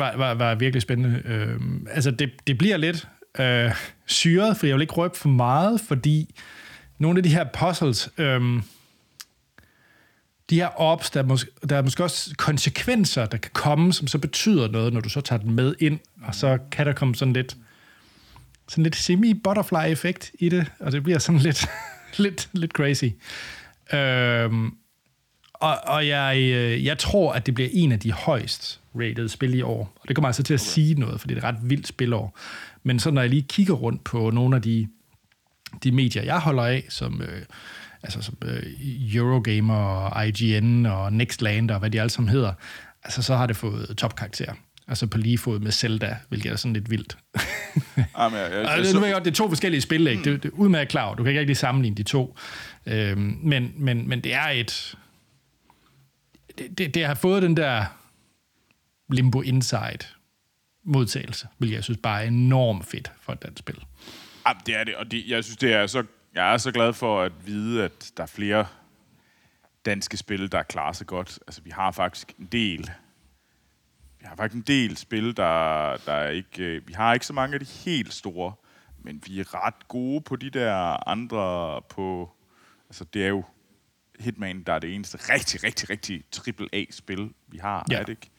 var, 0.00 0.16
var, 0.16 0.34
var 0.34 0.54
virkelig 0.54 0.82
spændende. 0.82 1.22
Øh, 1.24 1.60
altså, 1.90 2.10
det, 2.10 2.30
det 2.46 2.58
bliver 2.58 2.76
lidt 2.76 3.08
øh, 3.38 3.70
syret, 4.06 4.56
for 4.56 4.66
jeg 4.66 4.74
vil 4.74 4.82
ikke 4.82 4.94
røbe 4.94 5.16
for 5.16 5.28
meget, 5.28 5.80
fordi 5.80 6.34
nogle 6.98 7.18
af 7.18 7.22
de 7.22 7.28
her 7.28 7.44
puzzles, 7.44 8.10
øh, 8.18 8.62
de 10.50 10.54
her 10.54 10.80
ops, 10.80 11.10
der 11.10 11.20
er, 11.20 11.24
måske, 11.24 11.50
der 11.68 11.76
er 11.76 11.82
måske 11.82 12.04
også 12.04 12.34
konsekvenser, 12.38 13.26
der 13.26 13.38
kan 13.38 13.50
komme, 13.54 13.92
som 13.92 14.06
så 14.06 14.18
betyder 14.18 14.68
noget, 14.68 14.92
når 14.92 15.00
du 15.00 15.08
så 15.08 15.20
tager 15.20 15.42
den 15.42 15.52
med 15.54 15.74
ind, 15.78 15.98
og 16.22 16.34
så 16.34 16.58
kan 16.70 16.86
der 16.86 16.92
komme 16.92 17.14
sådan 17.14 17.32
lidt 17.32 17.56
sådan 18.70 18.84
lidt 18.84 18.96
semi-butterfly-effekt 18.96 20.30
i 20.38 20.48
det, 20.48 20.66
og 20.80 20.92
det 20.92 21.02
bliver 21.02 21.18
sådan 21.18 21.40
lidt, 21.40 21.66
lidt, 22.24 22.48
lidt 22.52 22.72
crazy. 22.72 23.04
Øh, 23.92 24.50
og, 25.60 25.78
og 25.86 26.08
jeg, 26.08 26.38
øh, 26.38 26.84
jeg 26.84 26.98
tror, 26.98 27.32
at 27.32 27.46
det 27.46 27.54
bliver 27.54 27.70
en 27.72 27.92
af 27.92 28.00
de 28.00 28.12
højst 28.12 28.80
rated 28.94 29.28
spil 29.28 29.54
i 29.54 29.62
år. 29.62 29.92
Og 30.00 30.08
det 30.08 30.16
kommer 30.16 30.28
altså 30.28 30.42
til 30.42 30.54
at 30.54 30.60
okay. 30.60 30.68
sige 30.68 30.94
noget, 30.94 31.20
fordi 31.20 31.34
det 31.34 31.44
er 31.44 31.48
et 31.48 31.54
ret 31.54 31.70
vildt 31.70 31.88
spilår. 31.88 32.38
Men 32.82 32.98
så 32.98 33.10
når 33.10 33.20
jeg 33.20 33.30
lige 33.30 33.42
kigger 33.42 33.74
rundt 33.74 34.04
på 34.04 34.30
nogle 34.30 34.56
af 34.56 34.62
de, 34.62 34.88
de 35.84 35.92
medier, 35.92 36.22
jeg 36.22 36.38
holder 36.38 36.62
af, 36.62 36.84
som, 36.88 37.22
øh, 37.22 37.42
altså, 38.02 38.22
som 38.22 38.34
øh, 38.44 38.62
Eurogamer 39.14 39.84
og 39.84 40.28
IGN 40.28 40.86
og 40.86 41.12
Nextlander 41.12 41.74
og 41.74 41.80
hvad 41.80 41.90
de 41.90 42.00
alle 42.00 42.10
sammen 42.10 42.28
hedder, 42.28 42.52
altså, 43.04 43.22
så 43.22 43.36
har 43.36 43.46
det 43.46 43.56
fået 43.56 43.94
topkarakter. 43.96 44.52
Altså 44.88 45.06
på 45.06 45.18
lige 45.18 45.38
fod 45.38 45.58
med 45.58 45.72
Zelda, 45.72 46.16
hvilket 46.28 46.52
er 46.52 46.56
sådan 46.56 46.72
lidt 46.72 46.90
vildt. 46.90 47.16
Jamen, 48.18 48.38
jeg, 48.38 48.50
jeg, 48.50 48.52
jeg, 48.52 48.84
jeg, 48.84 48.92
nu 48.92 48.98
ved 48.98 49.06
jeg 49.06 49.14
godt, 49.14 49.24
det 49.24 49.30
er 49.30 49.34
to 49.34 49.48
forskellige 49.48 49.80
spil, 49.80 50.06
ikke? 50.06 50.24
Det, 50.24 50.42
det 50.42 50.48
er 50.48 50.52
udmærket 50.52 50.88
klar 50.88 51.14
Du 51.14 51.22
kan 51.22 51.30
ikke 51.30 51.40
rigtig 51.40 51.56
sammenligne 51.56 51.96
de 51.96 52.02
to. 52.02 52.36
Øhm, 52.86 53.38
men, 53.42 53.72
men, 53.76 54.08
men 54.08 54.20
det 54.20 54.34
er 54.34 54.48
et 54.48 54.94
det, 56.58 56.78
det, 56.78 56.94
det 56.94 57.06
har 57.06 57.14
fået 57.14 57.42
den 57.42 57.56
der 57.56 57.84
Limbo 59.08 59.42
Inside 59.42 60.06
modtagelse, 60.84 61.48
hvilket 61.58 61.76
jeg 61.76 61.84
synes 61.84 62.00
bare 62.02 62.22
er 62.22 62.26
enormt 62.26 62.86
fedt 62.86 63.12
for 63.20 63.32
et 63.32 63.42
dansk 63.42 63.58
spil. 63.58 63.84
Ja, 64.46 64.52
det 64.66 64.76
er 64.76 64.84
det, 64.84 64.96
og 64.96 65.10
det, 65.10 65.28
jeg 65.28 65.44
synes, 65.44 65.56
det 65.56 65.72
er 65.72 65.86
så, 65.86 66.04
jeg 66.34 66.52
er 66.52 66.56
så 66.56 66.72
glad 66.72 66.92
for 66.92 67.22
at 67.22 67.46
vide, 67.46 67.84
at 67.84 68.12
der 68.16 68.22
er 68.22 68.26
flere 68.26 68.66
danske 69.84 70.16
spil, 70.16 70.52
der 70.52 70.62
klarer 70.62 70.92
sig 70.92 71.06
godt. 71.06 71.38
Altså, 71.46 71.62
vi 71.62 71.70
har 71.70 71.90
faktisk 71.90 72.32
en 72.38 72.46
del 72.46 72.90
vi 74.20 74.26
har 74.26 74.36
faktisk 74.36 74.56
en 74.56 74.62
del 74.66 74.96
spil, 74.96 75.36
der, 75.36 75.96
der 76.06 76.12
er 76.12 76.28
ikke... 76.28 76.62
Øh, 76.62 76.88
vi 76.88 76.92
har 76.92 77.14
ikke 77.14 77.26
så 77.26 77.32
mange 77.32 77.54
af 77.54 77.60
de 77.60 77.66
helt 77.84 78.14
store, 78.14 78.52
men 78.98 79.22
vi 79.26 79.40
er 79.40 79.64
ret 79.66 79.88
gode 79.88 80.20
på 80.20 80.36
de 80.36 80.50
der 80.50 81.08
andre 81.08 81.82
på... 81.88 82.30
Altså, 82.88 83.04
det 83.04 83.24
er 83.24 83.28
jo 83.28 83.44
Hitman, 84.20 84.62
der 84.62 84.72
er 84.72 84.78
det 84.78 84.94
eneste 84.94 85.18
rigtig, 85.32 85.64
rigtig, 85.64 85.90
rigtig 85.90 86.24
triple 86.30 86.68
A-spil, 86.72 87.30
vi 87.48 87.58
har, 87.58 87.86
ja. 87.90 87.96
er 87.98 88.02
det 88.02 88.08
ikke? 88.08 88.30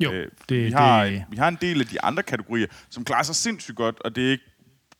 Jo, 0.00 0.12
øh, 0.12 0.30
det, 0.48 0.64
vi, 0.64 0.70
har, 0.70 1.04
det... 1.04 1.24
vi 1.30 1.36
har 1.36 1.48
en 1.48 1.58
del 1.60 1.80
af 1.80 1.86
de 1.86 2.02
andre 2.02 2.22
kategorier, 2.22 2.66
som 2.88 3.04
klarer 3.04 3.22
sig 3.22 3.34
sindssygt 3.34 3.76
godt, 3.76 4.00
og 4.00 4.16
det 4.16 4.26
er 4.26 4.30
ikke 4.30 4.44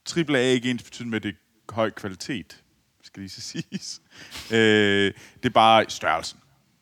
triple 0.04 0.38
A 0.38 0.42
ikke 0.42 0.70
ens 0.70 0.82
betydende 0.82 1.10
med, 1.10 1.16
at 1.16 1.22
det 1.22 1.34
er 1.68 1.74
høj 1.74 1.90
kvalitet, 1.90 2.62
skal 3.02 3.20
lige 3.20 3.30
så 3.30 3.40
siges. 3.40 4.02
øh, 4.52 5.12
det 5.42 5.48
er 5.48 5.52
bare 5.54 5.84
størrelsen. 5.88 6.38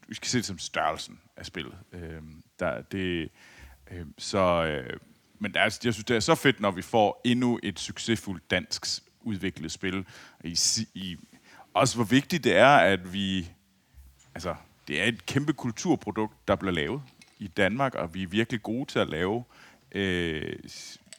Vi 0.08 0.14
skal 0.14 0.28
se 0.28 0.38
det 0.38 0.46
som 0.46 0.58
størrelsen 0.58 1.20
af 1.36 1.46
spillet. 1.46 1.74
Øh, 1.92 2.22
der, 2.58 2.82
det, 2.82 3.28
øh, 3.90 4.06
så, 4.18 4.64
øh, 4.64 5.00
men 5.38 5.52
er, 5.54 5.60
jeg 5.62 5.72
synes, 5.72 6.04
det 6.04 6.16
er 6.16 6.20
så 6.20 6.34
fedt, 6.34 6.60
når 6.60 6.70
vi 6.70 6.82
får 6.82 7.20
endnu 7.24 7.60
et 7.62 7.78
succesfuldt 7.78 8.50
dansk 8.50 8.86
udviklet 9.20 9.72
spil. 9.72 10.06
I, 10.44 10.58
i 10.94 11.16
også 11.74 11.96
hvor 11.96 12.04
vigtigt 12.04 12.44
det 12.44 12.56
er, 12.56 12.76
at 12.76 13.12
vi... 13.12 13.50
Altså, 14.34 14.54
det 14.88 15.00
er 15.02 15.04
et 15.04 15.26
kæmpe 15.26 15.52
kulturprodukt, 15.52 16.48
der 16.48 16.56
bliver 16.56 16.72
lavet 16.72 17.02
i 17.38 17.46
Danmark, 17.46 17.94
og 17.94 18.14
vi 18.14 18.22
er 18.22 18.26
virkelig 18.26 18.62
gode 18.62 18.90
til 18.90 18.98
at 18.98 19.08
lave 19.08 19.44
øh, 19.92 20.56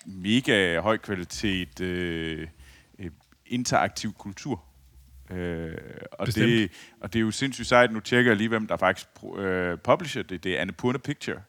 mega 0.06 0.80
høj 0.80 0.97
kvalitet 0.97 1.82
øh, 1.82 2.47
øh 2.99 3.12
interaktiv 3.45 4.14
kultur. 4.14 4.64
Øh, 5.30 5.78
og, 6.12 6.28
det, 6.28 6.72
og 6.99 7.14
det 7.14 7.20
er 7.20 7.22
jo 7.22 7.32
sindssygt 7.32 7.68
sejt. 7.68 7.91
Nu 7.91 7.99
tjekker 7.99 8.32
jeg 8.32 8.38
lige, 8.38 8.49
hvem 8.49 8.68
der 8.68 8.78
faktisk 8.78 9.08
øh, 9.38 9.78
publisher 9.78 10.24
det. 10.24 10.43
Det 10.43 10.58
er 10.58 10.62
Annapurna 10.62 10.97
Picture. 10.97 11.41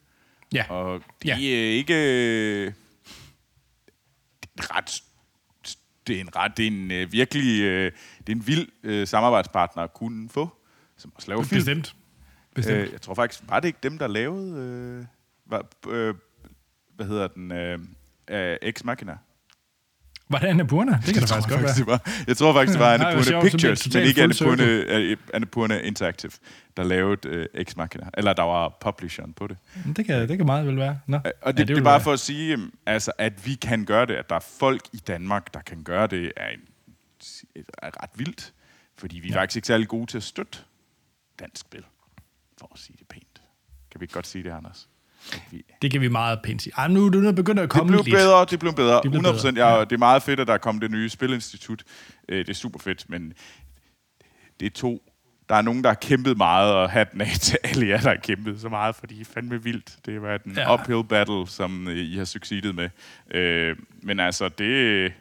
Ja. 0.53 0.71
Og 0.71 1.03
det 1.23 1.29
ja. 1.29 1.35
er 1.35 1.71
ikke... 1.71 1.95
Øh, 1.95 2.73
det 4.43 4.65
er 4.65 4.77
ret 4.77 5.03
det 6.07 6.17
er 6.17 6.21
en 6.21 6.37
ret, 6.37 6.57
det 6.57 6.63
er 6.63 6.71
en 6.71 6.91
øh, 6.91 7.13
virkelig, 7.13 7.63
øh, 7.63 7.93
det 8.27 8.33
er 8.33 8.37
en 8.37 8.47
vild 8.47 8.69
øh, 8.83 9.07
samarbejdspartner 9.07 9.83
at 9.83 9.95
kunne 9.95 10.29
få, 10.29 10.51
som 10.97 11.13
også 11.15 11.29
laver 11.29 11.43
film. 11.43 11.59
Bestemt. 11.59 11.97
Bestemt. 12.55 12.79
Øh, 12.79 12.93
jeg 12.93 13.01
tror 13.01 13.15
faktisk, 13.15 13.43
var 13.49 13.61
det 13.61 13.69
ikke 13.69 13.79
dem, 13.83 13.99
der 13.99 14.07
lavede, 14.07 14.61
øh, 14.61 15.05
var, 15.47 15.67
øh, 15.89 16.15
hvad 16.97 17.07
hedder 17.07 17.29
den, 17.29 17.53
øh, 17.53 17.79
øh, 18.31 18.57
Ex 18.63 18.85
Machina? 18.85 19.17
Var 20.29 20.39
det 20.39 20.47
Annapurna? 20.47 20.93
Det 21.07 21.15
kan 21.15 21.23
det 21.23 21.29
faktisk 21.29 21.49
godt 21.49 21.63
være. 21.63 21.75
Det 21.75 21.87
var, 21.87 22.11
jeg 22.27 22.37
tror 22.37 22.53
faktisk, 22.53 22.79
det 22.79 22.81
var 22.81 22.97
bliver 22.97 23.41
det 23.41 23.51
Pictures, 23.51 23.95
men 23.95 24.03
ikke 24.03 24.35
full 24.35 24.61
Annapurna, 24.61 24.99
øh, 24.99 25.17
Annapurna 25.35 25.79
Interactive, 25.81 26.33
der 26.77 26.85
lavede 26.85 27.29
øh, 27.29 27.47
Ex 27.55 27.77
Machina. 27.77 28.05
Eller 28.15 28.33
der 28.33 28.43
var 28.43 28.77
publisheren 28.81 29.33
på 29.33 29.47
det. 29.47 29.57
Det 29.97 30.07
kan, 30.07 30.29
det 30.29 30.37
kan 30.37 30.47
meget 30.47 30.67
vel 30.67 30.77
være. 30.77 30.99
Nå. 31.07 31.17
Og 31.17 31.23
det, 31.25 31.33
Ja, 31.45 31.51
det, 31.51 31.69
det 31.69 31.79
er 31.79 31.83
bare 31.83 31.93
være. 31.93 32.01
for 32.01 32.13
at 32.13 32.21
sige, 32.21 32.53
øhm, 32.53 32.73
altså, 32.87 33.13
at 33.19 33.47
vi 33.47 33.55
kan 33.55 33.85
gøre 33.85 34.07
det, 34.07 34.15
at 34.15 34.29
der 34.29 34.37
er 34.37 34.45
folk 34.59 34.83
i 34.93 34.97
Danmark, 34.97 35.55
der 35.55 35.61
kan 35.61 35.83
gøre 35.83 36.07
det, 36.07 36.33
er, 36.37 36.49
en, 36.49 36.61
er 37.83 38.03
ret 38.03 38.11
vildt. 38.15 38.53
Fordi 38.99 39.19
vi 39.19 39.29
er 39.29 39.33
Ja. 39.33 39.41
faktisk 39.41 39.57
ikke 39.57 39.67
særlig 39.67 39.89
gode 39.89 40.07
til 40.07 40.17
at 40.17 40.23
støtte 40.23 40.59
dansk 41.41 41.61
spil, 41.61 41.85
for 42.59 42.71
at 42.75 42.79
sige 42.79 42.97
det 42.99 43.09
pænt. 43.09 43.43
Kan 43.91 44.01
vi 44.01 44.05
ikke 44.05 44.15
godt 44.15 44.27
sige 44.27 44.45
det, 44.45 44.51
Anders? 44.51 44.89
Vi, 45.51 45.63
Det 45.83 45.91
kan 45.91 46.01
vi 46.01 46.09
meget 46.09 46.39
pænt 46.43 46.63
sige. 46.63 46.73
Ej, 46.77 46.89
nu, 46.89 47.09
nu 47.09 47.33
begynder 47.33 47.63
at 47.63 47.67
det 47.67 47.71
komme 47.71 47.91
blev 47.93 48.05
lidt. 48.05 48.15
bedre, 48.17 48.45
det 48.51 48.59
blev 48.59 48.73
bedre. 48.75 48.95
Det 48.95 49.03
blev 49.03 49.13
100 49.13 49.35
procent. 49.35 49.55
bedre, 49.55 49.75
Ja. 49.75 49.81
Det 49.85 49.93
er 49.93 49.99
meget 49.99 50.23
fedt, 50.23 50.41
at 50.41 50.47
der 50.47 50.53
er 50.55 50.59
kommet 50.59 50.83
det 50.83 50.91
nye 50.91 51.09
Spilinstitut. 51.09 51.85
Øh, 52.29 52.39
Det 52.39 52.49
er 52.49 52.55
super 52.55 52.79
fedt, 52.79 53.11
men 53.11 53.33
det 54.61 54.67
er 54.67 54.71
to. 54.71 55.13
Der 55.49 55.55
er 55.55 55.63
nogen, 55.63 55.83
der 55.85 55.91
har 55.91 55.95
kæmpet 55.95 56.37
meget, 56.37 56.73
og 56.75 56.91
hatten 56.91 57.21
af 57.21 57.31
til 57.41 57.59
alle 57.65 57.89
jer, 57.89 58.01
der 58.01 58.09
har 58.09 58.17
kæmpet 58.23 58.61
så 58.61 58.69
meget, 58.69 58.97
fordi 58.97 59.15
I 59.15 59.21
er 59.21 59.25
fandme 59.25 59.63
vildt. 59.63 59.99
Det 60.07 60.15
har 60.15 60.21
været 60.21 60.43
en 60.43 60.53
Ja. 60.53 60.75
uphill 60.75 61.05
battle, 61.05 61.49
som 61.49 61.89
øh, 61.89 61.97
I 61.97 62.17
har 62.17 62.25
succeedet 62.25 62.75
med. 62.75 62.91
Øh, 63.31 63.77
Men 64.03 64.21
altså, 64.21 64.49
det... 64.49 65.13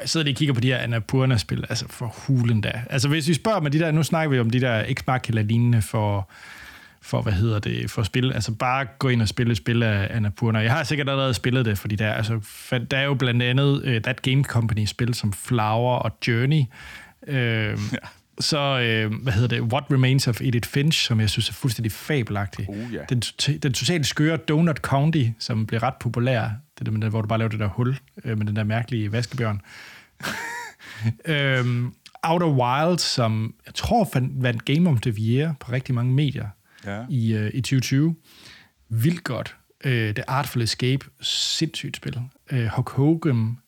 Jeg 0.00 0.08
sidder 0.08 0.24
lige 0.24 0.34
og 0.34 0.38
kigger 0.38 0.54
på 0.54 0.60
de 0.60 0.68
her 0.68 0.78
Annapurna-spil, 0.78 1.64
altså 1.68 1.84
for 1.88 2.14
hulen 2.26 2.60
da. 2.60 2.72
Altså 2.90 3.08
hvis 3.08 3.28
vi 3.28 3.34
spørger 3.34 3.60
med 3.60 3.70
de 3.70 3.78
der, 3.78 3.90
nu 3.90 4.02
snakker 4.02 4.30
vi 4.30 4.40
om 4.40 4.50
de 4.50 4.60
der 4.60 4.84
x 4.94 5.28
eller 5.28 5.42
lignende 5.42 5.82
for, 5.82 6.30
for, 7.02 7.22
hvad 7.22 7.32
hedder 7.32 7.58
det, 7.58 7.90
for 7.90 8.02
spil. 8.02 8.32
Altså 8.32 8.54
bare 8.54 8.86
gå 8.98 9.08
ind 9.08 9.22
og 9.22 9.28
spille 9.28 9.50
et 9.50 9.56
spil 9.56 9.82
af 9.82 10.08
Annapurna. 10.10 10.58
Jeg 10.58 10.72
har 10.72 10.84
sikkert 10.84 11.08
allerede 11.08 11.34
spillet 11.34 11.64
det, 11.64 11.78
fordi 11.78 11.96
der, 11.96 12.06
er, 12.06 12.14
altså, 12.14 12.40
der 12.90 12.96
er 12.96 13.04
jo 13.04 13.14
blandt 13.14 13.42
andet 13.42 13.82
uh, 13.82 14.02
That 14.02 14.22
Game 14.22 14.44
Company-spil 14.44 15.14
som 15.14 15.32
Flower 15.32 15.96
og 15.96 16.18
Journey. 16.28 16.62
Uh, 17.28 17.34
ja. 17.34 17.74
Så, 18.40 18.74
uh, 18.74 19.22
hvad 19.22 19.32
hedder 19.32 19.48
det, 19.48 19.60
What 19.60 19.84
Remains 19.90 20.28
of 20.28 20.40
Edith 20.40 20.68
Finch, 20.68 21.06
som 21.08 21.20
jeg 21.20 21.30
synes 21.30 21.48
er 21.48 21.52
fuldstændig 21.52 21.92
fabelagtig. 21.92 22.68
Oh, 22.68 22.76
ja. 22.92 23.00
Den, 23.08 23.20
den 23.62 23.72
totalt 23.72 24.06
skøre 24.06 24.36
Donut 24.36 24.76
County, 24.76 25.24
som 25.38 25.66
blev 25.66 25.80
ret 25.80 25.94
populær, 26.00 26.48
det 26.78 26.86
der, 26.86 26.92
med, 26.92 27.00
den, 27.00 27.10
hvor 27.10 27.22
du 27.22 27.28
bare 27.28 27.38
laver 27.38 27.48
det 27.48 27.60
der 27.60 27.66
hul 27.68 27.98
øh, 28.24 28.38
med 28.38 28.46
den 28.46 28.56
der 28.56 28.64
mærkelige 28.64 29.12
vaskebjørn. 29.12 29.60
øhm, 31.24 31.92
Outer 32.22 32.46
Wilds, 32.48 33.02
som 33.02 33.54
jeg 33.66 33.74
tror 33.74 34.08
fandt, 34.12 34.42
vandt 34.42 34.64
Game 34.64 34.90
of 34.90 35.00
the 35.00 35.14
Year 35.18 35.54
på 35.60 35.72
rigtig 35.72 35.94
mange 35.94 36.12
medier 36.12 36.48
Ja. 36.86 37.04
i, 37.08 37.32
øh, 37.32 37.50
i 37.54 37.60
2020. 37.60 38.16
Vildt 38.88 39.24
godt. 39.24 39.56
Øh, 39.84 40.14
The 40.14 40.30
Artful 40.30 40.62
Escape, 40.62 41.06
sindssygt 41.20 41.96
spil. 41.96 42.20
Øh, 42.50 42.66
Hulk 42.66 42.88
Hogan, 42.88 43.58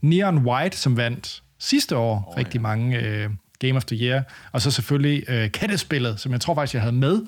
Neon 0.00 0.38
White, 0.38 0.76
som 0.76 0.96
vandt 0.96 1.42
sidste 1.58 1.96
år 1.96 2.24
oh, 2.28 2.36
rigtig 2.36 2.54
ja. 2.54 2.60
mange 2.60 2.98
øh, 2.98 3.30
Game 3.58 3.76
of 3.76 3.84
the 3.84 3.96
Year. 3.96 4.22
Og 4.52 4.62
så 4.62 4.70
selvfølgelig 4.70 5.24
øh, 5.28 5.52
kattespillet, 5.52 6.20
som 6.20 6.32
jeg 6.32 6.40
tror 6.40 6.54
faktisk, 6.54 6.74
jeg 6.74 6.82
havde 6.82 6.96
med 6.96 7.22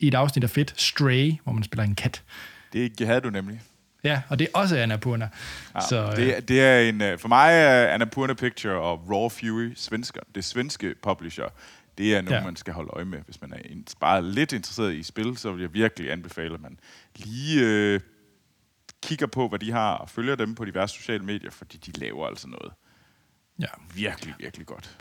i 0.00 0.08
et 0.08 0.14
afsnit 0.14 0.44
af 0.44 0.50
Fedt, 0.50 0.80
Stray, 0.80 1.32
hvor 1.44 1.52
man 1.52 1.62
spiller 1.62 1.84
en 1.84 1.94
kat. 1.94 2.22
Det 2.98 3.06
havde 3.06 3.20
du 3.20 3.30
nemlig. 3.30 3.60
Ja, 4.04 4.22
og 4.28 4.38
det 4.38 4.48
er 4.54 4.58
også 4.58 4.76
Annapurna. 4.76 5.28
Ja, 5.74 5.80
så, 5.80 6.10
øh, 6.10 6.16
det, 6.16 6.48
det 6.48 6.60
er 6.60 6.78
en, 6.80 7.02
øh, 7.02 7.18
for 7.18 7.28
mig 7.28 7.52
er 7.52 7.86
Annapurna 7.86 8.34
Picture 8.34 8.74
og 8.74 9.10
Raw 9.10 9.28
Fury 9.28 9.72
svensker. 9.76 10.20
Det 10.34 10.44
svenske 10.44 10.94
publisher, 11.02 11.44
det 11.98 12.16
er 12.16 12.20
noget, 12.22 12.30
Ja. 12.34 12.38
ja. 12.40 12.44
man 12.44 12.56
skal 12.56 12.74
holde 12.74 12.90
øje 12.90 13.04
med. 13.04 13.18
Hvis 13.24 13.40
man 13.40 13.52
er 13.52 13.58
in- 13.64 13.86
bare 14.00 14.22
lidt 14.24 14.52
interesseret 14.52 14.94
i 14.94 15.02
spil, 15.02 15.36
så 15.36 15.52
vil 15.52 15.60
jeg 15.60 15.74
virkelig 15.74 16.12
anbefale, 16.12 16.54
at 16.54 16.60
man 16.60 16.78
lige 17.16 17.60
øh, 17.64 18.00
kigger 19.02 19.26
på, 19.26 19.48
hvad 19.48 19.58
de 19.58 19.72
har, 19.72 19.94
og 19.94 20.10
følger 20.10 20.34
dem 20.36 20.54
på 20.54 20.64
diverse 20.64 20.94
sociale 20.94 21.24
medier, 21.24 21.50
fordi 21.50 21.76
de 21.76 22.00
laver 22.00 22.26
altså 22.26 22.48
noget 22.48 22.72
ja. 23.60 23.66
virkelig, 23.94 24.34
virkelig 24.38 24.66
godt. 24.66 24.98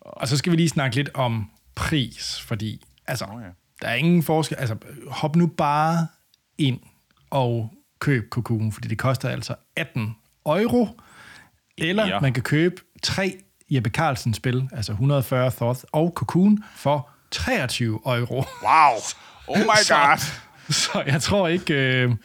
Og 0.00 0.28
så 0.28 0.36
skal 0.36 0.52
vi 0.52 0.56
lige 0.56 0.68
snakke 0.68 0.96
lidt 0.96 1.10
om 1.14 1.50
pris, 1.74 2.40
fordi 2.40 2.84
altså, 3.06 3.26
Nå 3.26 3.40
ja. 3.40 3.46
der 3.82 3.88
er 3.88 3.94
ingen 3.94 4.22
forskel. 4.22 4.56
Altså, 4.56 4.76
hop 5.10 5.36
nu 5.36 5.46
bare 5.46 6.06
ind 6.58 6.80
og 7.30 7.74
køb 7.98 8.30
Cocoon, 8.30 8.72
fordi 8.72 8.88
det 8.88 8.98
koster 8.98 9.28
altså 9.28 9.54
18 9.76 10.16
euro. 10.46 10.88
Eller 11.78 12.06
ja. 12.06 12.20
Man 12.20 12.32
kan 12.32 12.42
købe 12.42 12.82
tre 13.02 13.38
Jeppe 13.70 13.90
Carlsen 13.90 14.34
spil, 14.34 14.68
altså 14.72 14.92
140 14.92 15.50
Thoth 15.50 15.80
og 15.92 16.12
Cocoon, 16.16 16.64
for 16.76 17.08
23 17.30 18.00
euro. 18.06 18.34
Wow! 18.62 18.98
Oh 19.50 19.58
my 19.58 19.64
Så- 19.82 19.94
god! 19.94 20.18
Så 20.72 21.02
jeg 21.06 21.22
tror 21.22 21.48
ikke... 21.48 21.74
Øh... 21.74 22.16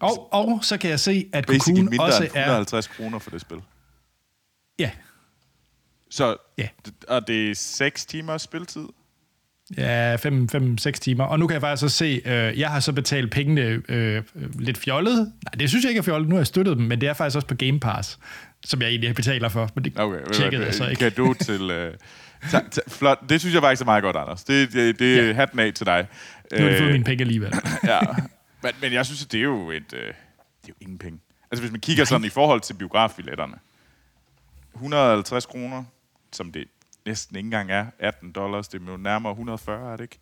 Og, 0.00 0.32
og 0.34 0.64
så 0.64 0.78
kan 0.78 0.90
jeg 0.90 1.00
se, 1.00 1.30
at 1.32 1.46
Basically 1.46 1.76
Cocoon 1.76 1.90
mindre 1.90 2.04
også 2.04 2.22
er... 2.34 2.40
150 2.40 2.86
kroner 2.88 3.18
for 3.18 3.30
det 3.30 3.40
spil. 3.40 3.62
Ja, 4.78 4.90
Så, 6.10 6.36
Ja. 6.58 6.68
og 7.08 7.26
det 7.26 7.50
er 7.50 7.54
6 7.54 8.06
timers 8.06 8.42
spiltid? 8.42 8.86
Ja, 9.76 10.16
5-6 10.16 10.90
timer. 10.90 11.24
Og 11.24 11.38
nu 11.38 11.46
kan 11.46 11.54
jeg 11.54 11.60
faktisk 11.60 11.80
så 11.80 11.88
se, 11.88 12.22
øh, 12.24 12.58
jeg 12.58 12.70
har 12.70 12.80
så 12.80 12.92
betalt 12.92 13.30
pengene 13.30 13.82
øh, 13.88 14.22
lidt 14.58 14.78
fjollet. 14.78 15.16
Nej, 15.16 15.52
det 15.60 15.68
synes 15.68 15.84
jeg 15.84 15.90
ikke 15.90 15.98
er 15.98 16.02
fjollet. 16.02 16.28
Nu 16.28 16.34
har 16.34 16.40
jeg 16.40 16.46
støttet 16.46 16.76
dem, 16.76 16.86
men 16.86 17.00
det 17.00 17.08
er 17.08 17.12
faktisk 17.12 17.36
også 17.36 17.46
på 17.48 17.54
Game 17.54 17.80
Pass, 17.80 18.18
som 18.64 18.82
jeg 18.82 18.88
egentlig 18.88 19.14
betaler 19.14 19.48
for. 19.48 19.70
Men 19.74 19.84
det 19.84 19.92
Okay, 20.00 20.18
du 20.28 20.32
tjekkede 20.32 20.64
jeg 20.64 20.74
så 20.74 20.88
ikke. 20.88 21.00
Kado 21.00 21.32
til... 21.34 21.70
Øh, 21.70 21.94
ta, 22.50 22.60
ta, 22.70 22.80
flot. 22.88 23.18
Det 23.28 23.40
synes 23.40 23.54
jeg 23.54 23.62
faktisk 23.62 23.80
er 23.82 23.84
meget 23.84 24.02
godt, 24.02 24.16
Anders. 24.16 24.44
Det, 24.44 24.72
det, 24.72 24.98
det 24.98 25.18
er 25.18 25.24
Ja. 25.26 25.32
hatten 25.32 25.58
af 25.58 25.72
til 25.74 25.86
dig. 25.86 26.06
Nu 26.52 26.64
har 26.64 26.70
de 26.70 26.76
fået 26.78 26.86
Øh, 26.86 26.92
mine 26.92 27.04
penge 27.04 27.22
alligevel. 27.22 27.52
ja. 27.84 27.98
men, 28.62 28.72
men 28.80 28.92
jeg 28.92 29.06
synes, 29.06 29.24
at 29.24 29.32
det 29.32 29.38
er 29.38 29.44
jo 29.44 29.70
et... 29.70 29.92
Øh, 29.94 30.00
det 30.00 30.04
er 30.04 30.68
jo 30.68 30.74
ingen 30.80 30.98
penge. 30.98 31.18
Altså, 31.50 31.62
hvis 31.62 31.70
man 31.72 31.80
kigger 31.80 32.04
sådan 32.04 32.24
i 32.26 32.28
forhold 32.28 32.60
til 32.60 32.74
biografbilletterne. 32.74 33.54
150 34.74 35.46
kroner, 35.46 35.84
som 36.32 36.52
det 36.52 36.64
næsten 37.06 37.36
ikke 37.36 37.46
engang 37.46 37.70
er, 37.70 37.86
18 37.98 38.32
dollars, 38.32 38.68
det 38.68 38.82
er 38.82 38.90
jo 38.90 38.96
nærmere 38.96 39.32
140, 39.32 39.92
er 39.92 39.96
det 39.96 40.04
ikke? 40.04 40.18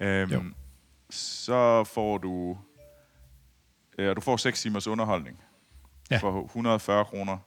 Øhm, 0.00 0.32
Jo. 0.32 0.42
så 1.10 1.84
får 1.84 2.18
du... 2.18 2.58
Øh, 3.98 4.16
du 4.16 4.20
får 4.20 4.36
6 4.36 4.60
timers 4.62 4.86
underholdning 4.86 5.40
Ja. 6.10 6.18
for 6.18 6.44
140 6.44 7.04
kroner. 7.04 7.38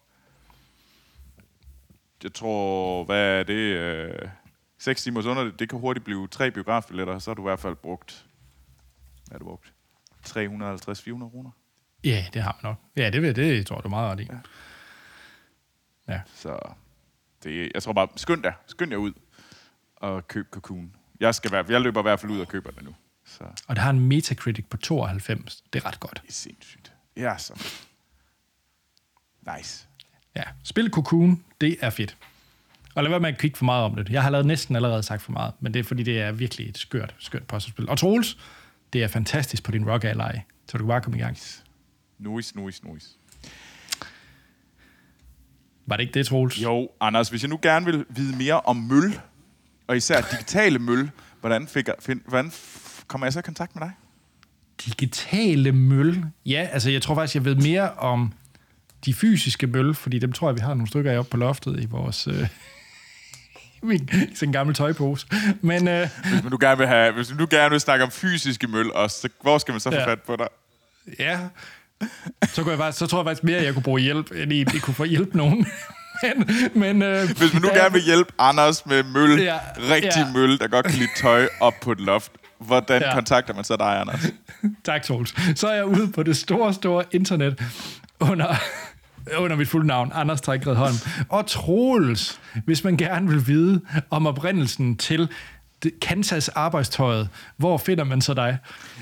Jeg 2.24 2.34
tror, 2.34 3.04
hvad 3.04 3.40
er 3.40 3.44
det? 3.44 3.54
Øh, 3.54 4.30
6 4.78 5.04
timers 5.04 5.26
under, 5.26 5.52
det 5.52 5.70
kan 5.70 5.80
hurtigt 5.80 6.04
blive 6.04 6.28
tre 6.28 6.52
biografbilletter, 6.52 7.20
så 7.20 7.30
har 7.30 7.36
du 7.36 7.42
i 7.42 7.50
hvert 7.50 7.60
fald 7.60 7.76
brugt... 7.76 8.26
Hvad 9.28 9.34
har 9.36 9.40
du 9.40 9.46
brugt? 9.46 9.74
350-400 10.28 11.30
kroner. 11.30 11.52
Ja, 12.04 12.26
det 12.34 12.42
har 12.44 12.60
man 12.64 12.70
nok. 12.72 12.78
Ja, 12.96 13.10
det, 13.10 13.22
vil- 13.22 13.36
det 13.36 13.68
tror 13.68 13.76
jeg, 13.76 13.84
du 13.84 13.88
er 13.88 13.90
meget 13.90 14.12
ret 14.12 14.20
i. 14.20 14.28
Ja. 16.08 16.22
Så 16.26 16.60
det, 17.44 17.72
jeg 17.74 17.84
tror 17.84 17.94
bare, 17.94 18.08
skynd 18.16 18.42
jer, 18.46 18.54
skynd 18.68 18.92
jer 18.92 18.98
ud 18.98 19.14
og 19.96 20.28
køb 20.28 20.48
Cocoon. 20.52 20.96
Jeg, 21.20 21.36
skal 21.36 21.52
være, 21.52 21.66
jeg 21.70 21.82
løber 21.82 22.02
i 22.02 22.02
hvert 22.02 22.20
fald 22.20 22.32
ud 22.32 22.40
og 22.40 22.48
køber 22.48 22.72
den 22.72 22.84
nu. 22.84 22.96
Så 23.26 23.44
det 23.44 23.64
Og 23.68 23.76
det 23.76 23.84
har 23.84 23.90
en 23.90 24.00
Metacritic 24.00 24.66
på 24.70 24.78
92. 24.78 25.64
Det 25.74 25.84
er 25.84 25.86
ret 25.86 26.00
godt. 26.00 26.22
er 26.28 26.32
sindssygt. 26.32 26.94
Ja, 27.18 27.38
så. 27.38 27.64
Nice. 29.56 29.88
Ja, 30.36 30.44
spil 30.64 30.90
Cocoon, 30.92 31.44
det 31.62 31.78
er 31.82 31.90
fedt. 31.90 32.18
Og 32.96 33.04
lad 33.04 33.10
være 33.10 33.20
med 33.20 33.30
at 33.30 33.38
kigge 33.38 33.58
for 33.58 33.66
meget 33.66 33.84
om 33.86 33.96
det. 33.96 34.10
Jeg 34.10 34.24
har 34.24 34.30
lavet 34.30 34.46
næsten 34.46 34.76
allerede 34.76 35.04
sagt 35.04 35.22
for 35.22 35.32
meget, 35.32 35.54
men 35.60 35.74
det 35.74 35.80
er 35.80 35.84
fordi, 35.84 36.04
det 36.04 36.22
er 36.22 36.32
virkelig 36.32 36.70
et 36.70 36.78
skørt, 36.78 37.16
skørt 37.20 37.48
puzzlespil. 37.48 37.90
Og 37.90 37.98
Troels, 37.98 38.38
det 38.94 39.04
er 39.04 39.08
fantastisk 39.08 39.64
på 39.64 39.72
din 39.72 39.90
Rock 39.90 40.04
Ally, 40.04 40.38
så 40.68 40.78
du 40.78 40.84
kan 40.84 40.88
bare 40.88 41.02
komme 41.02 41.18
i 41.18 41.22
gang. 41.22 41.38
Noise, 42.20 42.58
noise, 42.58 42.86
noise. 42.86 43.08
Var 45.88 45.96
det 45.98 46.04
ikke 46.04 46.14
det, 46.14 46.28
Troels? 46.28 46.62
Jo, 46.64 46.90
Anders, 47.02 47.30
hvis 47.30 47.42
jeg 47.42 47.50
nu 47.50 47.60
gerne 47.62 47.86
vil 47.86 48.06
vide 48.10 48.38
mere 48.38 48.62
om 48.62 48.76
møl, 48.76 49.20
og 49.88 49.98
især 49.98 50.22
digitale 50.32 50.80
møl, 50.80 51.12
hvordan, 51.40 51.68
fik 51.68 51.88
jeg, 51.88 51.96
find, 52.00 52.22
hvordan 52.28 52.52
kommer 53.08 53.26
jeg 53.28 53.34
så 53.34 53.40
i 53.40 53.42
kontakt 53.42 53.76
med 53.76 53.82
dig? 53.84 53.92
Digitale 54.86 55.72
møl. 55.72 56.26
Ja, 56.46 56.68
altså 56.72 56.90
jeg 56.90 57.02
tror 57.02 57.16
faktisk, 57.16 57.36
jeg 57.36 57.46
ved 57.46 57.56
mere 57.56 57.94
om 57.94 58.34
de 59.06 59.14
fysiske 59.14 59.68
møl, 59.68 59.94
fordi 59.96 60.20
dem 60.20 60.32
tror 60.32 60.50
jeg, 60.50 60.56
vi 60.56 60.60
har 60.62 60.74
nogle 60.74 60.88
stykker 60.88 61.12
af 61.12 61.18
oppe 61.20 61.32
på 61.32 61.38
loftet 61.38 61.80
i 61.84 61.86
vores... 61.86 62.28
Øh, 62.28 62.48
min, 63.84 64.10
en 64.44 64.52
gammel 64.52 64.76
tøjpose. 64.76 65.28
Men 65.62 65.88
øh, 65.88 66.10
Hvis 66.32 66.44
man 66.44 66.52
nu 66.52 66.58
gerne 66.62 66.78
vil, 66.78 66.88
have, 66.88 67.14
hvis 67.14 67.34
nu 67.36 67.48
gerne 67.50 67.70
vil 67.72 67.80
snakke 67.80 68.06
om 68.06 68.12
fysiske 68.12 68.68
møl 68.68 68.92
også, 68.94 69.22
så 69.22 69.30
hvor 69.42 69.58
skal 69.58 69.72
man 69.72 69.80
så 69.82 69.92
få 69.92 69.96
Ja. 69.98 70.08
fat 70.08 70.22
på 70.22 70.36
dig? 70.36 70.48
ja, 71.20 71.40
så, 72.54 72.62
kunne 72.64 72.72
jeg 72.72 72.80
faktisk, 72.80 73.00
så 73.00 73.08
tror 73.08 73.20
jeg 73.20 73.26
faktisk 73.26 73.44
mere, 73.44 73.58
at 73.58 73.66
jeg 73.66 73.74
kunne 73.74 73.84
bruge 73.84 74.02
hjælp, 74.02 74.32
end 74.32 74.54
I, 74.54 74.62
I 74.62 74.80
kunne 74.82 74.94
få 74.94 75.04
hjælp 75.04 75.34
nogen. 75.36 75.68
men, 76.24 76.50
men, 76.74 77.02
øh, 77.02 77.28
Hvis 77.38 77.54
man 77.54 77.62
nu 77.62 77.68
gerne 77.68 77.94
vil 77.94 78.02
hjælpe 78.02 78.32
Anders 78.40 78.86
med 78.86 79.04
møl, 79.04 79.40
Ja, 79.42 79.58
rigtig 79.78 80.12
ja. 80.18 80.32
møl, 80.34 80.60
der 80.60 80.68
godt 80.68 80.86
kan 80.86 80.96
lide 80.96 81.10
tøj 81.18 81.48
op 81.60 81.74
på 81.82 81.92
et 81.92 82.00
loft, 82.00 82.32
hvordan 82.60 83.02
Ja. 83.02 83.14
kontakter 83.14 83.54
man 83.54 83.64
så 83.64 83.76
dig, 83.76 84.00
Anders? 84.02 84.20
Tak, 84.86 85.04
Troels. 85.04 85.36
Så 85.60 85.68
er 85.68 85.76
jeg 85.76 85.86
ude 85.86 86.12
på 86.12 86.24
det 86.24 86.38
store, 86.38 86.74
store 86.74 87.04
internet 87.12 87.60
under 88.20 88.56
under 89.44 89.56
mit 89.56 89.68
fulde 89.68 89.88
navn, 89.88 90.12
Anders 90.16 90.42
Trækred 90.42 90.76
Holm. 90.76 90.96
Og 91.30 91.48
Troels, 91.48 92.40
hvis 92.66 92.84
man 92.84 92.98
gerne 92.98 93.30
vil 93.30 93.48
vide 93.48 93.82
om 94.10 94.28
oprindelsen 94.28 94.98
til 94.98 95.30
Kansas 96.02 96.50
arbejdstøjet. 96.50 97.30
Hvor 97.58 97.78
finder 97.78 98.04
man 98.04 98.22
så 98.22 98.34
dig? 98.34 98.58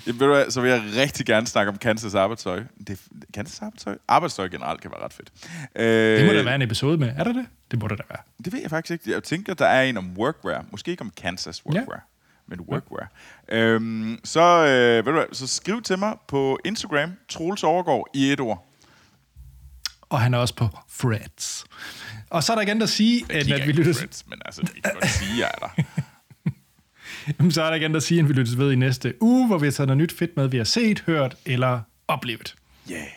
Ja, 0.08 0.12
ved 0.12 0.20
du 0.20 0.28
hvad, 0.28 0.52
så 0.52 0.62
vil 0.62 0.70
jeg 0.72 0.84
rigtig 0.98 1.26
gerne 1.26 1.48
snakke 1.48 1.72
om 1.72 1.78
Kansas 1.78 2.16
arbejdstøj. 2.16 2.64
Det, 2.88 3.00
Kansas 3.34 3.62
arbejdstøj? 3.62 3.98
Arbejdstøj 4.08 4.48
generelt 4.50 4.82
kan 4.82 4.92
være 4.92 5.04
ret 5.06 5.14
fedt. 5.14 5.32
Øh, 5.76 6.20
Det 6.20 6.26
må 6.26 6.34
der 6.34 6.44
være 6.44 6.56
en 6.56 6.62
episode 6.62 6.98
med. 6.98 7.14
Er 7.18 7.24
der 7.24 7.34
det? 7.34 7.46
Det 7.72 7.80
må 7.82 7.88
der 7.88 7.96
da 7.96 8.04
være. 8.10 8.20
Det 8.46 8.54
ved 8.54 8.62
jeg 8.62 8.70
faktisk 8.70 8.92
ikke. 8.92 9.16
Jeg 9.16 9.24
tænker, 9.24 9.54
der 9.54 9.66
er 9.66 9.84
en 9.84 9.98
om 9.98 10.14
workwear. 10.18 10.66
Måske 10.72 10.92
ikke 10.92 11.02
om 11.02 11.12
Kansas 11.22 11.66
workwear, 11.66 12.08
ja. 12.50 12.56
men 12.56 12.60
workwear. 12.60 13.12
Ja. 13.52 13.56
Øhm, 13.58 14.20
så, 14.24 14.42
øh, 14.42 14.96
ved 14.96 15.04
du 15.04 15.12
hvad, 15.12 15.26
så 15.36 15.48
skriv 15.48 15.82
til 15.82 16.00
mig 16.00 16.14
på 16.28 16.60
Instagram, 16.66 17.12
Troels 17.30 17.64
Overgaard 17.64 18.08
i 18.14 18.32
et 18.32 18.40
ord. 18.40 18.72
Og 20.10 20.20
han 20.22 20.34
er 20.34 20.38
også 20.38 20.56
på 20.56 20.70
Freds. 20.90 21.66
Og 22.30 22.44
så 22.44 22.52
er 22.52 22.56
der 22.56 22.62
igen 22.64 22.82
at 22.82 22.90
sige, 22.90 23.26
at, 23.30 23.52
at 23.52 23.68
vi 23.68 23.72
lyttes, 23.72 23.98
Friends, 24.00 24.26
men 24.28 24.42
altså, 24.46 24.62
vi 24.74 24.80
kan 24.82 24.92
godt 24.94 25.10
sige, 25.10 25.40
jeg 25.40 25.52
er 25.54 25.68
der. 25.68 25.84
Jamen, 27.40 27.52
så 27.52 27.62
er 27.62 27.70
der 27.70 27.76
igen 27.76 27.96
at 27.96 28.04
sige, 28.04 28.20
at 28.20 28.28
vi 28.30 28.34
lyttes 28.34 28.58
ved 28.58 28.72
i 28.72 28.76
næste 28.76 29.14
uge, 29.22 29.48
hvor 29.48 29.58
vi 29.58 29.66
har 29.66 29.72
taget 29.72 29.88
noget 29.88 29.98
nyt 29.98 30.12
fedt 30.12 30.38
med, 30.38 30.48
vi 30.48 30.58
har 30.58 30.64
set, 30.64 31.04
hørt 31.06 31.36
eller 31.46 31.80
oplevet. 32.08 32.56
Yeah. 32.92 33.08